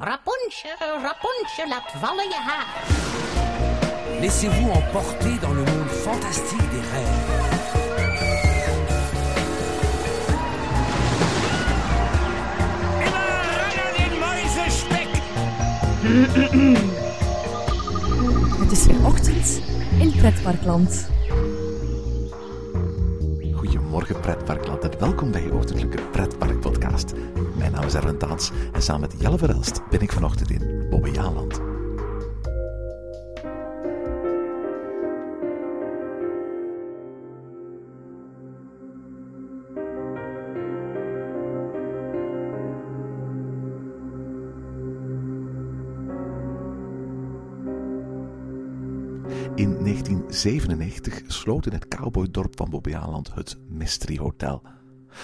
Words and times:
Rapunzel, 0.00 0.78
Rapunzel. 0.80 1.68
Laissez-vous 4.18 4.70
emporter 4.70 5.36
dans 5.42 5.52
le 5.52 5.60
monde 5.60 5.88
fantastique 5.88 6.70
des 6.70 6.80
rêves. 6.80 7.50
Het 18.60 18.72
is 18.72 18.86
weer 18.86 19.06
ochtend 19.06 19.60
in 19.98 20.12
Pretparkland. 20.16 21.08
Pretparkland 24.00 24.96
welkom 24.98 25.30
bij 25.30 25.42
je 25.42 25.52
ochtendelijke 25.52 26.02
Pretparkpodcast. 26.02 27.12
Mijn 27.56 27.72
naam 27.72 27.84
is 27.84 27.94
Erwin 27.94 28.18
Taans 28.18 28.50
en 28.72 28.82
samen 28.82 29.00
met 29.00 29.20
Jelle 29.20 29.38
Verelst 29.38 29.80
ben 29.90 30.00
ik 30.00 30.12
vanochtend 30.12 30.50
in 30.50 30.86
Bobbejaanland. 30.90 31.69
1997 50.30 51.32
sloot 51.32 51.66
in 51.66 51.72
het 51.72 51.88
cowboydorp 51.88 52.56
van 52.56 52.70
Bobbejaanland 52.70 53.34
het 53.34 53.58
Mystery 53.68 54.18
Hotel. 54.18 54.62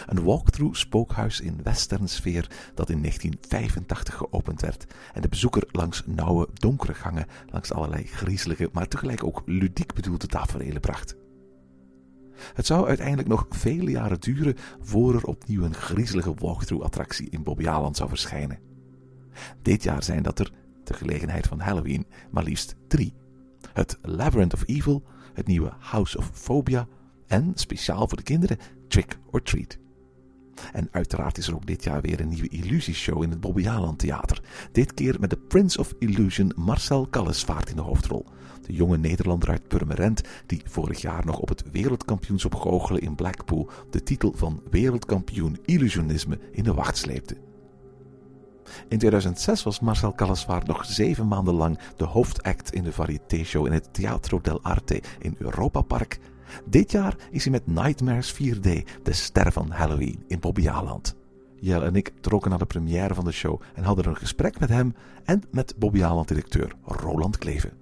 Een 0.07 0.25
walkthrough 0.25 0.77
spookhuis 0.79 1.41
in 1.41 1.63
westernsfeer 1.63 2.51
dat 2.75 2.91
in 2.91 3.01
1985 3.01 4.15
geopend 4.15 4.61
werd 4.61 4.87
en 5.13 5.23
de 5.23 5.29
bezoeker 5.29 5.69
langs 5.73 6.03
nauwe, 6.07 6.49
donkere 6.53 6.95
gangen 6.95 7.27
langs 7.51 7.73
allerlei 7.73 8.05
griezelige, 8.05 8.69
maar 8.73 8.89
tegelijk 8.89 9.25
ook 9.25 9.43
ludiek 9.45 9.95
bedoelde 9.95 10.27
tafereelen 10.27 10.81
bracht. 10.81 11.17
Het 12.55 12.67
zou 12.67 12.87
uiteindelijk 12.87 13.29
nog 13.29 13.47
vele 13.49 13.91
jaren 13.91 14.21
duren 14.21 14.57
voor 14.81 15.15
er 15.15 15.27
opnieuw 15.27 15.65
een 15.65 15.75
griezelige 15.75 16.35
walkthrough-attractie 16.35 17.31
in 17.31 17.43
Bobbejaanland 17.43 17.97
zou 17.97 18.09
verschijnen. 18.09 18.59
Dit 19.63 19.83
jaar 19.83 20.03
zijn 20.03 20.23
dat 20.23 20.39
er, 20.39 20.53
ter 20.85 20.95
gelegenheid 20.95 21.47
van 21.47 21.61
Halloween, 21.61 22.07
maar 22.31 22.43
liefst 22.43 22.75
drie 22.89 23.15
het 23.73 23.99
Labyrinth 24.03 24.55
of 24.55 24.63
Evil, 24.67 25.03
het 25.35 25.47
nieuwe 25.47 25.73
House 25.79 26.19
of 26.19 26.31
Phobia 26.33 26.87
en, 27.27 27.53
speciaal 27.55 28.09
voor 28.09 28.17
de 28.17 28.23
kinderen, 28.23 28.59
Trick 28.89 29.19
or 29.31 29.43
Treat. 29.43 29.79
En 30.73 30.89
uiteraard 30.91 31.39
is 31.39 31.47
er 31.47 31.55
ook 31.55 31.67
dit 31.67 31.85
jaar 31.85 32.01
weer 32.01 32.21
een 32.21 32.29
nieuwe 32.29 32.49
illusieshow 32.49 33.23
in 33.23 33.31
het 33.31 33.41
Bobbejaanland 33.41 33.99
Theater. 33.99 34.41
Dit 34.73 34.95
keer 34.95 35.17
met 35.21 35.31
de 35.31 35.37
Prince 35.37 35.79
of 35.79 35.95
Illusion 35.99 36.53
Marcel 36.57 37.07
Kallesvaart 37.07 37.71
in 37.71 37.77
de 37.77 37.83
hoofdrol. 37.83 38.27
De 38.67 38.73
jonge 38.73 38.99
Nederlander 38.99 39.49
uit 39.49 39.69
Purmerend 39.69 40.21
die 40.47 40.63
vorig 40.65 41.01
jaar 41.01 41.27
nog 41.27 41.39
op 41.39 41.49
het 41.49 41.71
wereldkampioenschap 41.71 42.55
goochelen 42.55 43.03
in 43.03 43.15
Blackpool 43.15 43.71
de 43.91 44.03
titel 44.03 44.33
van 44.37 44.63
wereldkampioen 44.71 45.59
illusionisme 45.65 46.39
in 46.53 46.65
de 46.65 46.75
wacht 46.75 46.97
sleepte. 46.97 47.37
In 48.89 48.99
2006 48.99 49.63
was 49.63 49.81
Marcel 49.81 50.13
Kallesvaart 50.13 50.67
nog 50.67 50.85
zeven 50.85 51.29
maanden 51.29 51.55
lang 51.55 51.79
de 51.97 52.05
hoofdact 52.05 52.73
in 52.73 52.83
de 52.83 52.93
variété-show 52.93 53.67
in 53.67 53.73
het 53.73 53.95
Teatro 53.95 54.41
del 54.41 54.63
Arte 54.63 55.03
in 55.19 55.35
Europa 55.39 55.81
Park. 55.81 56.19
Dit 56.65 56.91
jaar 56.91 57.17
is 57.31 57.43
hij 57.43 57.53
met 57.53 57.67
Nightmares 57.67 58.35
4D 58.35 58.71
de 59.03 59.13
ster 59.13 59.53
van 59.53 59.71
Halloween 59.71 60.25
in 60.27 60.41
Bobbejaanland. 60.41 61.17
Jelle 61.61 61.85
en 61.85 61.97
ik 61.97 62.13
trokken 62.21 62.51
naar 62.51 62.59
de 62.59 62.67
première 62.67 63.15
van 63.15 63.25
de 63.25 63.33
show 63.33 63.61
en 63.75 63.85
hadden 63.85 64.07
een 64.07 64.17
gesprek 64.17 64.61
met 64.61 64.69
hem 64.69 64.95
en 65.25 65.43
met 65.51 65.75
Bobbejaanland-directeur 65.79 66.73
Roland 66.85 67.39
Kleven. 67.39 67.73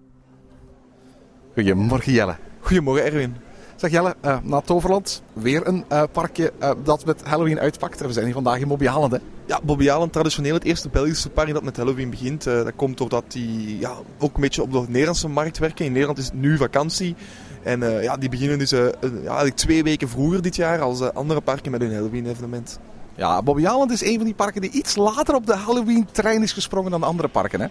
Goedemorgen 1.54 2.12
Jelle. 2.12 2.36
Goedemorgen 2.60 3.04
Erwin. 3.04 3.36
Zeg 3.76 3.90
Jelle, 3.90 4.14
uh, 4.24 4.36
na 4.42 4.60
Toverland 4.60 5.22
weer 5.32 5.66
een 5.66 5.84
uh, 5.92 6.02
parkje 6.12 6.52
uh, 6.62 6.70
dat 6.84 7.04
met 7.04 7.22
Halloween 7.24 7.58
uitpakt. 7.60 8.00
We 8.00 8.12
zijn 8.12 8.24
hier 8.24 8.34
vandaag 8.34 8.58
in 8.58 8.68
Bobbejaanland 8.68 9.12
hè? 9.12 9.18
Ja, 9.46 9.60
Bobbejaanland, 9.62 10.12
traditioneel 10.12 10.54
het 10.54 10.64
eerste 10.64 10.88
Belgische 10.88 11.30
park 11.30 11.52
dat 11.52 11.62
met 11.62 11.76
Halloween 11.76 12.10
begint. 12.10 12.44
dat 12.44 12.72
komt 12.76 12.98
doordat 12.98 13.24
die 13.28 13.78
ja, 13.78 13.92
ook 14.18 14.34
een 14.34 14.40
beetje 14.40 14.62
op 14.62 14.72
de 14.72 14.84
Nederlandse 14.88 15.28
markt 15.28 15.58
werken. 15.58 15.84
In 15.84 15.92
Nederland 15.92 16.18
is 16.18 16.24
het 16.24 16.34
nu 16.34 16.56
vakantie. 16.56 17.14
En 17.62 18.02
ja, 18.02 18.16
die 18.16 18.28
beginnen 18.28 18.58
dus 18.58 18.70
ja, 18.70 18.90
eigenlijk 19.00 19.56
twee 19.56 19.82
weken 19.82 20.08
vroeger 20.08 20.42
dit 20.42 20.56
jaar 20.56 20.80
als 20.80 21.00
andere 21.12 21.40
parken 21.40 21.70
met 21.70 21.80
hun 21.80 21.94
Halloween 21.94 22.26
evenement. 22.26 22.78
Ja, 23.14 23.42
Bobbejaanland 23.42 23.90
is 23.90 24.04
een 24.04 24.16
van 24.16 24.24
die 24.24 24.34
parken 24.34 24.60
die 24.60 24.70
iets 24.70 24.96
later 24.96 25.34
op 25.34 25.46
de 25.46 25.56
Halloween 25.56 26.08
trein 26.12 26.42
is 26.42 26.52
gesprongen 26.52 26.90
dan 26.90 27.02
andere 27.02 27.28
parken 27.28 27.60
hè? 27.60 27.66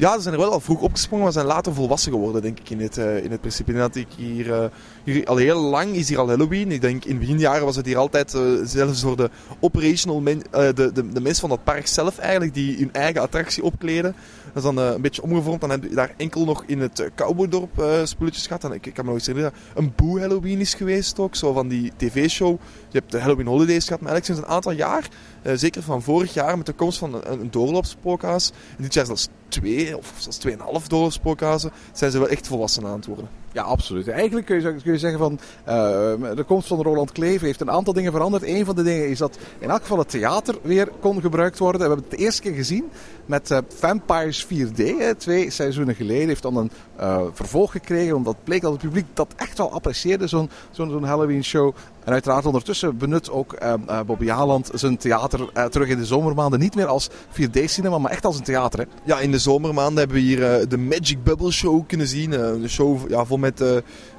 Ja, 0.00 0.14
ze 0.14 0.20
zijn 0.20 0.34
er 0.34 0.40
wel 0.40 0.52
al 0.52 0.60
vroeg 0.60 0.80
opgesprongen, 0.80 1.24
maar 1.24 1.32
zijn 1.32 1.46
later 1.46 1.74
volwassen 1.74 2.12
geworden, 2.12 2.42
denk 2.42 2.58
ik, 2.58 2.70
in 2.70 2.80
het, 2.80 2.98
uh, 2.98 3.24
in 3.24 3.30
het 3.30 3.40
principe. 3.40 3.72
Dat 3.72 3.96
ik 3.96 4.06
hier, 4.16 4.46
uh, 4.46 4.64
hier, 5.04 5.26
al 5.26 5.36
heel 5.36 5.60
lang 5.60 5.94
is 5.94 6.08
hier 6.08 6.18
al 6.18 6.28
Halloween. 6.28 6.72
Ik 6.72 6.80
denk, 6.80 7.04
in 7.04 7.18
beginjaren 7.18 7.64
was 7.64 7.76
het 7.76 7.86
hier 7.86 7.96
altijd 7.96 8.34
uh, 8.34 8.42
zelfs 8.64 9.00
door 9.00 9.16
de 9.16 9.30
operational 9.60 10.22
de, 10.22 10.72
de, 10.74 10.92
de 10.92 11.20
mensen 11.20 11.40
van 11.40 11.48
dat 11.48 11.64
park 11.64 11.86
zelf 11.86 12.18
eigenlijk, 12.18 12.54
die 12.54 12.76
hun 12.76 12.92
eigen 12.92 13.20
attractie 13.20 13.62
opkleden. 13.62 14.14
Dat 14.46 14.56
is 14.56 14.62
dan 14.62 14.76
een 14.76 15.00
beetje 15.00 15.22
omgevormd. 15.22 15.60
Dan 15.60 15.70
heb 15.70 15.82
je 15.82 15.94
daar 15.94 16.14
enkel 16.16 16.44
nog 16.44 16.64
in 16.66 16.80
het 16.80 17.10
Cowboydorp 17.14 17.84
spulletjes 18.04 18.46
gehad. 18.46 18.64
Ik 18.72 18.80
kan 18.80 18.92
me 19.04 19.10
nog 19.10 19.14
eens 19.14 19.26
herinneren, 19.26 19.58
een 19.74 19.92
Boe 19.96 20.20
Halloween 20.20 20.60
is 20.60 20.74
geweest 20.74 21.18
ook, 21.18 21.34
zo 21.34 21.52
van 21.52 21.68
die 21.68 21.92
tv-show. 21.96 22.58
Je 22.88 22.98
hebt 22.98 23.12
de 23.12 23.20
Halloween 23.20 23.46
Holidays 23.46 23.84
gehad, 23.84 24.00
maar 24.00 24.10
eigenlijk 24.10 24.24
sinds 24.24 24.40
een 24.40 24.54
aantal 24.54 24.72
jaar, 24.72 25.08
zeker 25.42 25.82
van 25.82 26.02
vorig 26.02 26.34
jaar, 26.34 26.56
met 26.56 26.66
de 26.66 26.72
komst 26.72 26.98
van 26.98 27.14
een, 27.14 27.40
een 27.40 27.50
doorloopspookhuis. 27.50 28.50
En 28.76 28.82
dit 28.82 28.94
jaar 28.94 29.06
zelfs 29.06 29.28
twee 29.48 29.96
of 29.96 30.12
zelfs 30.16 30.36
tweeënhalf 30.36 30.88
doorloopspookhuizen, 30.88 31.72
zijn 31.92 32.10
ze 32.10 32.18
wel 32.18 32.28
echt 32.28 32.46
volwassen 32.46 32.86
aan 32.86 32.96
het 32.96 33.06
worden. 33.06 33.28
Ja, 33.52 33.62
absoluut. 33.62 34.08
Eigenlijk 34.08 34.46
kun 34.46 34.60
je, 34.60 34.74
kun 34.82 34.92
je 34.92 34.98
zeggen 34.98 35.18
van 35.18 35.32
uh, 35.32 36.36
de 36.36 36.44
komst 36.46 36.68
van 36.68 36.82
Roland 36.82 37.12
Kleven 37.12 37.46
heeft 37.46 37.60
een 37.60 37.70
aantal 37.70 37.92
dingen 37.92 38.12
veranderd. 38.12 38.42
Een 38.42 38.64
van 38.64 38.74
de 38.74 38.82
dingen 38.82 39.08
is 39.08 39.18
dat 39.18 39.38
in 39.58 39.70
elk 39.70 39.80
geval 39.80 39.98
het 39.98 40.08
theater 40.08 40.54
weer 40.62 40.88
kon 41.00 41.20
gebruikt 41.20 41.58
worden. 41.58 41.80
We 41.80 41.86
hebben 41.86 42.04
het 42.08 42.18
de 42.18 42.24
eerste 42.24 42.42
keer 42.42 42.54
gezien 42.54 42.90
met 43.26 43.50
uh, 43.50 43.58
Vampires 43.68 44.46
4D. 44.46 44.84
Hè, 44.98 45.14
twee 45.14 45.50
seizoenen 45.50 45.94
geleden 45.94 46.28
heeft 46.28 46.42
dan 46.42 46.56
een 46.56 46.70
uh, 47.00 47.20
vervolg 47.32 47.70
gekregen. 47.70 48.16
Omdat 48.16 48.34
het 48.34 48.44
bleek 48.44 48.60
dat 48.60 48.72
het 48.72 48.80
publiek 48.80 49.06
dat 49.14 49.32
echt 49.36 49.58
wel 49.58 49.72
apprecieerde, 49.72 50.26
zo'n 50.26 50.50
zo'n 50.70 51.04
Halloween 51.04 51.44
show. 51.44 51.74
En 52.04 52.12
uiteraard 52.12 52.46
ondertussen 52.46 52.96
benut 52.96 53.30
ook 53.30 53.56
uh, 53.62 53.74
uh, 53.88 54.00
Bobby 54.00 54.28
Haaland 54.28 54.70
zijn 54.74 54.96
theater 54.96 55.68
terug 55.70 55.88
in 55.88 55.98
de 55.98 56.06
zomermaanden. 56.06 56.60
Niet 56.60 56.74
meer 56.74 56.86
als 56.86 57.10
4D-cinema, 57.10 57.98
maar 57.98 58.10
echt 58.10 58.24
als 58.24 58.36
een 58.36 58.44
theater. 58.44 58.78
Hè? 58.78 58.84
Ja, 59.04 59.20
in 59.20 59.30
de 59.30 59.38
zomermaanden 59.38 59.98
hebben 59.98 60.16
we 60.16 60.22
hier 60.22 60.68
de 60.68 60.78
Magic 60.78 61.22
Bubble 61.24 61.52
Show 61.52 61.86
kunnen 61.86 62.08
zien. 62.08 62.32
een 62.32 62.68
show 62.68 63.10
ja, 63.10 63.24
vol 63.24 63.36
met, 63.36 63.58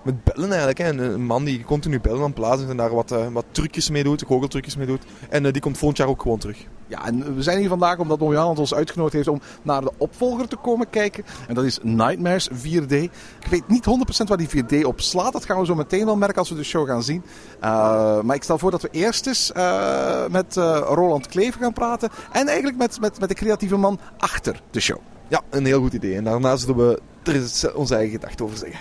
met 0.04 0.24
bellen 0.24 0.50
eigenlijk. 0.50 0.78
Hè. 0.78 0.88
Een, 0.90 1.26
man 1.26 1.44
die 1.44 1.64
continu 1.64 2.00
bellen 2.00 2.24
aan 2.24 2.34
plaatsen 2.34 2.70
en 2.70 2.78
daar 2.78 2.96
wat, 2.96 3.16
wat 3.32 3.46
trucjes 3.52 3.90
mee 3.90 4.04
doet, 4.04 4.24
goocheltrucjes 4.28 4.76
mee 4.76 4.88
doet. 4.88 5.04
En 5.30 5.44
die 5.44 5.62
komt 5.62 5.78
volgend 5.78 5.98
jaar 6.00 6.08
ook 6.08 6.22
gewoon 6.22 6.40
terug. 6.40 6.58
Ja, 6.92 7.06
en 7.06 7.36
we 7.36 7.44
zijn 7.44 7.58
hier 7.58 7.70
vandaag 7.70 7.98
omdat 7.98 8.18
Bobby 8.18 8.36
ons 8.36 8.74
uitgenodigd 8.74 9.16
heeft 9.16 9.28
om 9.28 9.42
naar 9.62 9.82
de 9.82 9.92
opvolger 9.98 10.48
te 10.48 10.56
komen 10.56 10.90
kijken. 10.90 11.24
En 11.48 11.56
dat 11.56 11.64
is 11.64 11.80
Nightmares 11.82 12.50
4D. 12.50 12.92
Ik 12.92 13.48
weet 13.50 13.68
niet 13.68 13.86
100% 14.24 14.28
waar 14.28 14.38
die 14.38 14.50
4D 14.50 14.86
op 14.86 15.02
slaat. 15.02 15.34
Dat 15.34 15.46
gaan 15.46 15.60
we 15.60 15.66
zo 15.66 15.76
meteen 15.76 16.06
wel 16.06 16.16
merken 16.16 16.38
als 16.38 16.50
we 16.50 16.56
de 16.56 16.64
show 16.64 16.88
gaan 16.88 17.04
zien. 17.04 17.24
Uh, 17.64 18.22
maar 18.22 18.36
ik 18.36 18.44
stel 18.44 18.58
voor 18.58 18.72
dat 18.72 18.82
we 18.82 18.90
eerst 18.92 19.28
eens 19.28 19.52
uh, 19.58 20.28
met 20.28 20.56
uh, 20.56 20.82
Roland 20.86 21.28
Klever 21.28 21.62
gaan 21.62 21.74
praten. 21.74 22.10
En 22.32 22.48
eigenlijk 22.48 22.78
met, 22.78 23.00
met, 23.00 23.20
met 23.20 23.30
de 23.30 23.36
creatieve 23.36 23.78
man 23.78 24.00
achter 24.18 24.62
de 24.72 24.80
show. 24.80 25.00
Ja, 25.28 25.42
een 25.50 25.66
heel 25.66 25.82
goed 25.82 25.94
idee. 25.94 26.16
En 26.16 26.24
daarna 26.24 26.56
zullen 26.56 26.78
we 26.78 27.02
er 27.24 27.76
onze 27.76 27.96
eigen 27.96 28.20
gedachten 28.20 28.46
over 28.46 28.58
zeggen. 28.58 28.80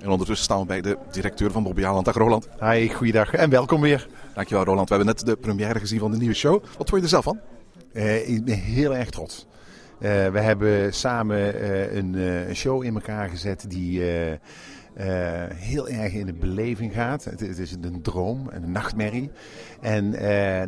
En 0.00 0.10
ondertussen 0.10 0.44
staan 0.44 0.60
we 0.60 0.66
bij 0.66 0.80
de 0.80 0.98
directeur 1.10 1.50
van 1.50 1.62
Bobby 1.62 1.82
Haaland. 1.82 2.04
Dag 2.04 2.16
Roland. 2.16 2.48
Hi, 2.60 2.88
goeiedag 2.88 3.32
en 3.32 3.50
welkom 3.50 3.80
weer. 3.80 4.08
Dankjewel 4.34 4.64
Roland. 4.64 4.88
We 4.88 4.94
hebben 4.94 5.14
net 5.14 5.26
de 5.26 5.36
première 5.36 5.78
gezien 5.78 5.98
van 5.98 6.10
de 6.10 6.16
nieuwe 6.16 6.34
show. 6.34 6.62
Wat 6.62 6.88
vond 6.88 6.90
je 6.90 7.00
er 7.00 7.08
zelf 7.08 7.24
van? 7.24 7.40
ik 8.26 8.44
ben 8.44 8.58
heel 8.58 8.96
erg 8.96 9.10
trots. 9.10 9.46
Uh, 9.94 10.28
we 10.28 10.40
hebben 10.40 10.94
samen 10.94 11.54
uh, 11.54 11.94
een, 11.94 12.56
show 12.56 12.84
in 12.84 12.94
elkaar 12.94 13.28
gezet 13.28 13.64
die 13.68 14.02
heel 15.54 15.88
erg 15.88 16.12
in 16.12 16.26
de 16.26 16.32
beleving 16.32 16.92
gaat. 16.92 17.24
Het, 17.24 17.40
het, 17.40 17.58
is 17.58 17.72
een 17.72 18.02
droom, 18.02 18.48
een 18.50 18.72
nachtmerrie. 18.72 19.30
En 19.80 20.10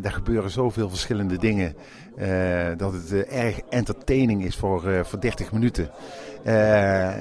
daar 0.01 0.13
gebeuren 0.13 0.51
zoveel 0.51 0.89
verschillende 0.89 1.39
dingen 1.39 1.75
dat 2.77 2.93
het 2.93 3.13
erg 3.13 3.61
entertaining 3.69 4.45
is 4.45 4.57
voor, 4.57 5.05
voor 5.05 5.21
30 5.21 5.53
minuten. 5.53 5.91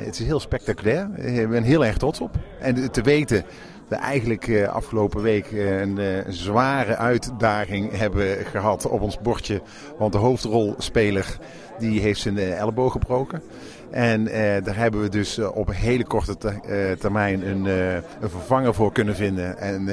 het 0.04 0.20
is 0.20 0.26
heel 0.26 0.40
spectaculair. 0.40 1.18
Ik 1.18 1.50
ben 1.50 1.64
heel 1.64 1.86
erg 1.86 1.98
trots 1.98 2.22
op. 2.22 2.36
En 2.60 2.92
te 2.92 3.02
weten 3.02 3.46
we 3.88 3.96
eigenlijk 3.96 4.48
uh, 4.48 4.68
afgelopen 4.68 5.22
week 5.22 5.52
uh, 5.52 5.80
een 5.80 5.98
uh, 5.98 6.18
zware 6.28 6.96
uitdaging 6.96 7.98
hebben 7.98 8.46
gehad 8.46 8.88
op 8.88 9.02
ons 9.02 9.20
bordje. 9.20 9.62
Want 9.98 10.12
de 10.12 10.18
hoofdrolspeler 10.18 11.38
die 11.80 12.02
heeft 12.02 12.20
zijn 12.20 12.38
elleboog 12.38 12.92
gebroken. 12.92 13.42
En 13.92 14.24
daar 14.64 14.76
hebben 14.76 15.02
we 15.02 15.10
dus 15.10 15.40
op 15.40 15.70
hele 15.74 16.06
korte 16.06 16.38
te 16.38 16.96
termijn 17.00 17.48
een, 17.48 17.66
een, 17.66 18.30
vervanger 18.30 18.74
voor 18.74 18.92
kunnen 18.92 19.16
vinden. 19.16 19.58
En 19.58 19.86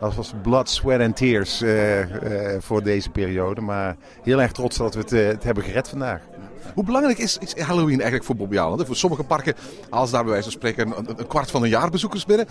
dat 0.00 0.14
was 0.14 0.32
blood, 0.42 0.70
sweat 0.70 1.00
and 1.00 1.16
tears 1.16 1.60
eh, 1.60 2.00
eh, 2.00 2.62
voor 2.62 2.82
deze 2.82 3.10
periode. 3.10 3.60
Maar 3.60 3.96
heel 4.22 4.42
erg 4.42 4.52
trots 4.52 4.76
dat 4.76 4.94
we 4.94 5.00
het, 5.00 5.12
eh, 5.12 5.26
het 5.26 5.44
hebben 5.44 5.64
gered 5.64 5.88
vandaag. 5.88 6.20
Hoe 6.74 6.84
belangrijk 6.84 7.18
is, 7.18 7.38
is 7.38 7.62
Halloween 7.62 7.94
eigenlijk 7.94 8.24
voor 8.24 8.36
Bobby 8.36 8.58
Aland? 8.58 8.86
Voor 8.86 8.96
sommige 8.96 9.24
parken 9.24 9.54
als 9.90 10.10
daar 10.10 10.22
bij 10.22 10.32
wijze 10.32 10.50
van 10.50 10.58
spreken 10.58 10.98
een, 10.98 11.18
een 11.18 11.26
kwart 11.26 11.50
van 11.50 11.62
een 11.62 11.68
jaar 11.68 11.90
bezoekers 11.90 12.24
binnen. 12.24 12.46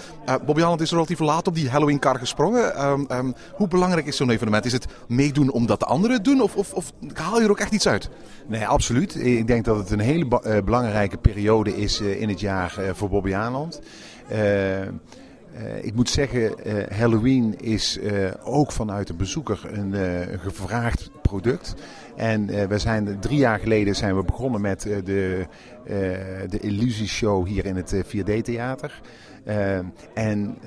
Bobby 0.46 0.64
Aland 0.64 0.82
is 0.82 0.92
relatief 0.92 1.20
laat 1.20 1.48
op 1.48 1.56
die 1.56 1.70
Halloween-kar 1.70 2.20
gesprongen. 2.20 2.86
Um, 2.86 3.06
um, 3.12 3.34
hoe 3.54 3.68
belangrijk 3.68 4.06
is 4.06 4.18
zo'n 4.18 4.30
evenement? 4.30 4.66
Is 4.66 4.72
het 4.72 4.86
meedoen 5.08 5.52
omdat 5.52 5.80
de 5.80 5.86
anderen 5.86 6.16
het 6.16 6.26
doen 6.26 6.42
of, 6.42 6.56
of, 6.56 6.74
of, 6.74 6.92
haal 7.14 7.38
je 7.38 7.44
er 7.44 7.50
ook 7.50 7.60
echt 7.60 7.72
iets 7.72 7.88
uit? 7.88 8.10
Nee, 8.48 8.68
absoluut. 8.68 9.16
Ik 9.16 9.48
denk 9.48 9.66
dat 9.66 9.78
het 9.78 9.92
een 9.92 10.00
hele 10.00 10.26
belangrijke 10.64 11.18
periode 11.18 11.76
is 11.76 12.02
in 12.02 12.30
het 12.30 12.40
jaar 12.40 12.80
voor 12.94 13.10
Bobby 13.10 13.34
Aland. 13.34 13.82
Uh, 14.32 14.38
ik 15.82 15.96
moet 15.96 16.10
zeggen, 16.10 16.42
uh, 16.42 16.84
Halloween 16.98 17.56
is 17.60 17.98
uh, 17.98 18.30
ook 18.44 18.72
vanuit 18.72 19.08
de 19.08 19.14
bezoeker 19.14 19.60
een, 19.72 19.94
gevraagd 20.40 21.10
product. 21.22 21.74
En 22.16 22.68
we 22.68 22.78
zijn 22.78 23.20
drie 23.20 23.38
jaar 23.38 23.60
geleden 23.60 23.96
zijn 23.96 24.16
we 24.16 24.24
begonnen 24.24 24.62
met 24.62 24.82
de, 24.82 25.46
de 26.50 26.60
Illusieshow 26.60 27.48
hier 27.48 27.66
in 27.66 27.76
het 27.76 27.96
4D-theater. 28.06 29.02
en, 30.14 30.58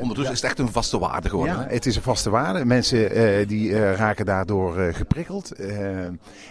Ondertussen 0.00 0.24
ja, 0.24 0.30
is 0.30 0.40
het 0.40 0.44
echt 0.44 0.58
een 0.58 0.72
vaste 0.72 0.98
waarde 0.98 1.28
geworden. 1.28 1.54
Ja, 1.54 1.66
het 1.68 1.86
is 1.86 1.96
een 1.96 2.02
vaste 2.02 2.30
waarde. 2.30 2.64
Mensen 2.64 3.48
die 3.48 3.92
raken 3.92 4.24
daardoor 4.24 4.92
geprikkeld. 4.92 5.52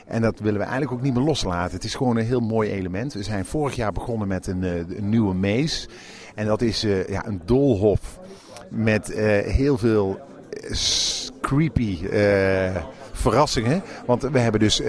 en 0.08 0.22
dat 0.22 0.40
willen 0.40 0.60
we 0.60 0.66
eigenlijk 0.66 0.92
ook 0.92 1.02
niet 1.02 1.14
meer 1.14 1.24
loslaten. 1.24 1.76
Het 1.76 1.84
is 1.84 1.96
gewoon 1.96 2.18
een 2.18 2.26
heel 2.26 2.40
mooi 2.40 2.72
element. 2.72 3.14
We 3.14 3.24
zijn 3.24 3.46
vorig 3.46 3.76
jaar 3.76 3.92
begonnen 3.92 4.28
met 4.28 4.48
een, 4.48 4.64
een 4.64 5.10
nieuwe 5.10 5.34
maze. 5.34 5.88
En 6.38 6.46
dat 6.46 6.62
is 6.62 6.84
uh, 6.84 7.08
ja, 7.08 7.26
een 7.26 7.42
doolhof 7.46 8.20
met 8.70 9.10
uh, 9.10 9.18
heel 9.40 9.78
veel 9.78 10.20
uh, 10.52 10.72
creepy 11.42 11.98
verrassingen. 13.12 13.82
Want 14.06 14.22
we 14.22 14.40
hebben 14.40 14.60
dus 14.60 14.82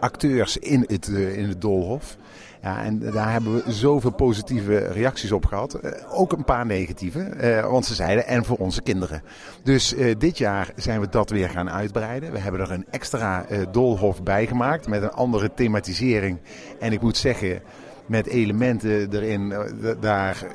acteurs 0.00 0.56
in 0.56 0.84
het, 0.86 1.06
in 1.08 1.48
het 1.48 1.60
doolhof. 1.60 2.16
Ja, 2.62 2.82
en 2.82 2.98
daar 2.98 3.32
hebben 3.32 3.54
we 3.54 3.72
zoveel 3.72 4.12
positieve 4.12 4.78
reacties 4.78 5.32
op 5.32 5.46
gehad. 5.46 5.78
ook 6.10 6.32
een 6.32 6.44
paar 6.44 6.66
negatieve, 6.66 7.62
want 7.70 7.86
ze 7.86 7.94
zeiden 7.94 8.26
en 8.26 8.44
voor 8.44 8.56
onze 8.56 8.82
kinderen. 8.82 9.22
Dus 9.62 9.94
dit 10.18 10.38
jaar 10.38 10.72
zijn 10.76 11.00
we 11.00 11.08
dat 11.08 11.30
weer 11.30 11.48
gaan 11.48 11.70
uitbreiden. 11.70 12.32
We 12.32 12.38
hebben 12.38 12.60
er 12.60 12.70
een 12.70 12.86
extra 12.90 13.46
doolhof 13.70 14.22
bij 14.22 14.46
gemaakt 14.46 14.88
met 14.88 15.02
een 15.02 15.12
andere 15.12 15.50
thematisering. 15.54 16.38
En 16.78 16.92
ik 16.92 17.00
moet 17.00 17.16
zeggen, 17.16 17.62
met 18.10 18.26
elementen 18.26 19.12
erin, 19.12 19.54
daar 20.00 20.46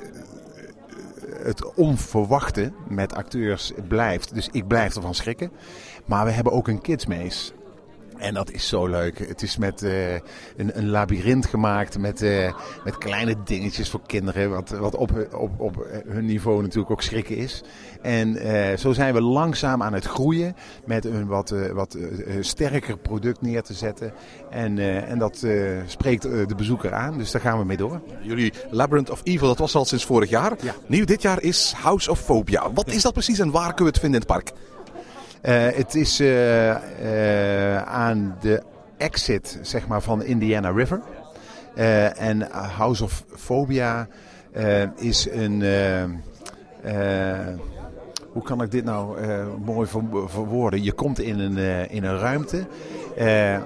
het 1.44 1.74
onverwachte 1.74 2.72
met 2.88 3.14
acteurs 3.14 3.74
blijft. 3.88 4.34
Dus 4.34 4.50
ik 4.52 4.68
blijf 4.68 4.96
ervan 4.96 5.16
schrikken. 5.16 5.52
Maar 6.06 6.26
we 6.26 6.32
hebben 6.32 6.54
ook 6.54 6.68
een 6.68 6.82
kidsmees. 6.82 7.54
En 8.18 8.34
dat 8.34 8.52
is 8.52 8.68
zo 8.68 8.88
leuk. 8.88 9.28
Het 9.28 9.42
is 9.42 9.58
met 9.58 9.84
uh, 9.84 10.14
een, 10.14 10.22
een 10.56 10.90
labyrint 10.90 11.46
gemaakt 11.46 11.98
met, 11.98 12.22
uh, 12.22 12.54
met 12.84 12.98
kleine 12.98 13.36
dingetjes 13.44 13.90
voor 13.90 14.02
kinderen. 14.06 14.50
Wat, 14.50 14.70
wat 14.70 14.96
op, 14.96 15.28
op, 15.34 15.60
op 15.60 15.88
hun 16.08 16.26
niveau 16.26 16.62
natuurlijk 16.62 16.92
ook 16.92 17.02
schrikken 17.02 17.38
is. 17.38 17.64
En 18.02 18.46
uh, 18.46 18.78
zo 18.78 18.94
zijn 18.94 19.14
we 19.14 19.22
langzaam 19.22 19.84
aan 19.84 19.94
het 19.94 20.06
groeien 20.06 20.56
met 20.86 21.06
een 21.06 21.28
wat, 21.28 21.54
wat 21.74 21.98
sterker 22.40 22.98
product 22.98 23.42
neer 23.42 23.62
te 23.62 23.74
zetten. 23.74 24.14
En, 24.50 24.80
en 25.08 25.20
dat 25.20 25.46
spreekt 25.86 26.22
de 26.22 26.56
bezoeker 26.58 26.94
aan. 26.94 27.18
Dus 27.18 27.32
daar 27.32 27.42
gaan 27.42 27.60
we 27.60 27.66
mee 27.66 27.78
door. 27.78 28.02
Jullie 28.22 28.54
Labyrinth 28.70 29.10
of 29.10 29.22
Evil, 29.24 29.48
dat 29.48 29.58
was 29.58 29.76
al 29.76 29.86
sinds 29.86 30.06
vorig 30.06 30.30
jaar. 30.30 30.54
Ja. 30.62 30.76
Nieuw 30.88 31.06
dit 31.06 31.22
jaar 31.22 31.42
is 31.42 31.74
House 31.78 32.12
of 32.12 32.20
Phobia. 32.20 32.74
Wat 32.74 32.88
is 32.88 33.02
dat 33.02 33.14
precies 33.14 33.40
en 33.40 33.52
waar 33.52 33.74
kunnen 33.74 33.84
we 33.84 33.90
het 33.90 34.00
vinden 34.00 34.22
in 34.22 34.28
het 34.28 34.44
park? 34.44 34.52
Uh, 35.46 35.68
het 35.76 35.96
is 35.96 36.22
uh, 36.22 36.70
uh, 36.70 37.78
aan 37.78 38.38
de 38.40 38.64
exit 38.98 39.60
zeg 39.62 39.88
maar, 39.88 40.02
van 40.02 40.24
Indiana 40.24 40.70
River. 40.70 41.02
en 42.16 42.42
House 42.52 43.04
of 43.04 43.24
Phobia 43.36 44.08
is 44.96 45.28
een. 45.32 45.64
hoe 48.32 48.44
kan 48.44 48.62
ik 48.62 48.72
dit 48.72 48.84
nou 48.84 49.18
mooi 49.66 49.88
verwoorden? 50.26 50.84
Je 50.84 50.94
komt 50.94 51.20
in 51.20 51.40
een, 51.40 51.90
in 51.90 52.04
een 52.04 52.20
ruimte 52.20 52.68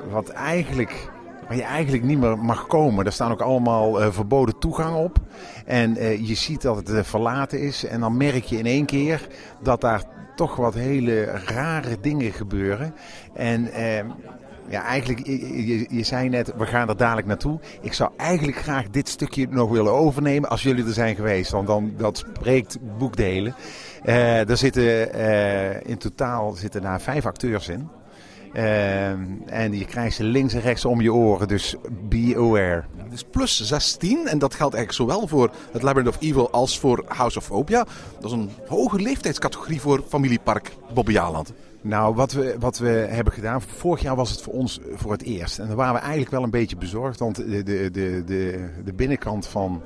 wat 0.09 0.29
eigenlijk 0.29 1.11
waar 1.47 1.57
je 1.57 1.63
eigenlijk 1.63 2.03
niet 2.03 2.19
meer 2.19 2.37
mag 2.37 2.67
komen. 2.67 3.05
Er 3.05 3.11
staan 3.11 3.31
ook 3.31 3.41
allemaal 3.41 4.11
verboden 4.11 4.59
toegang 4.59 4.95
op. 4.95 5.17
En 5.65 5.93
je 6.25 6.35
ziet 6.35 6.61
dat 6.61 6.87
het 6.87 7.07
verlaten 7.07 7.61
is. 7.61 7.85
En 7.85 7.99
dan 7.99 8.17
merk 8.17 8.43
je 8.43 8.57
in 8.57 8.65
één 8.65 8.85
keer 8.85 9.27
dat 9.61 9.81
daar 9.81 10.03
toch 10.39 10.55
wat 10.55 10.73
hele 10.73 11.23
rare 11.23 11.97
dingen 12.01 12.31
gebeuren. 12.31 12.93
En 13.33 13.71
ehm, 13.71 14.07
ja, 14.69 14.83
eigenlijk, 14.83 15.25
je, 15.25 15.85
je, 15.89 16.03
zei 16.03 16.29
net, 16.29 16.53
we 16.57 16.65
gaan 16.65 16.89
er 16.89 16.97
dadelijk 16.97 17.27
naartoe. 17.27 17.59
Ik 17.81 17.93
zou 17.93 18.11
eigenlijk 18.17 18.57
graag 18.57 18.89
dit 18.89 19.09
stukje 19.09 19.47
nog 19.49 19.69
willen 19.69 19.91
overnemen 19.91 20.49
als 20.49 20.63
jullie 20.63 20.85
er 20.85 20.93
zijn 20.93 21.15
geweest. 21.15 21.51
Want 21.51 21.67
dan, 21.67 21.93
dat 21.97 22.17
spreekt 22.17 22.77
boekdelen. 22.97 23.55
Uh, 24.05 24.49
er 24.49 24.57
zitten 24.57 25.15
uh, 25.15 25.81
in 25.81 25.97
totaal 25.97 26.51
zitten 26.51 26.81
daar 26.81 27.01
vijf 27.01 27.25
acteurs 27.25 27.67
in. 27.67 27.89
Uh, 28.53 29.09
en 29.45 29.77
je 29.77 29.85
krijgt 29.85 30.15
ze 30.15 30.23
links 30.23 30.53
en 30.53 30.61
rechts 30.61 30.85
om 30.85 31.01
je 31.01 31.13
oren, 31.13 31.47
dus 31.47 31.75
be 32.09 32.33
aware. 32.37 32.83
Het 32.97 33.13
is 33.13 33.23
plus 33.23 33.61
16 33.61 34.27
en 34.27 34.39
dat 34.39 34.55
geldt 34.55 34.75
eigenlijk 34.75 35.11
zowel 35.11 35.27
voor 35.27 35.51
het 35.71 35.81
Labyrinth 35.81 36.15
of 36.15 36.21
Evil 36.21 36.51
als 36.51 36.79
voor 36.79 37.03
House 37.07 37.37
of 37.37 37.45
Phobia. 37.45 37.85
Dat 38.19 38.31
is 38.31 38.37
een 38.37 38.49
hoge 38.67 38.99
leeftijdscategorie 38.99 39.81
voor 39.81 40.03
familiepark 40.07 40.71
Bobbejaanland. 40.93 41.53
Nou, 41.81 42.15
wat 42.15 42.31
we, 42.31 42.55
wat 42.59 42.77
we 42.77 42.89
hebben 42.89 43.33
gedaan, 43.33 43.61
vorig 43.61 44.01
jaar 44.01 44.15
was 44.15 44.31
het 44.31 44.41
voor 44.41 44.53
ons 44.53 44.79
voor 44.93 45.11
het 45.11 45.23
eerst. 45.23 45.59
En 45.59 45.67
daar 45.67 45.75
waren 45.75 45.93
we 45.93 45.99
eigenlijk 45.99 46.31
wel 46.31 46.43
een 46.43 46.49
beetje 46.49 46.77
bezorgd, 46.77 47.19
want 47.19 47.35
de, 47.35 47.63
de, 47.63 47.91
de, 47.91 48.23
de, 48.25 48.69
de 48.85 48.93
binnenkant 48.93 49.47
van 49.47 49.81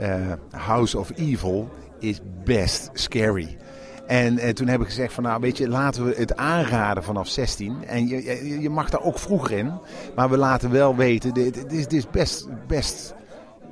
uh, 0.00 0.32
House 0.50 0.98
of 0.98 1.10
Evil 1.16 1.68
is 1.98 2.20
best 2.44 2.90
scary. 2.92 3.56
En, 4.08 4.38
en, 4.38 4.54
toen 4.54 4.68
heb 4.68 4.80
ik 4.80 4.86
gezegd 4.86 5.12
van 5.12 5.22
nou 5.22 5.40
weet 5.40 5.58
je, 5.58 5.68
laten 5.68 6.04
we 6.04 6.14
het 6.16 6.36
aanraden 6.36 7.02
vanaf 7.02 7.28
16. 7.28 7.76
En 7.86 8.08
je, 8.08 8.60
je, 8.60 8.70
mag 8.70 8.90
daar 8.90 9.02
ook 9.02 9.18
vroeger 9.18 9.58
in. 9.58 9.72
Maar 10.14 10.30
we 10.30 10.36
laten 10.36 10.70
wel 10.70 10.96
weten, 10.96 11.34
dit, 11.34 11.92
is, 11.92 12.10
best, 12.10 12.48
best 12.66 13.14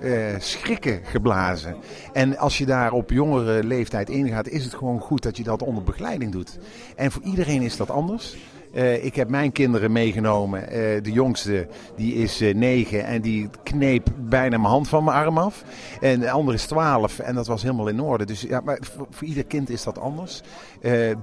uh, 0.00 0.34
schrikken 0.38 1.00
geblazen. 1.04 1.76
En 2.12 2.38
als 2.38 2.58
je 2.58 2.66
daar 2.66 2.92
op 2.92 3.10
jongere 3.10 3.64
leeftijd 3.64 4.08
ingaat, 4.08 4.48
is 4.48 4.64
het 4.64 4.74
gewoon 4.74 5.00
goed 5.00 5.22
dat 5.22 5.36
je 5.36 5.42
dat 5.42 5.62
onder 5.62 5.82
begeleiding 5.82 6.32
doet. 6.32 6.58
En 6.96 7.12
voor 7.12 7.22
iedereen 7.22 7.62
is 7.62 7.76
dat 7.76 7.90
anders. 7.90 8.36
Uh, 8.76 9.04
ik 9.04 9.14
heb 9.14 9.28
mijn 9.28 9.52
kinderen 9.52 9.92
meegenomen. 9.92 10.60
Uh, 10.62 10.68
de 11.02 11.12
jongste 11.12 11.68
die 11.96 12.14
is 12.14 12.42
uh, 12.42 12.54
negen 12.54 13.04
en 13.04 13.20
die 13.20 13.48
kneep 13.62 14.08
bijna 14.16 14.58
mijn 14.58 14.72
hand 14.72 14.88
van 14.88 15.04
mijn 15.04 15.16
arm 15.16 15.38
af. 15.38 15.64
En 16.00 16.20
de 16.20 16.30
andere 16.30 16.56
is 16.56 16.66
twaalf 16.66 17.18
en 17.18 17.34
dat 17.34 17.46
was 17.46 17.62
helemaal 17.62 17.88
in 17.88 18.00
orde. 18.00 18.24
Dus 18.24 18.40
ja, 18.40 18.60
maar 18.60 18.78
voor, 18.80 19.06
voor 19.10 19.26
ieder 19.26 19.44
kind 19.44 19.70
is 19.70 19.82
dat 19.82 19.98
anders. 19.98 20.42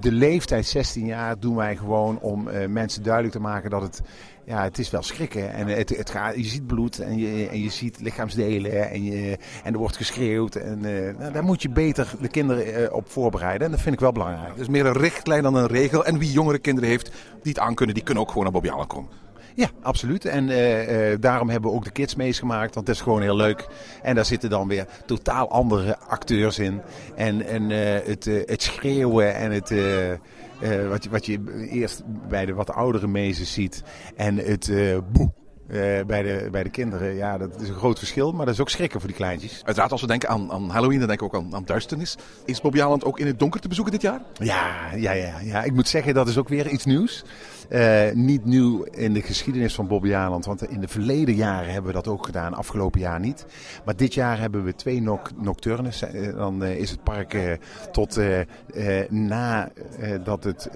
de 0.00 0.12
leeftijd 0.12 0.66
16 0.66 1.06
jaar 1.06 1.38
doen 1.38 1.56
wij 1.56 1.76
gewoon 1.76 2.18
om 2.20 2.48
mensen 2.68 3.02
duidelijk 3.02 3.34
te 3.34 3.40
maken 3.40 3.70
dat 3.70 3.82
het 3.82 4.00
ja, 4.46 4.62
het 4.62 4.78
is 4.78 4.90
wel 4.90 5.02
schrikken. 5.02 5.52
En 5.52 5.66
het, 5.66 5.96
het 5.96 6.10
gaat, 6.10 6.36
je 6.36 6.44
ziet 6.44 6.66
bloed 6.66 6.98
en 6.98 7.18
je, 7.18 7.48
en 7.48 7.62
je 7.62 7.70
ziet 7.70 8.00
lichaamsdelen 8.00 8.90
en, 8.90 9.04
je, 9.04 9.38
en 9.64 9.72
er 9.72 9.78
wordt 9.78 9.96
geschreeuwd. 9.96 10.54
En 10.54 10.78
uh, 10.84 11.18
nou, 11.18 11.32
daar 11.32 11.44
moet 11.44 11.62
je 11.62 11.68
beter 11.68 12.14
de 12.20 12.28
kinderen 12.28 12.82
uh, 12.82 12.92
op 12.92 13.10
voorbereiden. 13.10 13.66
En 13.66 13.72
dat 13.72 13.80
vind 13.80 13.94
ik 13.94 14.00
wel 14.00 14.12
belangrijk. 14.12 14.48
Het 14.48 14.60
is 14.60 14.68
meer 14.68 14.86
een 14.86 14.92
richtlijn 14.92 15.42
dan 15.42 15.54
een 15.54 15.66
regel. 15.66 16.04
En 16.04 16.18
wie 16.18 16.32
jongere 16.32 16.58
kinderen 16.58 16.90
heeft 16.90 17.10
die 17.42 17.52
het 17.52 17.58
aan 17.58 17.74
kunnen, 17.74 17.94
die 17.94 18.04
kunnen 18.04 18.22
ook 18.22 18.28
gewoon 18.28 18.44
naar 18.44 18.52
Bobby 18.52 18.68
Allen 18.68 18.86
komen. 18.86 19.10
Ja, 19.56 19.68
absoluut. 19.82 20.24
En 20.24 20.48
uh, 20.48 21.10
uh, 21.10 21.16
daarom 21.20 21.48
hebben 21.50 21.70
we 21.70 21.76
ook 21.76 21.84
de 21.84 21.90
kids 21.90 22.14
meegemaakt, 22.14 22.74
want 22.74 22.86
dat 22.86 22.94
is 22.94 23.00
gewoon 23.00 23.22
heel 23.22 23.36
leuk. 23.36 23.66
En 24.02 24.14
daar 24.14 24.24
zitten 24.24 24.50
dan 24.50 24.68
weer 24.68 24.86
totaal 25.06 25.50
andere 25.50 25.98
acteurs 25.98 26.58
in. 26.58 26.80
En, 27.14 27.46
en 27.46 27.70
uh, 27.70 27.78
het, 28.04 28.24
het 28.24 28.62
schreeuwen 28.62 29.34
en 29.34 29.50
het 29.50 29.70
uh, 30.62 30.88
wat, 30.88 31.04
je, 31.04 31.10
wat 31.10 31.26
je 31.26 31.68
eerst 31.70 32.02
bij 32.28 32.46
de 32.46 32.54
wat 32.54 32.70
oudere 32.70 33.06
mezen 33.06 33.46
ziet. 33.46 33.82
En 34.16 34.36
het 34.36 34.68
uh, 34.68 34.98
boe. 35.12 35.32
Uh, 35.68 36.04
bij, 36.06 36.22
de, 36.22 36.48
bij 36.50 36.62
de 36.62 36.70
kinderen, 36.70 37.14
ja, 37.14 37.38
dat 37.38 37.60
is 37.60 37.68
een 37.68 37.74
groot 37.74 37.98
verschil, 37.98 38.32
maar 38.32 38.46
dat 38.46 38.54
is 38.54 38.60
ook 38.60 38.70
schrikken 38.70 39.00
voor 39.00 39.08
die 39.08 39.18
kleintjes. 39.18 39.62
Uiteraard, 39.64 39.92
als 39.92 40.00
we 40.00 40.06
denken 40.06 40.28
aan, 40.28 40.52
aan 40.52 40.70
Halloween, 40.70 40.98
dan 40.98 41.08
denken 41.08 41.30
we 41.30 41.36
ook 41.36 41.44
aan, 41.44 41.54
aan 41.54 41.64
duisternis. 41.64 42.16
Is 42.44 42.60
Bobby 42.60 42.82
Aland 42.82 43.04
ook 43.04 43.18
in 43.18 43.26
het 43.26 43.38
donker 43.38 43.60
te 43.60 43.68
bezoeken 43.68 43.92
dit 43.92 44.02
jaar? 44.02 44.20
Ja, 44.38 44.94
ja, 44.96 45.12
ja, 45.12 45.38
ja. 45.42 45.62
ik 45.62 45.72
moet 45.72 45.88
zeggen, 45.88 46.14
dat 46.14 46.28
is 46.28 46.38
ook 46.38 46.48
weer 46.48 46.68
iets 46.68 46.84
nieuws. 46.84 47.24
Uh, 47.70 48.12
niet 48.12 48.44
nieuw 48.44 48.82
in 48.82 49.12
de 49.12 49.22
geschiedenis 49.22 49.74
van 49.74 49.86
Bobby 49.86 50.14
Aland, 50.14 50.44
want 50.44 50.68
in 50.68 50.80
de 50.80 50.88
verleden 50.88 51.34
jaren 51.34 51.72
hebben 51.72 51.90
we 51.90 52.02
dat 52.02 52.08
ook 52.08 52.26
gedaan, 52.26 52.54
afgelopen 52.54 53.00
jaar 53.00 53.20
niet. 53.20 53.46
Maar 53.84 53.96
dit 53.96 54.14
jaar 54.14 54.38
hebben 54.38 54.64
we 54.64 54.74
twee 54.74 55.02
noc 55.02 55.30
nocturnes. 55.36 56.02
Uh, 56.02 56.36
dan 56.36 56.62
uh, 56.62 56.76
is 56.76 56.90
het 56.90 57.02
park 57.02 57.58
tot 57.92 58.20
nadat 59.08 60.44
het 60.44 60.70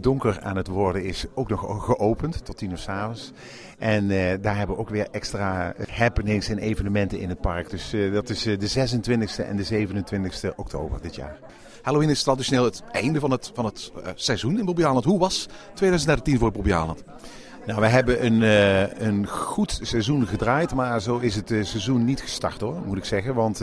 donker 0.00 0.40
aan 0.40 0.56
het 0.56 0.66
worden 0.66 1.04
is 1.04 1.26
ook 1.34 1.48
nog 1.48 1.84
geopend, 1.84 2.44
tot 2.44 2.56
tien 2.56 2.70
uur 2.70 2.78
s'avonds. 2.78 3.32
En 3.78 4.08
daar 4.40 4.56
hebben 4.56 4.76
we 4.76 4.82
ook 4.82 4.88
weer 4.88 5.08
extra 5.10 5.74
happenings 5.90 6.48
en 6.48 6.58
evenementen 6.58 7.18
in 7.18 7.28
het 7.28 7.40
park. 7.40 7.70
Dus 7.70 7.94
dat 8.12 8.28
is 8.28 8.42
de 8.42 8.88
26e 8.88 9.46
en 9.46 9.56
de 9.56 9.86
27e 9.86 10.56
oktober 10.56 11.00
dit 11.00 11.14
jaar. 11.14 11.38
Halloween 11.82 12.10
is 12.10 12.22
traditioneel 12.22 12.64
het 12.64 12.82
einde 12.92 13.20
van 13.20 13.30
het, 13.30 13.50
van 13.54 13.64
het 13.64 13.92
uh, 13.96 14.02
seizoen 14.14 14.58
in 14.58 14.64
Bobby. 14.64 14.82
Hoe 14.82 15.18
was 15.18 15.46
2013 15.74 16.38
voor 16.38 16.52
Bobby? 16.52 16.70
Nou, 16.70 17.80
we 17.80 17.86
hebben 17.86 18.24
een, 18.24 18.40
uh, 18.40 19.00
een 19.00 19.26
goed 19.26 19.78
seizoen 19.82 20.26
gedraaid, 20.26 20.74
maar 20.74 21.00
zo 21.00 21.18
is 21.18 21.34
het 21.34 21.50
uh, 21.50 21.64
seizoen 21.64 22.04
niet 22.04 22.20
gestart 22.20 22.60
hoor, 22.60 22.76
moet 22.86 22.96
ik 22.96 23.04
zeggen. 23.04 23.34
Want 23.34 23.58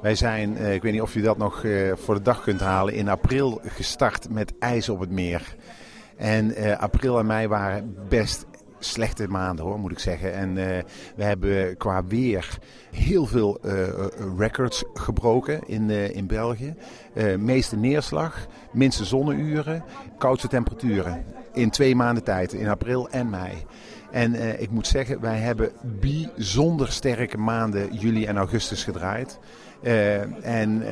wij 0.00 0.14
zijn, 0.14 0.56
ik 0.56 0.82
weet 0.82 0.92
niet 0.92 1.02
of 1.02 1.14
je 1.14 1.22
dat 1.22 1.38
nog 1.38 1.64
voor 1.94 2.14
de 2.14 2.22
dag 2.22 2.42
kunt 2.42 2.60
halen, 2.60 2.94
in 2.94 3.08
april 3.08 3.60
gestart 3.64 4.30
met 4.30 4.52
ijs 4.58 4.88
op 4.88 5.00
het 5.00 5.10
meer. 5.10 5.56
En 6.16 6.78
april 6.78 7.18
en 7.18 7.26
mei 7.26 7.48
waren 7.48 7.96
best 8.08 8.46
slechte 8.78 9.28
maanden 9.28 9.64
hoor, 9.64 9.78
moet 9.78 9.90
ik 9.90 9.98
zeggen. 9.98 10.34
En 10.34 10.48
uh, 10.48 10.64
we 11.16 11.24
hebben 11.24 11.76
qua 11.76 12.04
weer 12.04 12.58
heel 12.90 13.26
veel 13.26 13.58
uh, 13.64 13.72
records 14.38 14.84
gebroken 14.94 15.60
in, 15.66 15.88
uh, 15.88 16.16
in 16.16 16.26
België. 16.26 16.74
meeste 17.38 17.76
neerslag, 17.76 18.46
minste 18.72 19.04
zonneuren, 19.04 19.84
koudste 20.18 20.48
temperaturen. 20.48 21.24
In 21.52 21.70
twee 21.70 21.94
maanden 21.94 22.24
tijd, 22.24 22.52
in 22.52 22.68
april 22.68 23.08
en 23.08 23.30
mei. 23.30 23.52
En 24.10 24.60
ik 24.60 24.70
moet 24.70 24.86
zeggen, 24.86 25.20
wij 25.20 25.38
hebben 25.38 25.72
bijzonder 26.00 26.92
sterke 26.92 27.38
maanden 27.38 27.94
juli 27.94 28.24
en 28.24 28.36
augustus 28.36 28.84
gedraaid. 28.84 29.38
Uh, 29.82 30.20
en, 30.46 30.82
uh, 30.82 30.88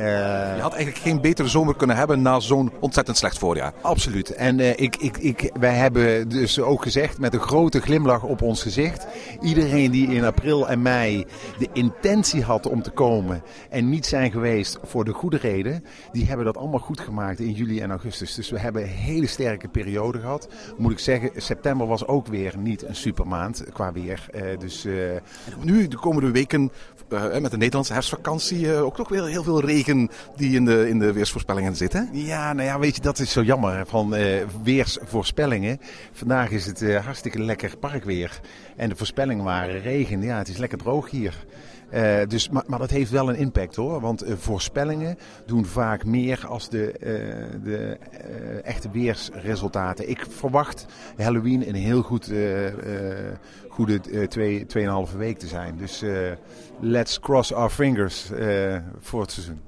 je 0.57 0.61
had 0.61 0.75
eigenlijk 0.75 1.05
geen 1.05 1.21
betere 1.21 1.49
zomer 1.49 1.77
kunnen 1.77 1.97
hebben 1.97 2.23
na 2.23 2.41
zo'n 2.41 2.73
ontzettend 2.81 3.17
slecht 3.17 3.39
voorjaar. 3.39 3.73
Absoluut. 3.81 4.35
En 4.35 4.59
uh, 4.59 4.71
ik, 4.71 4.97
ik, 4.97 5.17
ik, 5.17 5.51
wij 5.61 5.75
hebben 5.75 6.29
dus 6.29 6.61
ook 6.61 6.83
gezegd 6.83 7.19
met 7.19 7.35
een 7.35 7.41
grote 7.41 7.81
glimlach 7.81 8.23
op 8.23 8.43
ons 8.43 8.63
gezicht. 8.63 9.07
Iedereen 9.41 9.91
die 9.91 10.09
in 10.09 10.25
april 10.25 10.69
en 10.69 10.83
mei 10.83 11.27
de 11.59 11.69
intentie 11.73 12.43
had 12.43 12.67
om 12.67 12.83
te 12.83 12.91
komen 12.91 13.43
en 13.71 13.89
niet 13.89 14.07
zijn 14.07 14.31
geweest 14.31 14.79
voor 14.83 15.05
de 15.05 15.13
goede 15.13 15.37
reden, 15.37 15.85
die 16.13 16.27
hebben 16.27 16.47
dat 16.47 16.57
allemaal 16.57 16.81
goed 16.81 17.01
gemaakt 17.01 17.41
in 17.41 17.53
juli 17.53 17.81
en 17.81 17.91
augustus. 17.91 18.35
Dus 18.35 18.51
we 18.51 18.59
hebben 18.59 18.83
een 18.83 18.89
hele 18.89 19.27
sterke 19.27 19.69
periode 19.69 20.21
gehad. 20.21 20.49
Moet 20.77 20.93
ik 20.93 20.99
zeggen, 20.99 21.31
september 21.37 21.87
was 21.87 22.07
ook 22.07 22.27
weer 22.27 22.55
niet 22.59 22.83
een 22.83 22.97
supermaand 22.97 23.65
qua 23.73 23.93
weer. 23.93 24.27
dus, 24.59 24.87
nu 25.63 25.89
de 25.89 25.97
komende 25.97 26.31
weken 26.31 26.71
met 27.41 27.51
de 27.51 27.57
Nederlandse 27.57 27.93
herfstvakantie 27.93 28.76
ook 28.85 28.99
nog 28.99 29.09
weer 29.09 29.25
heel 29.25 29.43
veel 29.43 29.61
regen 29.61 30.11
die 30.37 30.55
in 30.57 30.65
de, 30.65 30.89
in 30.89 30.99
de 30.99 31.13
weersvoorspellingen 31.13 31.77
zit. 31.77 31.93
Hè? 31.93 32.03
Ja, 32.13 32.53
nou 32.53 32.69
ja, 32.69 32.79
weet 32.79 32.97
je, 32.97 33.01
dat 33.01 33.19
is 33.19 33.31
zo 33.33 33.43
jammer 33.43 33.87
van 33.87 34.15
uh, 34.15 34.43
weersvoorspellingen. 34.63 35.81
Vandaag 36.13 36.51
is 36.51 36.67
het 36.67 36.83
uh, 36.83 37.05
hartstikke 37.05 37.43
lekker 37.43 37.77
parkweer. 37.77 38.41
En 38.77 38.89
de 38.89 38.97
voorspellingen 38.97 39.45
waren 39.45 39.81
regen. 39.81 40.23
Ja, 40.23 40.39
het 40.39 40.49
is 40.49 40.57
lekker 40.57 40.79
droog 40.79 41.11
hier. 41.11 41.45
Uh, 41.95 42.19
dus, 42.29 42.49
maar, 42.49 42.65
maar, 42.67 42.79
dat 42.79 42.91
heeft 42.91 43.11
wel 43.11 43.29
een 43.29 43.37
impact 43.37 43.77
hoor. 43.77 44.01
Want 44.01 44.25
uh, 44.25 44.35
voorspellingen 44.37 45.19
doen 45.47 45.65
vaak 45.65 46.05
meer 46.05 46.47
als 46.47 46.69
de, 46.69 46.95
uh, 47.01 47.65
de 47.65 47.99
echte 48.63 48.91
weersresultaten. 48.91 50.09
Ik 50.09 50.27
verwacht 50.29 50.87
Halloween 51.17 51.69
een 51.69 51.75
heel 51.75 52.03
goed, 52.03 52.33
goede 53.69 54.29
twee, 54.29 54.67
tweeënhalve 54.67 55.17
week 55.17 55.39
te 55.39 55.47
zijn. 55.47 55.77
Dus 55.77 56.05
let's 56.81 57.21
cross 57.21 57.53
our 57.53 57.71
fingers 57.71 58.31
voor 59.01 59.21
het 59.21 59.31
seizoen. 59.31 59.61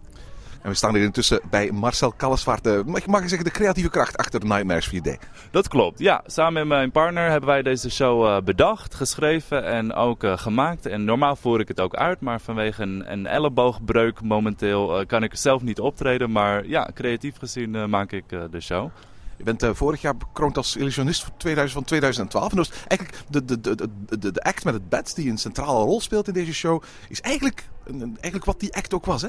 En 0.69 0.75
we 0.75 0.81
staan 0.81 0.95
hier 0.95 1.05
intussen 1.05 1.41
bij 1.51 1.71
Marcel 1.71 2.13
Kallesvaart. 2.13 2.67
Uh, 2.67 2.83
mag, 2.85 3.07
mag 3.07 3.23
je 3.23 3.29
zeggen 3.29 3.47
de 3.47 3.53
creatieve 3.53 3.91
kracht 3.91 4.17
achter 4.17 4.45
Nightmares 4.45 4.91
4D? 4.95 5.11
Dat 5.51 5.69
klopt, 5.69 5.99
ja. 5.99 6.23
Samen 6.27 6.53
met 6.53 6.67
mijn 6.67 6.91
partner 6.91 7.31
hebben 7.31 7.49
wij 7.49 7.63
deze 7.63 7.91
show 7.91 8.25
uh, 8.25 8.41
bedacht, 8.41 8.95
geschreven 8.95 9.65
en 9.65 9.95
ook 9.95 10.25
uh, 10.25 10.39
gemaakt. 10.39 10.87
En 10.87 11.05
normaal 11.05 11.37
voer 11.37 11.61
ik 11.61 11.69
het 11.69 11.81
ook 11.81 11.95
uit, 11.95 12.21
maar 12.21 12.41
vanwege 12.41 12.83
een, 12.83 13.13
een 13.13 13.27
elleboogbreuk 13.27 14.23
momenteel 14.23 15.07
kan 15.07 15.23
ik 15.23 15.37
zelf 15.37 15.63
niet 15.63 15.81
optreden. 15.81 16.33
Maar 16.33 16.67
ja, 16.67 16.91
creatief 16.95 17.37
gezien 17.39 17.91
maak 17.91 18.13
ik 18.13 18.29
de 18.29 18.61
show. 18.61 18.91
Je 19.37 19.45
bent 19.45 19.63
uh, 19.63 19.71
vorig 19.73 20.01
jaar 20.01 20.17
bekroond 20.17 20.57
als 20.57 20.77
illusionist 20.77 21.23
van 21.23 21.33
2000, 21.37 21.79
van 21.79 21.85
2012. 21.85 22.51
En 22.51 22.57
dus 22.57 22.71
eigenlijk 22.89 23.23
de, 23.29 23.45
de, 23.45 23.61
de, 23.61 23.89
de, 24.19 24.33
de 24.33 24.43
act 24.43 24.65
met 24.65 24.75
het 24.75 24.89
bed, 24.89 25.15
die 25.15 25.31
een 25.31 25.39
centrale 25.39 25.85
rol 25.85 26.01
speelt 26.01 26.29
in 26.29 26.35
deze 26.35 26.55
show, 26.55 26.83
is 27.09 27.21
eigenlijk, 27.21 27.69
eigenlijk 27.91 28.45
wat 28.45 28.61
die 28.61 28.75
act 28.75 28.95
ook 28.95 29.05
was, 29.07 29.23
hè? 29.23 29.29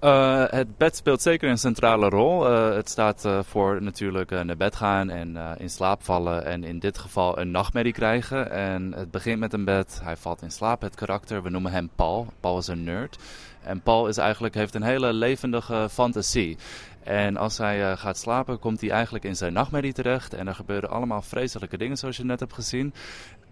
Uh, 0.00 0.44
het 0.46 0.76
bed 0.76 0.96
speelt 0.96 1.22
zeker 1.22 1.50
een 1.50 1.58
centrale 1.58 2.08
rol. 2.08 2.50
Uh, 2.50 2.74
het 2.74 2.88
staat 2.88 3.24
uh, 3.24 3.38
voor 3.42 3.82
natuurlijk 3.82 4.30
naar 4.30 4.56
bed 4.56 4.76
gaan 4.76 5.10
en 5.10 5.36
in 5.58 5.70
slaap 5.70 6.02
vallen. 6.02 6.44
En 6.44 6.64
in 6.64 6.78
dit 6.78 6.98
geval 6.98 7.38
een 7.38 7.50
nachtmerrie 7.50 7.92
krijgen. 7.92 8.50
En 8.50 8.92
het 8.92 9.10
begint 9.10 9.38
met 9.38 9.52
een 9.52 9.64
bed. 9.64 10.00
Hij 10.02 10.16
valt 10.16 10.42
in 10.42 10.50
slaap. 10.50 10.80
Het 10.80 10.94
karakter, 10.94 11.42
we 11.42 11.50
noemen 11.50 11.72
hem 11.72 11.90
Paul. 11.94 12.26
Paul 12.40 12.58
is 12.58 12.66
een 12.66 12.84
nerd. 12.84 13.18
En 13.62 13.80
Paul 13.80 14.08
is 14.08 14.16
eigenlijk, 14.16 14.54
heeft 14.54 14.74
een 14.74 14.82
hele 14.82 15.12
levendige 15.12 15.88
fantasie. 15.90 16.56
En 17.02 17.36
als 17.36 17.58
hij 17.58 17.96
gaat 17.96 18.18
slapen, 18.18 18.58
komt 18.58 18.80
hij 18.80 18.90
eigenlijk 18.90 19.24
in 19.24 19.36
zijn 19.36 19.52
nachtmerrie 19.52 19.92
terecht. 19.92 20.34
En 20.34 20.48
er 20.48 20.54
gebeuren 20.54 20.90
allemaal 20.90 21.22
vreselijke 21.22 21.78
dingen, 21.78 21.96
zoals 21.96 22.16
je 22.16 22.24
net 22.24 22.40
hebt 22.40 22.52
gezien. 22.52 22.94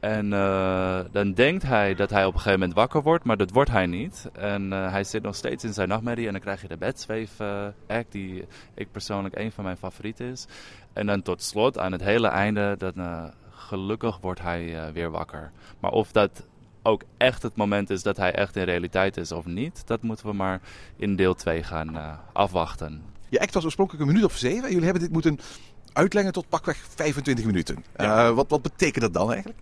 En 0.03 0.33
uh, 0.33 1.01
dan 1.11 1.33
denkt 1.33 1.63
hij 1.63 1.95
dat 1.95 2.11
hij 2.11 2.25
op 2.25 2.33
een 2.33 2.39
gegeven 2.39 2.59
moment 2.59 2.79
wakker 2.79 3.03
wordt, 3.03 3.25
maar 3.25 3.37
dat 3.37 3.51
wordt 3.51 3.71
hij 3.71 3.87
niet. 3.87 4.31
En 4.33 4.73
uh, 4.73 4.91
hij 4.91 5.05
zit 5.05 5.23
nog 5.23 5.35
steeds 5.35 5.65
in 5.65 5.73
zijn 5.73 5.89
nachtmerrie 5.89 6.27
en 6.27 6.33
dan 6.33 6.41
krijg 6.41 6.63
je 6.63 6.69
de 6.69 6.77
bedsweef-act, 6.77 7.75
uh, 7.89 8.11
die 8.11 8.45
ik 8.75 8.93
persoonlijk 8.93 9.39
een 9.39 9.53
van 9.53 9.65
mijn 9.65 9.77
favorieten 9.77 10.27
is. 10.27 10.47
En 10.93 11.07
dan 11.07 11.23
tot 11.23 11.43
slot, 11.43 11.79
aan 11.79 11.93
het 11.93 12.03
hele 12.03 12.29
einde, 12.29 12.75
dan 12.79 13.31
gelukkig 13.51 14.19
wordt 14.21 14.41
hij 14.41 14.93
weer 14.93 15.11
wakker. 15.11 15.51
Maar 15.81 15.91
of 15.91 16.13
dat 16.13 16.47
ook 16.83 17.03
echt 17.17 17.43
het 17.43 17.57
moment 17.57 17.91
is 17.91 18.03
dat 18.03 18.17
hij 18.17 18.33
echt 18.33 18.57
in 18.57 18.65
realiteit 18.65 19.17
is 19.17 19.33
of 19.33 19.47
niet, 19.47 19.87
dat 19.87 20.03
moeten 20.03 20.27
we 20.27 20.33
maar 20.33 20.61
in 20.97 21.17
deel 21.17 21.35
2 21.35 21.63
gaan 21.63 22.21
afwachten. 22.33 23.03
Je 23.29 23.41
act 23.41 23.55
was 23.55 23.65
oorspronkelijk 23.65 24.05
een 24.05 24.13
minuut 24.13 24.27
of 24.27 24.37
zeven. 24.37 24.69
Jullie 24.69 24.85
hebben 24.85 25.03
dit 25.03 25.13
moeten 25.13 25.39
uitlengen 25.93 26.33
tot 26.33 26.49
pakweg 26.49 26.77
25 26.95 27.45
minuten. 27.45 27.85
Ja. 27.97 28.29
Uh, 28.29 28.35
wat, 28.35 28.51
wat 28.51 28.63
betekent 28.63 29.01
dat 29.01 29.15
dan 29.15 29.33
eigenlijk? 29.33 29.61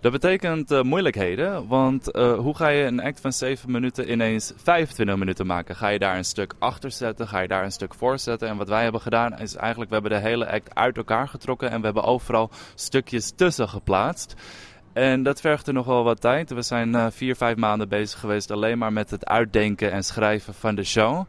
Dat 0.00 0.12
betekent 0.12 0.70
uh, 0.70 0.82
moeilijkheden, 0.82 1.66
want 1.66 2.16
uh, 2.16 2.38
hoe 2.38 2.56
ga 2.56 2.68
je 2.68 2.84
een 2.84 3.02
act 3.02 3.20
van 3.20 3.32
7 3.32 3.70
minuten 3.70 4.10
ineens 4.10 4.52
25 4.56 5.16
minuten 5.16 5.46
maken? 5.46 5.76
Ga 5.76 5.88
je 5.88 5.98
daar 5.98 6.16
een 6.16 6.24
stuk 6.24 6.54
achter 6.58 6.90
zetten? 6.90 7.28
Ga 7.28 7.40
je 7.40 7.48
daar 7.48 7.64
een 7.64 7.72
stuk 7.72 7.94
voor 7.94 8.18
zetten? 8.18 8.48
En 8.48 8.56
wat 8.56 8.68
wij 8.68 8.82
hebben 8.82 9.00
gedaan 9.00 9.38
is 9.38 9.54
eigenlijk, 9.54 9.90
we 9.90 9.96
hebben 9.96 10.20
de 10.20 10.28
hele 10.28 10.50
act 10.50 10.74
uit 10.74 10.96
elkaar 10.96 11.28
getrokken 11.28 11.70
en 11.70 11.78
we 11.78 11.84
hebben 11.84 12.04
overal 12.04 12.50
stukjes 12.74 13.32
tussen 13.36 13.68
geplaatst. 13.68 14.34
En 14.92 15.22
dat 15.22 15.40
vergde 15.40 15.72
nog 15.72 15.86
wel 15.86 16.04
wat 16.04 16.20
tijd. 16.20 16.50
We 16.50 16.62
zijn 16.62 16.88
uh, 16.94 17.06
vier, 17.10 17.36
vijf 17.36 17.56
maanden 17.56 17.88
bezig 17.88 18.20
geweest 18.20 18.50
alleen 18.50 18.78
maar 18.78 18.92
met 18.92 19.10
het 19.10 19.26
uitdenken 19.26 19.92
en 19.92 20.04
schrijven 20.04 20.54
van 20.54 20.74
de 20.74 20.84
show. 20.84 21.24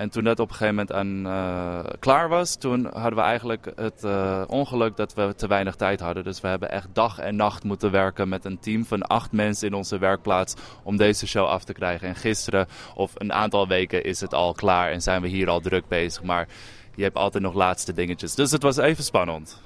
En 0.00 0.10
toen 0.10 0.24
dat 0.24 0.40
op 0.40 0.48
een 0.48 0.54
gegeven 0.54 0.74
moment 0.74 0.92
aan, 0.92 1.26
uh, 1.26 1.92
klaar 1.98 2.28
was, 2.28 2.56
toen 2.56 2.84
hadden 2.92 3.14
we 3.14 3.20
eigenlijk 3.20 3.72
het 3.76 4.02
uh, 4.04 4.42
ongeluk 4.46 4.96
dat 4.96 5.14
we 5.14 5.34
te 5.36 5.46
weinig 5.46 5.74
tijd 5.74 6.00
hadden. 6.00 6.24
Dus 6.24 6.40
we 6.40 6.48
hebben 6.48 6.70
echt 6.70 6.88
dag 6.92 7.18
en 7.18 7.36
nacht 7.36 7.64
moeten 7.64 7.90
werken 7.90 8.28
met 8.28 8.44
een 8.44 8.58
team 8.58 8.84
van 8.84 9.02
acht 9.02 9.32
mensen 9.32 9.68
in 9.68 9.74
onze 9.74 9.98
werkplaats 9.98 10.54
om 10.82 10.96
deze 10.96 11.26
show 11.26 11.46
af 11.46 11.64
te 11.64 11.72
krijgen. 11.72 12.08
En 12.08 12.16
gisteren 12.16 12.66
of 12.94 13.12
een 13.14 13.32
aantal 13.32 13.68
weken 13.68 14.04
is 14.04 14.20
het 14.20 14.34
al 14.34 14.52
klaar 14.52 14.90
en 14.90 15.02
zijn 15.02 15.22
we 15.22 15.28
hier 15.28 15.48
al 15.48 15.60
druk 15.60 15.88
bezig. 15.88 16.22
Maar 16.22 16.48
je 16.94 17.02
hebt 17.02 17.16
altijd 17.16 17.42
nog 17.42 17.54
laatste 17.54 17.92
dingetjes. 17.92 18.34
Dus 18.34 18.50
het 18.50 18.62
was 18.62 18.76
even 18.76 19.04
spannend. 19.04 19.60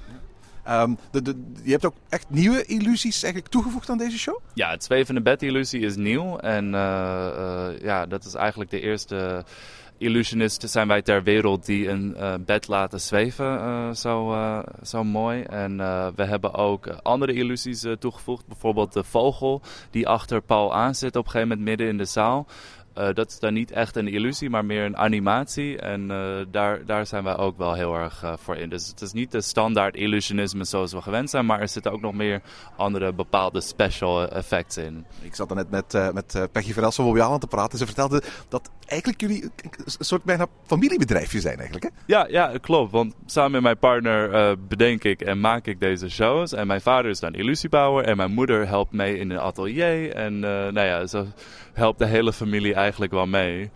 Um, 0.69 0.97
de, 1.11 1.21
de, 1.21 1.51
je 1.63 1.71
hebt 1.71 1.85
ook 1.85 1.95
echt 2.09 2.25
nieuwe 2.29 2.65
illusies 2.65 3.23
eigenlijk 3.23 3.53
toegevoegd 3.53 3.89
aan 3.89 3.97
deze 3.97 4.17
show? 4.17 4.37
Ja, 4.53 4.69
het 4.69 4.83
zwevende 4.83 5.21
bed 5.21 5.41
illusie 5.43 5.81
is 5.81 5.95
nieuw. 5.95 6.37
En 6.37 6.65
uh, 6.65 6.71
uh, 6.71 7.67
ja, 7.81 8.05
dat 8.05 8.25
is 8.25 8.33
eigenlijk 8.33 8.69
de 8.69 8.81
eerste 8.81 9.43
illusionisten 9.97 10.69
zijn 10.69 10.87
wij 10.87 11.01
ter 11.01 11.23
wereld 11.23 11.65
die 11.65 11.89
een 11.89 12.15
uh, 12.17 12.33
bed 12.45 12.67
laten 12.67 13.01
zweven. 13.01 13.45
Uh, 13.45 13.91
zo, 13.91 14.31
uh, 14.31 14.59
zo 14.83 15.03
mooi. 15.03 15.41
En 15.41 15.77
we 16.15 16.23
hebben 16.23 16.53
ook 16.53 16.87
andere 16.87 17.33
illusies 17.33 17.85
toegevoegd. 17.99 18.47
Bijvoorbeeld 18.47 18.93
de 18.93 19.03
vogel 19.03 19.61
die 19.91 20.07
achter 20.07 20.41
Paul 20.41 20.73
aan 20.73 20.95
zit 20.95 21.15
op 21.15 21.25
een 21.25 21.31
gegeven 21.31 21.47
moment 21.47 21.67
midden 21.67 21.87
in 21.87 21.97
de 21.97 22.05
zaal. 22.05 22.47
Uh, 22.97 23.07
dat 23.13 23.31
is 23.31 23.39
dan 23.39 23.53
niet 23.53 23.71
echt 23.71 23.95
een 23.95 24.07
illusie, 24.07 24.49
maar 24.49 24.65
meer 24.65 24.85
een 24.85 24.97
animatie. 24.97 25.77
En 25.79 26.01
uh, 26.01 26.37
daar, 26.51 26.85
daar 26.85 27.05
zijn 27.05 27.23
wij 27.23 27.37
ook 27.37 27.57
wel 27.57 27.73
heel 27.73 27.95
erg 27.95 28.23
uh, 28.23 28.33
voor 28.37 28.55
in. 28.55 28.69
Dus 28.69 28.87
het 28.87 29.01
is 29.01 29.11
niet 29.11 29.31
de 29.31 29.41
standaard 29.41 29.95
illusionisme 29.95 30.63
zoals 30.63 30.93
we 30.93 31.01
gewend 31.01 31.29
zijn, 31.29 31.45
maar 31.45 31.59
er 31.59 31.67
zitten 31.67 31.91
ook 31.91 32.01
nog 32.01 32.13
meer 32.13 32.41
andere 32.75 33.13
bepaalde 33.13 33.61
special 33.61 34.29
effects 34.29 34.77
in. 34.77 35.05
Ik 35.21 35.35
zat 35.35 35.53
net 35.53 35.69
met, 35.69 36.13
met 36.13 36.47
Peggy 36.51 36.73
Verels 36.73 36.95
van 36.95 37.05
Bobby 37.05 37.37
te 37.39 37.47
praten. 37.47 37.77
Ze 37.77 37.85
vertelde 37.85 38.21
dat 38.49 38.71
eigenlijk 38.85 39.21
jullie 39.21 39.43
een 39.43 40.05
soort 40.05 40.23
bijna 40.23 40.47
familiebedrijfje 40.65 41.39
zijn 41.39 41.55
eigenlijk, 41.55 41.83
hè? 41.83 41.89
Ja, 42.05 42.27
ja 42.29 42.51
klopt. 42.61 42.91
Want 42.91 43.15
samen 43.25 43.51
met 43.51 43.61
mijn 43.61 43.77
partner 43.77 44.57
bedenk 44.67 45.03
ik 45.03 45.21
en 45.21 45.39
maak 45.39 45.67
ik 45.67 45.79
deze 45.79 46.09
shows. 46.09 46.53
En 46.53 46.67
mijn 46.67 46.81
vader 46.81 47.11
is 47.11 47.19
dan 47.19 47.33
illusiebouwer 47.33 48.05
en 48.05 48.17
mijn 48.17 48.31
moeder 48.31 48.67
helpt 48.67 48.91
mee 48.91 49.17
in 49.17 49.29
een 49.29 49.39
atelier. 49.39 50.13
En 50.13 50.39
nou 50.39 50.79
ja, 50.79 51.07
zo 51.07 51.25
helpt 51.75 51.99
de 51.99 52.05
hele 52.05 52.33
familie 52.33 52.73
eigenlijk 52.73 53.11
wel 53.11 53.25
mee. 53.25 53.71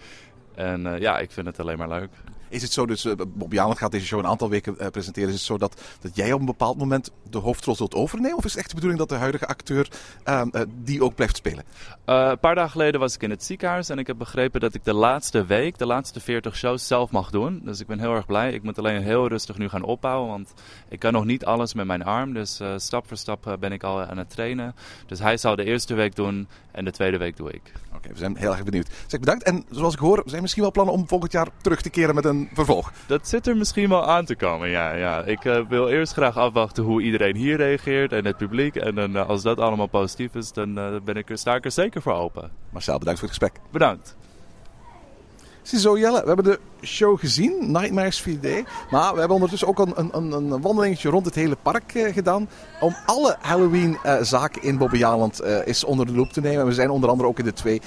En 0.56 0.86
uh, 0.86 1.00
ja, 1.00 1.20
ik 1.20 1.32
vind 1.32 1.48
het 1.48 1.60
alleen 1.60 1.78
maar 1.78 1.90
leuk. 1.90 2.10
Is 2.50 2.62
het 2.62 2.72
zo, 2.72 2.86
dus 2.86 3.06
uh, 3.06 3.14
Bob 3.28 3.54
Jaland 3.54 3.78
gaat 3.78 3.92
deze 3.92 4.06
show 4.06 4.20
een 4.20 4.28
aantal 4.28 4.50
weken 4.50 4.76
uh, 4.80 4.88
presenteren. 4.88 5.30
Is 5.30 5.36
het 5.36 5.44
zo 5.44 5.58
dat, 5.58 5.82
dat 6.02 6.16
jij 6.16 6.34
op 6.34 6.40
een 6.40 6.46
bepaald 6.46 6.78
moment 6.78 7.12
de 7.30 7.38
hoofdrol 7.38 7.76
zult 7.76 7.96
overnemen? 7.96 8.38
Of 8.38 8.46
is 8.46 8.52
het 8.52 8.60
echt 8.60 8.70
de 8.70 8.76
bedoeling 8.76 9.00
dat 9.00 9.10
de 9.10 9.16
huidige 9.16 9.48
acteur 9.48 9.90
uh, 10.26 10.42
die 10.84 11.04
ook 11.04 11.16
blijft 11.16 11.36
spelen? 11.36 11.64
een 12.06 12.40
paar 12.40 12.56
dagen 12.56 12.72
geleden 12.72 13.00
was 13.00 13.16
ik 13.16 13.24
in 13.24 13.30
het 13.30 13.44
ziekenhuis 13.44 13.90
en 13.90 13.98
ik 13.98 14.08
heb 14.08 14.18
begrepen 14.18 14.60
dat 14.60 14.74
ik 14.74 14.84
de 14.84 14.94
laatste 14.94 15.46
week, 15.46 15.78
de 15.78 15.86
laatste 15.86 16.20
40 16.20 16.56
shows 16.56 16.88
zelf 16.88 17.12
mag 17.12 17.30
doen. 17.30 17.62
Dus 17.64 17.80
ik 17.80 17.88
ben 17.88 18.00
heel 18.00 18.16
erg 18.16 18.26
blij. 18.26 18.54
Ik 18.54 18.64
moet 18.64 18.78
alleen 18.78 19.02
heel 19.02 19.28
rustig 19.28 19.58
nu 19.58 19.70
gaan 19.70 19.84
opbouwen, 19.84 20.30
want 20.30 20.54
ik 20.90 21.00
kan 21.00 21.14
nog 21.14 21.26
niet 21.26 21.46
alles 21.46 21.74
met 21.74 21.86
mijn 21.86 22.04
arm. 22.04 22.34
Dus 22.34 22.62
stap 22.76 23.08
voor 23.08 23.18
stap 23.18 23.58
ben 23.60 23.72
ik 23.72 23.84
al 23.84 24.02
aan 24.02 24.18
het 24.18 24.30
trainen. 24.30 24.76
Dus 25.06 25.20
hij 25.20 25.38
zal 25.38 25.56
de 25.56 25.64
eerste 25.64 25.94
week 25.94 26.16
doen 26.16 26.48
en 26.72 26.86
de 26.86 26.92
tweede 26.92 27.18
week 27.18 27.38
doe 27.38 27.52
ik. 27.52 27.74
Oké, 27.96 28.10
we 28.10 28.18
zijn 28.18 28.38
heel 28.38 28.52
erg 28.52 28.64
benieuwd. 28.64 28.88
Zeg 29.08 29.20
bedankt. 29.20 29.44
En 29.44 29.66
zoals 29.70 29.94
ik 29.94 30.00
hoor, 30.00 30.24
zijn 30.26 30.42
misschien 30.42 30.64
wel 30.64 30.72
plannen 30.72 30.94
om 30.94 31.08
volgend 31.08 31.32
jaar 31.32 31.48
terug 31.62 31.82
te 31.82 31.90
keren 31.90 32.16
met 32.16 32.26
een 32.26 32.39
vervolg. 32.54 32.92
Dat 33.08 33.28
zit 33.28 33.48
er 33.48 33.58
misschien 33.58 33.90
wel 33.90 34.08
aan 34.08 34.26
te 34.26 34.36
komen, 34.36 34.70
ja. 34.70 34.94
ja. 34.94 35.24
Ik 35.24 35.44
uh, 35.44 35.68
wil 35.70 35.90
eerst 35.90 36.14
graag 36.14 36.38
afwachten 36.38 36.84
hoe 36.84 37.02
iedereen 37.02 37.36
hier 37.36 37.58
reageert 37.58 38.12
en 38.12 38.26
het 38.26 38.38
publiek. 38.38 38.76
En 38.76 38.96
dan, 38.96 39.16
uh, 39.16 39.30
als 39.30 39.42
dat 39.42 39.60
allemaal 39.60 39.88
positief 39.88 40.36
is, 40.36 40.52
dan 40.52 40.78
uh, 40.78 40.96
ben 41.04 41.16
ik 41.16 41.30
er, 41.30 41.38
sta 41.38 41.56
ik 41.56 41.66
er 41.66 41.72
zeker 41.72 42.02
voor 42.02 42.14
open. 42.14 42.52
Marcel, 42.70 43.00
bedankt 43.00 43.20
voor 43.20 43.30
het 43.30 43.38
gesprek. 43.38 43.64
Bedankt. 43.72 44.18
Ziezo 45.70 45.98
Jelle, 45.98 46.22
we 46.22 46.28
hebben 46.28 46.46
de 46.46 46.60
show 46.82 47.20
gezien, 47.20 47.72
Nightmares 47.72 48.24
4D. 48.30 48.48
Maar 48.90 49.14
we 49.14 49.20
hebben 49.20 49.32
ondertussen 49.32 49.68
ook 49.68 49.80
een, 49.80 50.10
een, 50.12 50.32
een 50.32 50.62
wandelingetje 50.62 51.10
rond 51.10 51.26
het 51.26 51.36
hele 51.36 51.58
park 51.62 51.94
uh, 51.94 52.14
gedaan. 52.14 52.50
Om 52.80 52.96
alle 53.06 53.38
Halloween 53.40 53.98
uh, 54.06 54.22
zaken 54.22 54.64
in 54.64 54.78
Bobbejaanland 54.78 55.42
uh, 55.42 55.68
eens 55.68 55.84
onder 55.84 56.06
de 56.06 56.12
loep 56.12 56.30
te 56.30 56.42
nemen. 56.42 56.66
We 56.66 56.74
zijn 56.74 56.90
onder 56.90 57.10
andere 57.10 57.30
ook 57.30 57.40
in 57.40 57.46
de 57.46 57.54
twee 57.54 57.82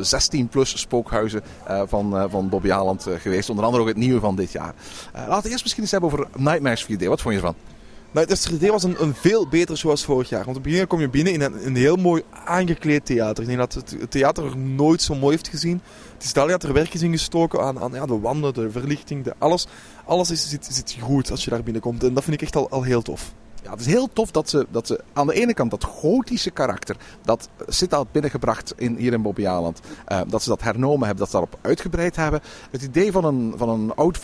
16 0.00 0.48
plus 0.48 0.80
spookhuizen 0.80 1.42
van, 1.86 2.30
van 2.30 2.48
Bobbejaanland 2.48 3.06
geweest. 3.18 3.50
Onder 3.50 3.64
andere 3.64 3.82
ook 3.82 3.88
het 3.88 3.96
nieuwe 3.96 4.20
van 4.20 4.36
dit 4.36 4.52
jaar. 4.52 4.74
laten 5.12 5.42
we 5.42 5.50
eerst 5.50 5.62
misschien 5.62 5.82
eens 5.82 5.92
hebben 5.92 6.12
over 6.12 6.26
Nightmares 6.36 6.84
4D. 6.84 7.04
Wat 7.06 7.20
vond 7.20 7.34
je 7.34 7.40
ervan? 7.40 7.73
Nou, 8.14 8.26
het 8.26 8.50
3D 8.52 8.66
was 8.66 8.82
een, 8.82 9.02
een 9.02 9.14
veel 9.14 9.48
beter 9.48 9.76
show 9.76 9.90
als 9.90 10.04
vorig 10.04 10.28
jaar. 10.28 10.44
Want 10.44 10.56
op 10.56 10.62
het 10.62 10.72
begin 10.72 10.86
kom 10.86 11.00
je 11.00 11.08
binnen 11.08 11.32
in 11.32 11.40
een, 11.40 11.66
een 11.66 11.76
heel 11.76 11.96
mooi 11.96 12.22
aangekleed 12.44 13.06
theater. 13.06 13.42
Ik 13.42 13.48
denk 13.48 13.58
dat 13.58 13.74
het, 13.74 14.10
theater 14.10 14.44
er 14.44 14.56
nooit 14.56 15.02
zo 15.02 15.14
mooi 15.14 15.30
heeft 15.30 15.48
gezien. 15.48 15.80
Het 16.14 16.24
is 16.24 16.32
duidelijk 16.32 16.62
dat 16.62 16.72
er 16.72 16.78
werk 16.78 16.94
is 16.94 17.02
ingestoken 17.02 17.60
aan, 17.60 17.80
aan 17.80 17.92
ja, 17.92 18.06
de 18.06 18.20
wanden, 18.20 18.54
de 18.54 18.70
verlichting, 18.70 19.24
de, 19.24 19.34
alles. 19.38 19.66
Alles 20.04 20.30
is, 20.30 20.48
zit, 20.48 20.66
zit 20.70 20.96
goed 21.00 21.30
als 21.30 21.44
je 21.44 21.50
daar 21.50 21.62
binnenkomt. 21.62 22.04
En 22.04 22.14
dat 22.14 22.24
vind 22.24 22.36
ik 22.36 22.42
echt 22.42 22.56
al, 22.56 22.70
al 22.70 22.82
heel 22.82 23.02
tof. 23.02 23.32
Ja, 23.64 23.70
het 23.70 23.80
is 23.80 23.86
heel 23.86 24.08
tof 24.12 24.30
dat 24.30 24.48
ze, 24.48 24.66
dat 24.70 24.86
ze 24.86 25.00
aan 25.12 25.26
de 25.26 25.34
ene 25.34 25.54
kant 25.54 25.70
dat 25.70 25.84
gotische 25.84 26.50
karakter, 26.50 26.96
dat 27.22 27.48
zit 27.66 27.94
al 27.94 28.06
binnengebracht 28.12 28.72
in, 28.76 28.96
hier 28.96 29.12
in 29.12 29.22
Bobbejaanland. 29.22 29.80
Uh, 30.08 30.20
dat 30.26 30.42
ze 30.42 30.48
dat 30.48 30.62
hernomen 30.62 31.06
hebben, 31.06 31.16
dat 31.16 31.26
ze 31.26 31.32
daarop 31.32 31.58
uitgebreid 31.60 32.16
hebben. 32.16 32.40
Het 32.70 32.82
idee 32.82 33.12
van 33.12 33.24
een, 33.24 33.54
van 33.56 33.68
een 33.68 33.94
oud 33.94 34.20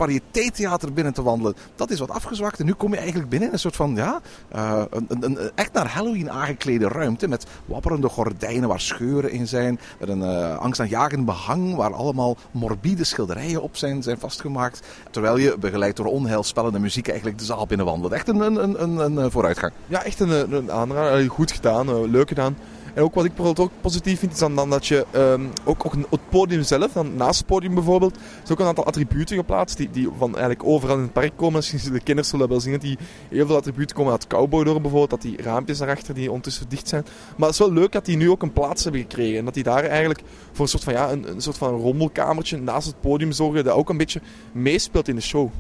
binnen 0.94 1.12
te 1.12 1.22
wandelen, 1.22 1.54
dat 1.74 1.90
is 1.90 1.98
wat 1.98 2.10
afgezwakt. 2.10 2.58
En 2.60 2.66
nu 2.66 2.72
kom 2.72 2.90
je 2.90 2.98
eigenlijk 2.98 3.28
binnen 3.28 3.48
in 3.48 3.54
een 3.54 3.60
soort 3.60 3.76
van, 3.76 3.94
ja, 3.94 4.20
uh, 4.54 4.82
een, 4.90 5.06
een, 5.08 5.24
een, 5.24 5.50
echt 5.54 5.72
naar 5.72 5.88
Halloween 5.88 6.30
aangeklede 6.30 6.88
ruimte. 6.88 7.28
Met 7.28 7.46
wapperende 7.64 8.08
gordijnen 8.08 8.68
waar 8.68 8.80
scheuren 8.80 9.30
in 9.30 9.48
zijn. 9.48 9.80
Met 10.00 10.08
een 10.08 10.22
uh, 10.22 10.58
angstaanjagend 10.58 11.24
behang 11.24 11.74
waar 11.74 11.94
allemaal 11.94 12.36
morbide 12.50 13.04
schilderijen 13.04 13.62
op 13.62 13.76
zijn, 13.76 14.02
zijn 14.02 14.18
vastgemaakt. 14.18 14.86
Terwijl 15.10 15.36
je, 15.36 15.58
begeleid 15.58 15.96
door 15.96 16.06
onheilspellende 16.06 16.78
muziek, 16.78 17.08
eigenlijk 17.08 17.38
de 17.38 17.44
zaal 17.44 17.66
binnenwandelt. 17.66 18.12
Echt 18.12 18.28
een, 18.28 18.40
een, 18.40 18.82
een, 18.82 19.16
een 19.16 19.29
vooruitgang. 19.30 19.72
Ja, 19.86 20.04
echt 20.04 20.20
een, 20.20 20.52
een 20.52 20.72
aanrader. 20.72 21.30
Goed 21.30 21.52
gedaan, 21.52 21.88
uh, 21.88 22.10
leuk 22.10 22.28
gedaan. 22.28 22.56
En 22.94 23.02
ook 23.02 23.14
wat 23.14 23.24
ik 23.24 23.34
bijvoorbeeld 23.34 23.68
ook 23.68 23.80
positief 23.80 24.18
vind, 24.18 24.32
is 24.32 24.38
dan, 24.38 24.54
dan 24.54 24.70
dat 24.70 24.86
je 24.86 25.06
um, 25.14 25.50
ook, 25.64 25.86
ook 25.86 25.94
het 26.10 26.28
podium 26.28 26.62
zelf, 26.62 26.92
dan 26.92 27.16
naast 27.16 27.38
het 27.38 27.46
podium 27.46 27.74
bijvoorbeeld, 27.74 28.16
is 28.44 28.52
ook 28.52 28.58
een 28.58 28.66
aantal 28.66 28.84
attributen 28.84 29.36
geplaatst 29.36 29.76
die, 29.76 29.90
die 29.90 30.08
van 30.18 30.30
eigenlijk 30.30 30.64
overal 30.64 30.96
in 30.96 31.02
het 31.02 31.12
park 31.12 31.32
komen. 31.36 31.54
Misschien 31.54 31.92
de 31.92 31.98
kinderen 31.98 32.30
zullen 32.30 32.48
wel 32.48 32.60
zien 32.60 32.72
dat 32.72 32.80
die 32.80 32.98
heel 33.28 33.46
veel 33.46 33.56
attributen 33.56 33.96
komen 33.96 34.12
uit 34.12 34.26
Cowboy 34.26 34.64
door 34.64 34.80
bijvoorbeeld, 34.80 35.10
dat 35.10 35.22
die 35.22 35.42
raampjes 35.42 35.78
daarachter 35.78 36.14
die 36.14 36.28
ondertussen 36.28 36.68
dicht 36.68 36.88
zijn. 36.88 37.04
Maar 37.36 37.48
het 37.48 37.58
is 37.58 37.66
wel 37.66 37.72
leuk 37.72 37.92
dat 37.92 38.04
die 38.04 38.16
nu 38.16 38.30
ook 38.30 38.42
een 38.42 38.52
plaats 38.52 38.82
hebben 38.82 39.00
gekregen 39.00 39.38
en 39.38 39.44
dat 39.44 39.54
die 39.54 39.62
daar 39.62 39.84
eigenlijk 39.84 40.22
voor 40.52 40.64
een 40.64 40.70
soort 40.70 40.84
van, 40.84 40.92
ja, 40.92 41.10
een, 41.10 41.30
een 41.30 41.40
soort 41.40 41.58
van 41.58 41.74
rommelkamertje 41.74 42.56
naast 42.56 42.86
het 42.86 43.00
podium 43.00 43.32
zorgen, 43.32 43.64
dat 43.64 43.74
ook 43.74 43.88
een 43.88 43.96
beetje 43.96 44.20
meespeelt 44.52 45.08
in 45.08 45.14
de 45.14 45.22
show. 45.22 45.50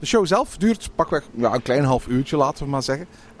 De 0.00 0.06
show 0.06 0.26
zelf 0.26 0.56
duurt 0.56 0.90
pakweg 0.94 1.28
ja, 1.34 1.54
een 1.54 1.62
klein 1.62 1.84
half 1.84 2.06
uurtje, 2.06 2.36
laten 2.36 2.64
we 2.64 2.70
maar 2.70 2.82
zeggen. 2.82 3.06
Uh, 3.36 3.40